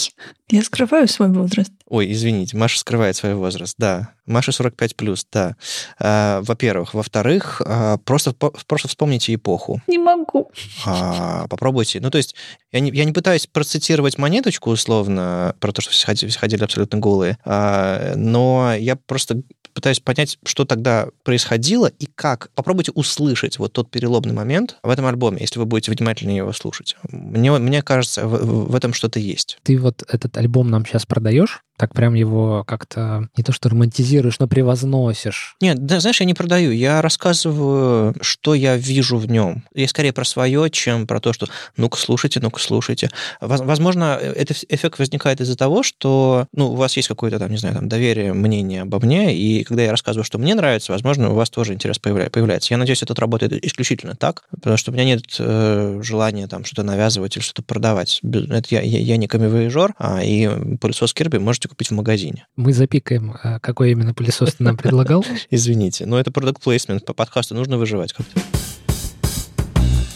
я 0.48 0.62
скрываю 0.62 1.06
свой 1.06 1.28
возраст. 1.28 1.70
Ой, 1.87 2.11
извините, 2.12 2.56
Маша 2.56 2.78
скрывает 2.78 3.16
свой 3.16 3.35
возраст, 3.35 3.74
да. 3.76 4.14
Маша 4.24 4.52
45 4.52 4.96
плюс, 4.96 5.26
да. 5.30 5.56
А, 5.98 6.40
во-первых. 6.42 6.94
Во-вторых, 6.94 7.61
а, 7.64 7.98
просто, 7.98 8.33
просто 8.33 8.88
вспомните 8.88 9.35
эпоху. 9.35 9.83
Не 9.87 9.98
могу. 9.98 10.50
А, 10.87 11.46
попробуйте. 11.48 12.00
Ну, 12.00 12.11
то 12.11 12.16
есть, 12.16 12.35
я 12.72 12.80
не, 12.80 12.90
я 12.90 13.04
не 13.04 13.12
пытаюсь 13.12 13.46
процитировать 13.46 14.16
монеточку 14.16 14.70
условно 14.70 15.54
про 15.61 15.72
то, 15.72 15.83
что 15.83 15.90
все 15.90 16.06
ходили, 16.06 16.30
все 16.30 16.38
ходили 16.38 16.64
абсолютно 16.64 16.98
голые, 16.98 17.37
а, 17.44 18.14
но 18.16 18.74
я 18.74 18.96
просто 18.96 19.42
пытаюсь 19.72 20.00
понять, 20.00 20.38
что 20.44 20.64
тогда 20.64 21.09
происходило 21.22 21.87
и 21.87 22.06
как. 22.06 22.50
Попробуйте 22.54 22.92
услышать 22.92 23.59
вот 23.59 23.72
тот 23.72 23.90
переломный 23.90 24.33
момент 24.33 24.76
в 24.83 24.90
этом 24.90 25.06
альбоме, 25.06 25.38
если 25.40 25.59
вы 25.59 25.66
будете 25.66 25.92
внимательнее 25.92 26.38
его 26.38 26.52
слушать. 26.52 26.96
Мне, 27.11 27.50
мне 27.52 27.83
кажется, 27.83 28.26
в, 28.26 28.70
в 28.70 28.74
этом 28.74 28.92
что-то 28.92 29.18
есть. 29.18 29.59
Ты 29.62 29.78
вот 29.78 30.02
этот 30.09 30.37
альбом 30.37 30.70
нам 30.70 30.85
сейчас 30.85 31.06
продаешь? 31.06 31.62
Так 31.80 31.94
прям 31.94 32.12
его 32.12 32.62
как-то 32.66 33.30
не 33.38 33.42
то 33.42 33.52
что 33.52 33.70
романтизируешь, 33.70 34.38
но 34.38 34.46
превозносишь. 34.46 35.56
Нет, 35.62 35.86
да, 35.86 36.00
знаешь, 36.00 36.20
я 36.20 36.26
не 36.26 36.34
продаю, 36.34 36.72
я 36.72 37.00
рассказываю, 37.00 38.14
что 38.20 38.52
я 38.52 38.76
вижу 38.76 39.16
в 39.16 39.30
нем. 39.30 39.64
Я 39.74 39.88
скорее 39.88 40.12
про 40.12 40.26
свое, 40.26 40.68
чем 40.68 41.06
про 41.06 41.20
то, 41.20 41.32
что 41.32 41.48
ну-ка 41.78 41.96
слушайте, 41.96 42.38
ну-ка 42.40 42.60
слушайте. 42.60 43.08
Возможно, 43.40 44.18
этот 44.20 44.62
эффект 44.68 44.98
возникает 44.98 45.40
из-за 45.40 45.56
того, 45.56 45.82
что 45.82 46.48
ну, 46.52 46.72
у 46.72 46.74
вас 46.74 46.98
есть 46.98 47.08
какое-то 47.08 47.38
там, 47.38 47.50
не 47.50 47.56
знаю, 47.56 47.76
там, 47.76 47.88
доверие, 47.88 48.34
мнение 48.34 48.82
обо 48.82 49.00
мне, 49.00 49.34
и 49.34 49.64
когда 49.64 49.82
я 49.82 49.90
рассказываю, 49.90 50.24
что 50.24 50.36
мне 50.36 50.54
нравится, 50.54 50.92
возможно, 50.92 51.30
у 51.30 51.34
вас 51.34 51.48
тоже 51.48 51.72
интерес 51.72 51.98
появляется. 51.98 52.74
Я 52.74 52.76
надеюсь, 52.76 53.02
это 53.02 53.14
работает 53.14 53.52
исключительно 53.64 54.16
так, 54.16 54.42
потому 54.50 54.76
что 54.76 54.90
у 54.90 54.94
меня 54.94 55.04
нет 55.04 55.22
э, 55.38 56.00
желания 56.02 56.46
там 56.46 56.66
что-то 56.66 56.82
навязывать 56.82 57.36
или 57.36 57.42
что-то 57.42 57.62
продавать. 57.62 58.20
Это 58.22 58.66
я, 58.68 58.82
я, 58.82 58.98
я 58.98 59.16
не 59.16 59.28
камевоежор, 59.28 59.94
а 59.98 60.22
и 60.22 60.76
пылесос 60.76 61.14
Кирби 61.14 61.38
можете 61.38 61.69
купить 61.70 61.88
в 61.88 61.94
магазине. 61.94 62.46
Мы 62.56 62.72
запикаем, 62.72 63.35
а 63.42 63.59
какой 63.61 63.92
именно 63.92 64.12
пылесос 64.12 64.54
ты 64.54 64.64
нам 64.64 64.76
предлагал. 64.76 65.24
Извините, 65.50 66.04
но 66.04 66.20
это 66.20 66.30
продукт 66.30 66.62
плейсмент 66.62 67.04
по 67.04 67.14
подкасту, 67.14 67.54
нужно 67.54 67.78
выживать 67.78 68.12
как-то. 68.12 68.40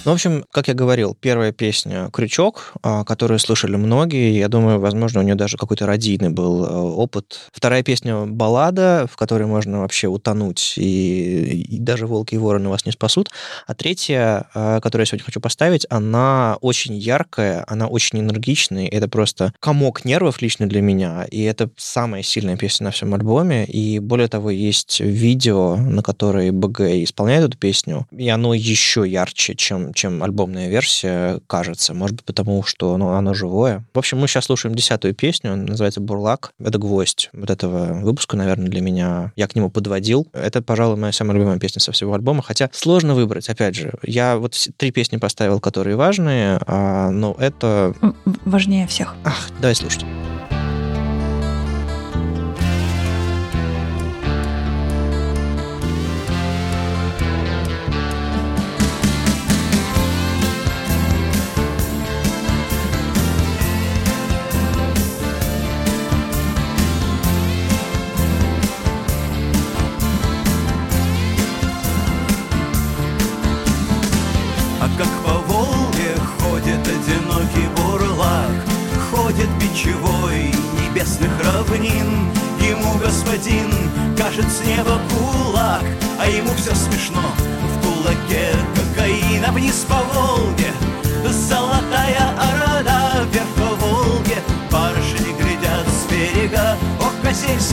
Ну, 0.05 0.11
в 0.11 0.14
общем, 0.14 0.45
как 0.51 0.69
я 0.69 0.75
говорил, 0.75 1.17
первая 1.19 1.51
песня 1.51 2.11
«Крючок», 2.12 2.75
а, 2.83 3.05
которую 3.05 3.38
слышали 3.38 3.77
многие, 3.77 4.37
я 4.37 4.49
думаю, 4.49 4.79
возможно, 4.79 5.21
у 5.21 5.23
нее 5.23 5.35
даже 5.35 5.57
какой-то 5.57 5.87
родийный 5.87 6.29
был 6.29 6.62
э, 6.62 6.69
опыт. 6.69 7.49
Вторая 7.55 7.83
песня 7.83 8.27
«Баллада», 8.27 9.07
в 9.11 9.17
которой 9.17 9.47
можно 9.47 9.81
вообще 9.81 10.09
утонуть, 10.09 10.75
и, 10.77 11.62
и 11.71 11.79
даже 11.79 12.07
«Волки 12.07 12.35
и 12.35 12.38
вороны» 12.38 12.69
вас 12.69 12.85
не 12.85 12.93
спасут. 12.93 13.31
А 13.67 13.75
третья, 13.75 14.47
а, 14.53 14.81
которую 14.81 15.05
я 15.05 15.07
сегодня 15.07 15.25
хочу 15.25 15.40
поставить, 15.40 15.87
она 15.88 16.59
очень 16.61 16.97
яркая, 16.97 17.64
она 17.67 17.87
очень 17.87 18.21
энергичная, 18.21 18.88
это 18.88 19.09
просто 19.09 19.55
комок 19.59 20.05
нервов 20.05 20.43
лично 20.43 20.69
для 20.69 20.83
меня, 20.83 21.27
и 21.31 21.43
это 21.45 21.71
самая 21.79 22.23
сильная 22.23 22.59
песня 22.59 22.85
на 22.85 22.90
всем 22.90 23.14
альбоме, 23.14 23.64
и 23.64 24.01
более 24.01 24.29
того, 24.29 24.51
есть 24.51 25.01
видео, 25.01 25.77
на 25.77 26.03
которое 26.03 26.53
БГ 26.53 26.81
исполняет 27.05 27.45
эту 27.45 27.57
песню, 27.57 28.07
и 28.14 28.29
оно 28.29 28.53
еще 28.53 29.09
ярче, 29.09 29.55
чем 29.55 29.93
чем 29.95 30.22
альбомная 30.22 30.68
версия 30.68 31.40
кажется. 31.47 31.95
Может 31.95 32.16
быть, 32.16 32.24
потому 32.24 32.62
что 32.62 32.97
ну, 32.97 33.11
оно 33.11 33.34
живое. 33.34 33.84
В 33.95 33.99
общем, 33.99 34.18
мы 34.18 34.28
сейчас 34.28 34.47
слушаем 34.47 34.74
десятую 34.74 35.14
песню, 35.14 35.57
называется 35.57 36.01
«Бурлак». 36.01 36.53
Это 36.59 36.78
гвоздь 36.78 37.30
вот 37.32 37.51
этого 37.51 37.95
выпуска, 37.95 38.36
наверное, 38.36 38.68
для 38.68 38.80
меня. 38.80 39.32
Я 39.36 39.49
к 39.49 39.55
нему 39.55 39.70
подводил. 39.70 40.26
Это, 40.32 40.62
пожалуй, 40.62 40.97
моя 40.97 41.12
самая 41.12 41.34
любимая 41.36 41.59
песня 41.59 41.80
со 41.80 41.92
всего 41.92 42.14
альбома. 42.14 42.42
Хотя 42.42 42.70
сложно 42.72 43.14
выбрать, 43.14 43.49
опять 43.49 43.74
же. 43.74 43.92
Я 44.03 44.36
вот 44.36 44.55
три 44.76 44.90
песни 44.90 45.16
поставил, 45.16 45.61
которые 45.61 45.97
важные, 45.97 46.61
а, 46.66 47.11
но 47.11 47.36
это... 47.38 47.95
Важнее 48.45 48.86
всех. 48.86 49.14
Ах, 49.24 49.51
давай 49.61 49.74
слушать. 49.74 50.05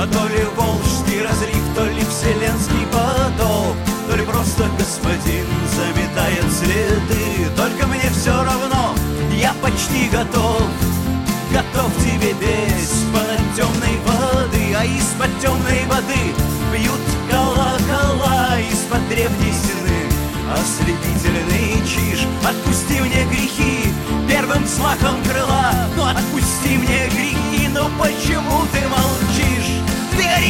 А 0.00 0.06
то 0.06 0.28
ли 0.28 0.44
волжский 0.54 1.24
разлив, 1.24 1.74
то 1.74 1.84
ли 1.84 2.00
вселенский 2.02 2.86
поток, 2.92 3.74
то 4.08 4.16
ли 4.16 4.24
просто 4.24 4.62
господин 4.78 5.44
заметает 5.74 6.52
следы. 6.52 7.50
Только 7.56 7.84
мне 7.88 8.08
все 8.12 8.30
равно, 8.30 8.94
я 9.36 9.52
почти 9.60 10.08
готов. 10.08 10.62
Готов 11.50 11.90
тебе 11.96 12.32
петь 12.34 13.06
под 13.10 13.56
темной 13.56 13.96
воды 14.04 14.74
А 14.76 14.84
из-под 14.84 15.30
темной 15.40 15.82
воды 15.86 16.34
бьют 16.70 17.00
колокола 17.30 18.60
Из-под 18.70 19.08
древней 19.08 19.52
стены. 19.52 20.04
Ослепительный 20.52 21.82
чиж 21.86 22.26
Отпусти 22.46 23.00
мне 23.00 23.24
грехи 23.24 23.94
первым 24.28 24.64
взмахом 24.64 25.16
крыла. 25.24 25.72
Ну 25.96 26.04
отпусти 26.04 26.76
мне 26.76 27.08
грехи, 27.08 27.68
но 27.68 27.90
почему 27.98 28.66
ты 28.72 28.80
молчишь? 28.88 29.27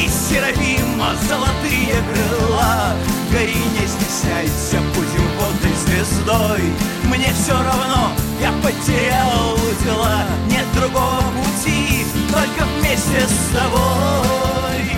Гори, 0.09 0.17
Серафима, 0.29 1.11
золотые 1.29 1.95
крыла. 2.13 2.95
Гори, 3.31 3.55
не 3.55 3.87
стесняйся, 3.87 4.81
будем 4.95 5.29
водной 5.39 5.75
звездой. 5.85 6.63
Мне 7.05 7.33
все 7.35 7.53
равно, 7.53 8.13
я 8.41 8.53
потерял 8.63 9.57
дела. 9.85 10.25
Нет 10.51 10.67
другого 10.75 11.23
пути, 11.33 12.05
только 12.31 12.65
вместе 12.79 13.27
с 13.27 13.55
тобой 13.55 14.98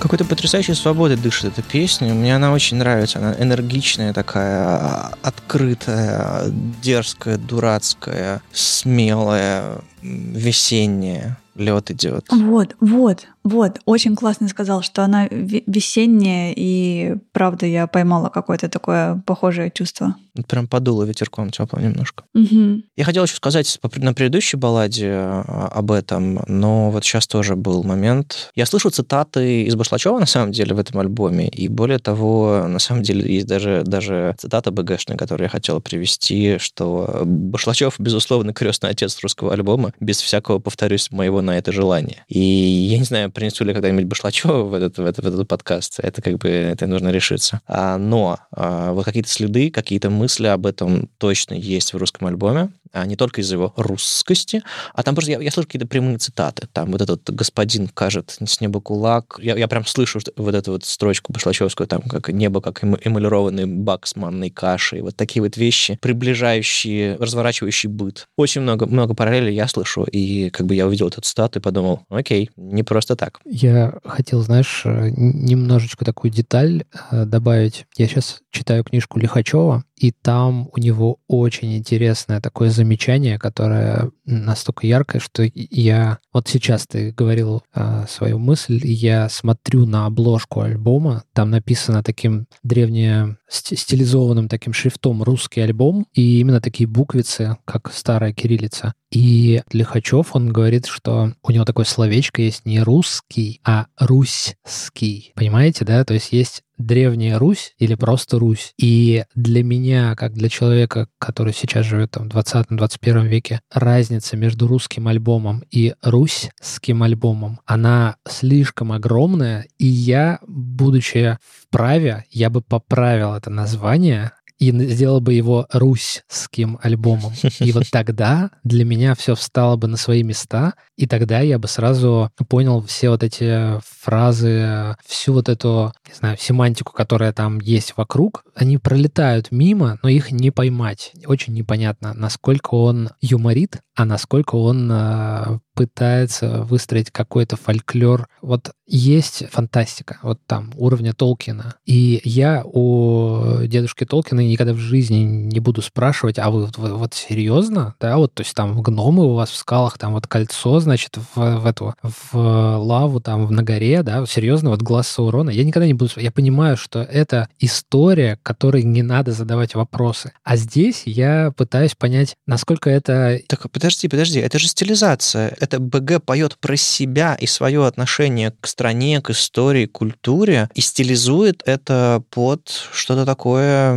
Какой-то 0.00 0.24
потрясающей 0.24 0.74
свободой 0.74 1.16
дышит 1.16 1.44
эта 1.52 1.62
песня. 1.62 2.14
Мне 2.14 2.34
она 2.34 2.52
очень 2.52 2.78
нравится. 2.78 3.18
Она 3.18 3.34
энергичная 3.38 4.12
такая, 4.12 5.10
открытая, 5.22 6.44
дерзкая, 6.82 7.36
дурацкая, 7.36 8.40
смелая, 8.52 9.78
весенняя. 10.02 11.38
Лед 11.56 11.90
идет. 11.90 12.26
Вот, 12.30 12.74
вот. 12.80 13.26
Вот, 13.42 13.78
очень 13.86 14.16
классно 14.16 14.48
сказал, 14.48 14.82
что 14.82 15.02
она 15.02 15.26
весенняя, 15.30 16.52
и 16.54 17.16
правда 17.32 17.66
я 17.66 17.86
поймала 17.86 18.28
какое-то 18.28 18.68
такое 18.68 19.22
похожее 19.26 19.70
чувство. 19.70 20.16
Прям 20.46 20.68
подуло 20.68 21.04
ветерком 21.04 21.50
тепло 21.50 21.80
немножко. 21.80 22.24
Угу. 22.34 22.82
Я 22.96 23.04
хотел 23.04 23.24
еще 23.24 23.34
сказать 23.34 23.80
на 23.96 24.14
предыдущей 24.14 24.56
балладе 24.56 25.10
а, 25.10 25.70
об 25.72 25.90
этом, 25.90 26.42
но 26.46 26.90
вот 26.90 27.04
сейчас 27.04 27.26
тоже 27.26 27.56
был 27.56 27.82
момент. 27.82 28.50
Я 28.54 28.66
слышу 28.66 28.90
цитаты 28.90 29.64
из 29.64 29.74
Башлачева 29.74 30.18
на 30.18 30.26
самом 30.26 30.52
деле 30.52 30.74
в 30.74 30.78
этом 30.78 31.00
альбоме, 31.00 31.48
и 31.48 31.68
более 31.68 31.98
того, 31.98 32.66
на 32.68 32.78
самом 32.78 33.02
деле 33.02 33.32
есть 33.32 33.46
даже, 33.46 33.82
даже 33.84 34.34
цитата 34.38 34.70
БГшная, 34.70 35.16
которую 35.16 35.46
я 35.46 35.50
хотел 35.50 35.80
привести, 35.80 36.58
что 36.58 37.22
Башлачев, 37.24 37.94
безусловно, 37.98 38.52
крестный 38.52 38.90
отец 38.90 39.18
русского 39.22 39.52
альбома, 39.52 39.92
без 39.98 40.20
всякого, 40.20 40.58
повторюсь, 40.58 41.10
моего 41.10 41.42
на 41.42 41.58
это 41.58 41.72
желания. 41.72 42.24
И 42.28 42.38
я 42.38 42.98
не 42.98 43.04
знаю, 43.04 43.29
принесу 43.30 43.64
ли 43.64 43.72
когда-нибудь 43.72 44.04
Башлачева 44.04 44.62
в 44.62 44.74
этот, 44.74 44.98
в, 44.98 45.04
этот, 45.04 45.24
в 45.24 45.28
этот 45.28 45.48
подкаст. 45.48 46.00
Это 46.00 46.22
как 46.22 46.38
бы, 46.38 46.48
это 46.48 46.86
нужно 46.86 47.10
решиться. 47.10 47.60
А, 47.66 47.98
но 47.98 48.38
а, 48.52 48.92
вот 48.92 49.04
какие-то 49.04 49.28
следы, 49.28 49.70
какие-то 49.70 50.10
мысли 50.10 50.46
об 50.46 50.66
этом 50.66 51.08
точно 51.18 51.54
есть 51.54 51.92
в 51.92 51.96
русском 51.96 52.26
альбоме 52.26 52.70
а 52.92 53.06
не 53.06 53.16
только 53.16 53.40
из-за 53.40 53.54
его 53.54 53.72
русскости, 53.76 54.62
а 54.94 55.02
там 55.02 55.14
просто 55.14 55.32
я, 55.32 55.40
я 55.40 55.50
слышу 55.50 55.68
какие-то 55.68 55.86
прямые 55.86 56.18
цитаты. 56.18 56.66
Там 56.72 56.90
вот 56.90 57.00
этот 57.00 57.30
господин 57.30 57.88
кажет 57.88 58.36
с 58.44 58.60
неба 58.60 58.80
кулак. 58.80 59.38
Я, 59.40 59.56
я 59.56 59.68
прям 59.68 59.86
слышу 59.86 60.20
вот 60.36 60.54
эту 60.54 60.72
вот 60.72 60.84
строчку 60.84 61.32
Башлачевскую, 61.32 61.86
там 61.86 62.02
как 62.02 62.28
небо, 62.28 62.60
как 62.60 62.82
эмалированный 62.82 63.66
бак 63.66 64.06
с 64.06 64.16
манной 64.16 64.50
кашей. 64.50 65.02
Вот 65.02 65.16
такие 65.16 65.42
вот 65.42 65.56
вещи, 65.56 65.98
приближающие, 66.00 67.16
разворачивающие 67.16 67.90
быт. 67.90 68.26
Очень 68.36 68.62
много, 68.62 68.86
много 68.86 69.14
параллелей 69.14 69.54
я 69.54 69.68
слышу, 69.68 70.04
и 70.04 70.50
как 70.50 70.66
бы 70.66 70.74
я 70.74 70.86
увидел 70.86 71.08
эту 71.08 71.20
цитату 71.20 71.58
и 71.58 71.62
подумал, 71.62 72.00
окей, 72.08 72.50
не 72.56 72.82
просто 72.82 73.16
так. 73.20 73.38
Я 73.44 73.98
хотел, 74.02 74.40
знаешь, 74.40 74.82
немножечко 74.86 76.06
такую 76.06 76.30
деталь 76.30 76.84
э, 77.10 77.26
добавить. 77.26 77.84
Я 77.98 78.06
сейчас 78.06 78.40
читаю 78.50 78.82
книжку 78.82 79.18
Лихачева, 79.18 79.84
и 79.94 80.10
там 80.10 80.70
у 80.72 80.80
него 80.80 81.18
очень 81.28 81.76
интересное 81.76 82.40
такое 82.40 82.70
замечание, 82.70 83.38
которое 83.38 84.10
настолько 84.24 84.86
яркое, 84.86 85.20
что 85.20 85.46
я... 85.54 86.18
Вот 86.32 86.48
сейчас 86.48 86.86
ты 86.86 87.12
говорил 87.12 87.62
а, 87.74 88.06
свою 88.06 88.38
мысль, 88.38 88.80
и 88.82 88.90
я 88.90 89.28
смотрю 89.28 89.84
на 89.84 90.06
обложку 90.06 90.62
альбома, 90.62 91.24
там 91.34 91.50
написано 91.50 92.02
таким 92.02 92.46
древне 92.62 93.36
стилизованным 93.50 94.48
таким 94.48 94.72
шрифтом 94.72 95.22
«русский 95.22 95.60
альбом», 95.60 96.06
и 96.14 96.40
именно 96.40 96.62
такие 96.62 96.86
буквицы, 96.86 97.58
как 97.66 97.92
старая 97.92 98.32
кириллица. 98.32 98.94
И 99.10 99.62
Лихачев, 99.72 100.36
он 100.36 100.52
говорит, 100.52 100.86
что 100.86 101.32
у 101.42 101.50
него 101.50 101.64
такое 101.64 101.84
словечко 101.84 102.42
есть 102.42 102.64
не 102.64 102.80
русский, 102.80 103.60
а 103.64 103.86
руський. 103.98 105.32
Понимаете, 105.34 105.84
да? 105.84 106.04
То 106.04 106.14
есть 106.14 106.32
есть 106.32 106.62
древняя 106.80 107.38
Русь 107.38 107.74
или 107.78 107.94
просто 107.94 108.38
Русь. 108.38 108.72
И 108.78 109.24
для 109.34 109.62
меня, 109.62 110.14
как 110.16 110.32
для 110.32 110.48
человека, 110.48 111.08
который 111.18 111.52
сейчас 111.52 111.86
живет 111.86 112.12
там, 112.12 112.28
в 112.28 112.34
20-21 112.34 113.26
веке, 113.26 113.60
разница 113.72 114.36
между 114.36 114.66
русским 114.66 115.08
альбомом 115.08 115.62
и 115.70 115.94
русским 116.02 117.02
альбомом, 117.02 117.60
она 117.66 118.16
слишком 118.26 118.92
огромная, 118.92 119.66
и 119.78 119.86
я, 119.86 120.38
будучи 120.46 121.38
вправе, 121.42 122.24
я 122.30 122.50
бы 122.50 122.62
поправил 122.62 123.34
это 123.34 123.50
название 123.50 124.32
и 124.60 124.70
сделал 124.90 125.20
бы 125.20 125.32
его 125.32 125.66
русским 125.72 126.78
альбомом. 126.82 127.32
И 127.60 127.72
вот 127.72 127.84
тогда 127.90 128.50
для 128.62 128.84
меня 128.84 129.14
все 129.14 129.34
встало 129.34 129.76
бы 129.76 129.88
на 129.88 129.96
свои 129.96 130.22
места, 130.22 130.74
и 131.00 131.06
тогда 131.06 131.40
я 131.40 131.58
бы 131.58 131.66
сразу 131.66 132.30
понял 132.46 132.82
все 132.82 133.08
вот 133.08 133.22
эти 133.22 133.80
фразы, 134.02 134.96
всю 135.06 135.32
вот 135.32 135.48
эту, 135.48 135.94
не 136.06 136.14
знаю, 136.14 136.36
семантику, 136.38 136.92
которая 136.92 137.32
там 137.32 137.58
есть 137.58 137.94
вокруг. 137.96 138.44
Они 138.54 138.76
пролетают 138.76 139.50
мимо, 139.50 139.98
но 140.02 140.10
их 140.10 140.30
не 140.30 140.50
поймать. 140.50 141.12
Очень 141.24 141.54
непонятно, 141.54 142.12
насколько 142.12 142.74
он 142.74 143.08
юморит, 143.22 143.78
а 143.96 144.04
насколько 144.04 144.56
он 144.56 144.90
э, 144.92 145.58
пытается 145.74 146.62
выстроить 146.62 147.10
какой-то 147.10 147.56
фольклор. 147.56 148.28
Вот 148.42 148.72
есть 148.86 149.44
фантастика, 149.50 150.18
вот 150.22 150.38
там, 150.46 150.72
уровня 150.76 151.14
Толкина. 151.14 151.76
И 151.86 152.20
я 152.24 152.62
у 152.64 153.62
дедушки 153.64 154.04
Толкина 154.04 154.40
никогда 154.40 154.74
в 154.74 154.78
жизни 154.78 155.18
не 155.18 155.60
буду 155.60 155.80
спрашивать, 155.80 156.38
а 156.38 156.50
вы, 156.50 156.68
вы 156.76 156.94
вот 156.96 157.14
серьезно? 157.14 157.94
Да, 158.00 158.18
вот, 158.18 158.34
то 158.34 158.42
есть 158.42 158.54
там 158.54 158.82
гномы 158.82 159.24
у 159.24 159.34
вас 159.34 159.50
в 159.50 159.56
скалах, 159.56 159.96
там 159.96 160.12
вот 160.12 160.26
кольцо, 160.26 160.80
значит, 160.90 161.16
в, 161.34 161.60
в 161.60 161.66
эту, 161.66 161.94
в 162.02 162.36
лаву 162.78 163.20
там 163.20 163.50
на 163.50 163.62
горе, 163.62 164.02
да, 164.02 164.26
серьезно, 164.26 164.70
вот 164.70 164.82
глаз 164.82 165.08
Саурона. 165.08 165.50
Я 165.50 165.64
никогда 165.64 165.86
не 165.86 165.94
буду... 165.94 166.10
Я 166.16 166.32
понимаю, 166.32 166.76
что 166.76 167.00
это 167.00 167.48
история, 167.60 168.38
которой 168.42 168.82
не 168.82 169.02
надо 169.02 169.32
задавать 169.32 169.74
вопросы. 169.74 170.32
А 170.42 170.56
здесь 170.56 171.02
я 171.06 171.52
пытаюсь 171.56 171.94
понять, 171.94 172.34
насколько 172.46 172.90
это... 172.90 173.38
Так, 173.46 173.70
подожди, 173.70 174.08
подожди, 174.08 174.40
это 174.40 174.58
же 174.58 174.66
стилизация 174.66 175.50
это 175.60 175.78
БГ 175.78 176.24
поет 176.24 176.56
про 176.58 176.76
себя 176.76 177.36
и 177.38 177.46
свое 177.46 177.86
отношение 177.86 178.52
к 178.60 178.66
стране, 178.66 179.20
к 179.20 179.30
истории, 179.30 179.86
к 179.86 179.92
культуре 179.92 180.68
и 180.74 180.80
стилизует 180.80 181.62
это 181.66 182.22
под 182.30 182.68
что-то 182.92 183.26
такое. 183.26 183.94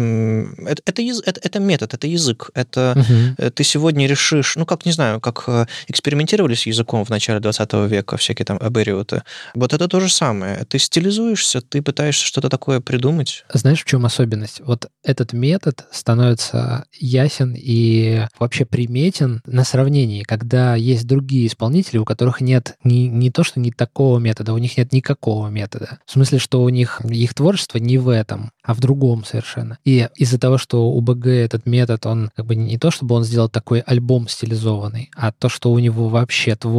Это, 0.67 0.81
это, 0.85 1.01
это, 1.01 1.39
это 1.41 1.59
метод, 1.59 1.93
это 1.93 2.07
язык. 2.07 2.51
Это 2.53 2.95
угу. 2.97 3.51
ты 3.51 3.63
сегодня 3.63 4.07
решишь, 4.07 4.55
ну 4.55 4.65
как, 4.65 4.85
не 4.85 4.91
знаю, 4.91 5.21
как 5.21 5.43
э, 5.47 5.65
экспериментировали 5.87 6.55
с 6.55 6.65
языком 6.65 6.82
в 6.86 7.09
начале 7.09 7.39
20 7.39 7.73
века 7.89 8.17
всякие 8.17 8.45
там 8.45 8.57
абериоты. 8.61 9.23
Вот 9.55 9.73
это 9.73 9.88
то 9.88 9.99
же 9.99 10.09
самое. 10.09 10.65
Ты 10.65 10.79
стилизуешься, 10.79 11.61
ты 11.61 11.81
пытаешься 11.81 12.25
что-то 12.25 12.49
такое 12.49 12.79
придумать. 12.79 13.45
Знаешь, 13.53 13.81
в 13.81 13.86
чем 13.86 14.05
особенность? 14.05 14.61
Вот 14.65 14.88
этот 15.03 15.34
метод 15.34 15.86
становится 15.91 16.86
ясен 16.93 17.55
и 17.57 18.27
вообще 18.39 18.65
приметен 18.65 19.41
на 19.45 19.63
сравнении, 19.63 20.23
когда 20.23 20.75
есть 20.75 21.07
другие 21.07 21.47
исполнители, 21.47 21.97
у 21.97 22.05
которых 22.05 22.41
нет 22.41 22.75
не, 22.84 23.07
не 23.07 23.31
то, 23.31 23.43
что 23.43 23.59
не 23.59 23.71
такого 23.71 24.19
метода, 24.19 24.53
у 24.53 24.57
них 24.57 24.77
нет 24.77 24.93
никакого 24.93 25.47
метода. 25.47 25.99
В 26.05 26.11
смысле, 26.11 26.39
что 26.39 26.61
у 26.63 26.69
них 26.69 27.01
их 27.05 27.34
творчество 27.34 27.77
не 27.77 27.97
в 27.97 28.09
этом, 28.09 28.51
а 28.63 28.73
в 28.73 28.79
другом 28.79 29.25
совершенно. 29.25 29.77
И 29.84 30.07
из-за 30.15 30.39
того, 30.39 30.57
что 30.57 30.89
у 30.89 31.01
БГ 31.01 31.27
этот 31.27 31.65
метод, 31.65 32.05
он 32.05 32.31
как 32.36 32.45
бы 32.45 32.55
не 32.55 32.77
то, 32.77 32.91
чтобы 32.91 33.15
он 33.15 33.23
сделал 33.23 33.49
такой 33.49 33.79
альбом 33.81 34.27
стилизованный, 34.27 35.11
а 35.15 35.31
то, 35.31 35.49
что 35.49 35.71
у 35.71 35.79
него 35.79 36.07
вообще 36.07 36.55
творчество 36.55 36.72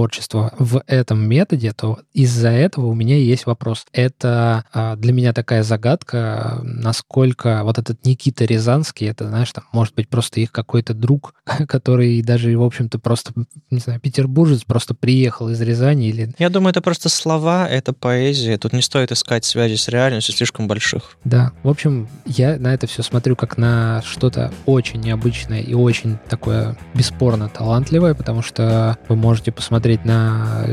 в 0.59 0.83
этом 0.87 1.27
методе, 1.27 1.73
то 1.73 2.01
из-за 2.13 2.51
этого 2.51 2.87
у 2.87 2.95
меня 2.95 3.17
есть 3.17 3.47
вопрос. 3.47 3.87
Это 3.93 4.65
а, 4.73 4.97
для 4.97 5.13
меня 5.13 5.33
такая 5.33 5.63
загадка, 5.63 6.61
насколько 6.63 7.63
вот 7.65 7.79
этот 7.79 8.05
Никита 8.05 8.45
Рязанский, 8.45 9.09
это, 9.09 9.29
знаешь, 9.29 9.53
там, 9.53 9.65
может 9.73 9.95
быть, 9.95 10.09
просто 10.09 10.41
их 10.41 10.53
какой-то 10.53 10.95
друг, 10.95 11.35
который 11.69 12.23
даже, 12.23 12.57
в 12.59 12.63
общем-то, 12.63 12.99
просто, 12.99 13.33
не 13.71 13.79
знаю, 13.79 14.01
петербуржец, 14.01 14.65
просто 14.65 14.95
приехал 14.95 15.49
из 15.49 15.61
Рязани 15.61 16.09
или... 16.09 16.35
Я 16.39 16.51
думаю, 16.51 16.71
это 16.71 16.81
просто 16.81 17.09
слова, 17.09 17.69
это 17.69 17.93
поэзия. 17.93 18.59
Тут 18.59 18.73
не 18.73 18.83
стоит 18.83 19.13
искать 19.13 19.45
связи 19.45 19.77
с 19.77 19.89
реальностью 19.89 20.35
слишком 20.35 20.67
больших. 20.69 21.17
Да. 21.25 21.53
В 21.63 21.69
общем, 21.69 22.09
я 22.27 22.59
на 22.59 22.75
это 22.75 22.87
все 22.87 23.03
смотрю 23.03 23.37
как 23.37 23.59
на 23.59 24.03
что-то 24.03 24.53
очень 24.67 25.01
необычное 25.01 25.61
и 25.61 25.75
очень 25.75 26.19
такое 26.29 26.77
бесспорно 26.95 27.49
талантливое, 27.49 28.15
потому 28.15 28.43
что 28.43 28.99
вы 29.09 29.17
можете 29.17 29.53
посмотреть 29.53 29.74
на, 30.05 30.67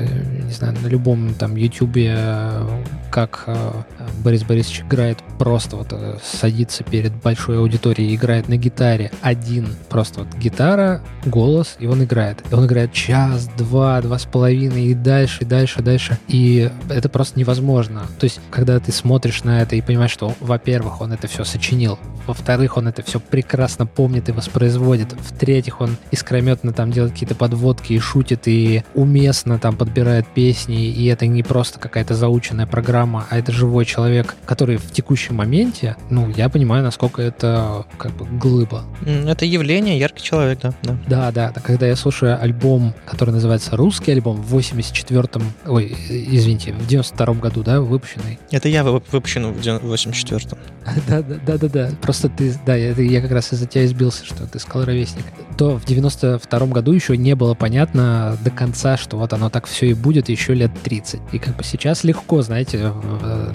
не 0.44 0.52
знаю, 0.52 0.76
на 0.82 0.88
любом 0.88 1.34
там 1.34 1.56
ютубе, 1.56 2.18
как 3.12 3.44
э, 3.48 3.72
Борис 4.24 4.44
Борисович 4.44 4.82
играет 4.82 5.20
просто 5.38 5.76
вот 5.76 5.88
э, 5.92 6.18
садится 6.24 6.84
перед 6.84 7.14
большой 7.14 7.58
аудиторией, 7.58 8.16
играет 8.16 8.48
на 8.48 8.58
гитаре 8.58 9.12
один, 9.22 9.68
просто 9.90 10.22
вот 10.22 10.34
гитара, 10.36 11.02
голос, 11.26 11.76
и 11.80 11.88
он 11.88 12.04
играет. 12.04 12.44
И 12.50 12.54
он 12.54 12.66
играет 12.66 12.94
час, 12.94 13.50
два, 13.58 14.02
два 14.02 14.18
с 14.18 14.26
половиной 14.26 14.86
и 14.86 14.94
дальше, 14.94 15.40
и 15.42 15.46
дальше, 15.46 15.82
и 15.82 15.84
дальше. 15.84 16.20
И 16.28 16.72
это 16.90 17.10
просто 17.10 17.40
невозможно. 17.40 18.04
То 18.20 18.26
есть, 18.26 18.40
когда 18.50 18.80
ты 18.80 18.92
смотришь 18.92 19.44
на 19.44 19.62
это 19.62 19.76
и 19.76 19.82
понимаешь, 19.82 20.12
что, 20.12 20.34
во-первых, 20.40 21.02
он 21.02 21.12
это 21.12 21.28
все 21.28 21.44
сочинил, 21.44 22.00
во-вторых, 22.28 22.78
он 22.78 22.88
это 22.88 23.04
все 23.04 23.20
прекрасно 23.20 23.86
помнит 23.86 24.30
и 24.30 24.32
воспроизводит, 24.32 25.14
в-третьих, 25.14 25.82
он 25.82 25.98
искрометно 26.12 26.72
там 26.72 26.92
делает 26.92 27.14
какие-то 27.14 27.36
подводки 27.36 27.94
и 27.94 28.00
шутит, 28.00 28.48
и 28.48 28.84
уместно 28.96 29.60
там 29.60 29.76
подбирает 29.76 30.28
песни, 30.28 30.88
и 30.88 31.06
это 31.06 31.28
не 31.28 31.44
просто 31.44 31.80
какая-то 31.80 32.16
заученная 32.16 32.68
программа, 32.68 33.26
а 33.30 33.38
это 33.38 33.52
живой 33.52 33.86
человек, 33.86 34.36
который 34.46 34.78
в 34.78 34.92
текущем 34.92 35.36
моменте, 35.36 35.96
ну, 36.10 36.30
я 36.36 36.50
понимаю, 36.50 36.84
насколько 36.84 37.22
это 37.22 37.86
как 37.98 38.12
бы 38.14 38.26
глыба. 38.26 38.84
Это 39.06 39.46
явление, 39.46 39.98
яркий 39.98 40.24
человек, 40.24 40.60
да. 40.62 40.74
Да, 41.08 41.32
да, 41.32 41.52
да. 41.52 41.62
Когда 41.62 41.88
я 41.88 41.96
слушаю 41.96 42.42
альбом, 42.42 42.94
который 43.06 43.32
называется 43.32 43.76
русский 43.76 44.12
альбом 44.12 44.42
в 44.42 44.58
84-м, 44.58 45.44
ой, 45.68 45.96
извините, 46.10 46.74
в 46.74 46.88
92-м 46.88 47.40
году, 47.40 47.64
да, 47.64 47.82
выпущенный. 47.82 48.40
Это 48.52 48.70
я 48.70 48.84
выпущен 48.84 49.52
в 49.52 49.60
84-м. 49.60 50.58
Да, 51.08 51.22
да, 51.22 51.36
да, 51.46 51.58
да, 51.58 51.68
да. 51.68 51.90
Просто 52.02 52.30
ты, 52.30 52.54
да, 52.66 52.76
я, 52.76 52.92
я 52.92 53.22
как 53.22 53.32
раз 53.32 53.54
из-за 53.54 53.68
тебя 53.68 53.86
избился, 53.86 54.26
что 54.26 54.48
ты 54.48 54.60
сказал 54.60 54.86
ровесник. 54.86 55.26
То 55.58 55.78
в 55.78 55.86
92-м 55.86 56.72
году 56.72 56.92
еще 56.92 57.18
не 57.18 57.36
было 57.36 57.54
понятно 57.54 58.38
до 58.44 58.50
конца, 58.50 58.81
что 58.98 59.18
вот 59.18 59.34
оно 59.34 59.50
так 59.50 59.68
все 59.68 59.88
и 59.88 59.94
будет 59.94 60.30
еще 60.30 60.54
лет 60.54 60.72
30. 60.84 61.22
И 61.32 61.40
как 61.40 61.56
бы 61.56 61.64
сейчас 61.64 62.04
легко, 62.04 62.42
знаете, 62.42 62.92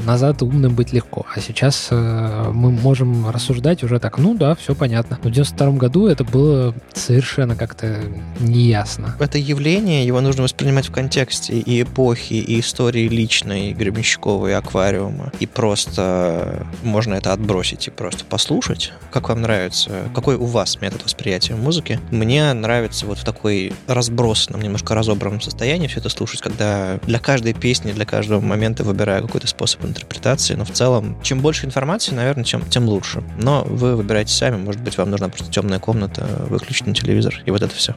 назад 0.05 0.43
умным 0.43 0.75
быть 0.75 0.93
легко. 0.93 1.27
А 1.35 1.41
сейчас 1.41 1.89
э, 1.91 2.51
мы 2.53 2.71
можем 2.71 3.29
рассуждать 3.29 3.83
уже 3.83 3.99
так, 3.99 4.19
ну 4.19 4.35
да, 4.35 4.55
все 4.55 4.75
понятно. 4.75 5.19
Но 5.23 5.31
в 5.31 5.33
92-м 5.33 5.79
году 5.79 6.07
это 6.07 6.25
было 6.25 6.75
совершенно 6.95 7.57
как-то 7.57 8.01
неясно. 8.41 9.17
Это 9.19 9.39
явление, 9.39 10.07
его 10.07 10.21
нужно 10.21 10.45
воспринимать 10.45 10.89
в 10.89 10.93
контексте 10.93 11.55
и 11.55 11.83
эпохи, 11.83 12.35
и 12.35 12.61
истории 12.61 13.09
личной, 13.09 13.71
и 13.71 13.75
Гребенщикова, 13.75 14.49
и 14.49 14.53
аквариума. 14.53 15.33
И 15.41 15.47
просто 15.47 16.67
можно 16.83 17.15
это 17.15 17.33
отбросить 17.33 17.89
и 17.89 17.91
просто 17.91 18.25
послушать, 18.25 18.93
как 19.11 19.29
вам 19.29 19.43
нравится, 19.43 19.91
какой 20.15 20.37
у 20.37 20.45
вас 20.45 20.81
метод 20.81 21.05
восприятия 21.05 21.55
музыки. 21.55 21.99
Мне 22.11 22.53
нравится 22.53 23.07
вот 23.07 23.19
в 23.19 23.25
такой 23.25 23.73
разбросанном, 23.87 24.63
немножко 24.63 24.95
разобранном 24.95 25.16
состоянии 25.41 25.87
все 25.87 26.01
это 26.01 26.09
слушать, 26.09 26.41
когда 26.41 26.99
для 27.07 27.19
каждой 27.19 27.53
песни, 27.53 27.93
для 27.93 28.05
каждого 28.05 28.41
момента 28.41 28.85
выбираю 28.85 29.23
какой-то 29.23 29.47
способ 29.47 29.85
интерпретации, 29.85 30.55
но 30.55 30.65
в 30.65 30.71
целом, 30.71 31.19
чем 31.23 31.41
больше 31.41 31.67
информации, 31.67 32.15
наверное, 32.15 32.45
чем, 32.45 32.63
тем 32.63 32.89
лучше. 32.89 33.23
Но 33.39 33.65
вы 33.65 33.97
выбираете 33.97 34.33
сами, 34.33 34.57
может 34.57 34.81
быть, 34.83 34.97
вам 34.99 35.11
нужна 35.11 35.29
просто 35.29 35.51
темная 35.53 35.79
комната, 35.79 36.27
выключить 36.49 36.87
на 36.87 36.95
телевизор, 36.95 37.43
и 37.45 37.51
вот 37.51 37.63
это 37.63 37.75
все. 37.75 37.97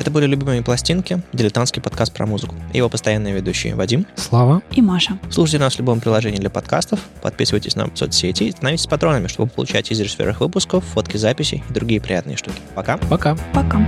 Это 0.00 0.10
были 0.10 0.24
«Любимые 0.24 0.62
пластинки», 0.62 1.20
дилетантский 1.34 1.82
подкаст 1.82 2.14
про 2.14 2.24
музыку. 2.24 2.54
Его 2.72 2.88
постоянные 2.88 3.34
ведущие 3.34 3.74
Вадим, 3.74 4.06
Слава 4.16 4.62
и 4.72 4.80
Маша. 4.80 5.18
Слушайте 5.28 5.58
нас 5.58 5.74
в 5.74 5.78
любом 5.78 6.00
приложении 6.00 6.38
для 6.38 6.48
подкастов, 6.48 7.00
подписывайтесь 7.20 7.76
на 7.76 7.86
соцсети 7.94 8.44
и 8.44 8.50
становитесь 8.50 8.86
патронами, 8.86 9.26
чтобы 9.26 9.50
получать 9.50 9.88
тизеры 9.88 10.08
свежих 10.08 10.40
выпусков, 10.40 10.84
фотки 10.84 11.18
записей 11.18 11.62
и 11.68 11.72
другие 11.74 12.00
приятные 12.00 12.38
штуки. 12.38 12.62
Пока. 12.74 12.96
Пока. 12.96 13.36
Пока. 13.52 13.86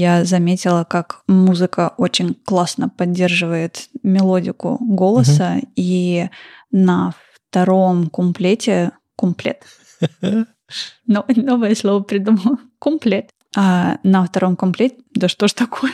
Я 0.00 0.24
заметила, 0.24 0.84
как 0.84 1.22
музыка 1.28 1.92
очень 1.98 2.34
классно 2.34 2.88
поддерживает 2.88 3.88
мелодику 4.02 4.78
голоса, 4.80 5.56
угу. 5.58 5.72
и 5.76 6.28
на 6.70 7.14
втором 7.50 8.08
кумплете 8.08 8.92
кумплет. 9.16 9.62
Но, 11.06 11.24
новое 11.28 11.74
слово 11.74 12.02
придумал. 12.02 12.58
Кумплет. 12.78 13.30
А 13.56 13.98
на 14.04 14.24
втором 14.24 14.56
комплете... 14.56 14.96
Да 15.14 15.28
что 15.28 15.48
ж 15.48 15.52
такое? 15.52 15.92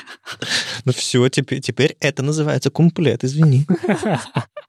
Ну 0.84 0.92
все, 0.92 1.28
теперь, 1.28 1.60
теперь 1.60 1.96
это 2.00 2.22
называется 2.22 2.70
кумплет, 2.70 3.24
извини. 3.24 3.66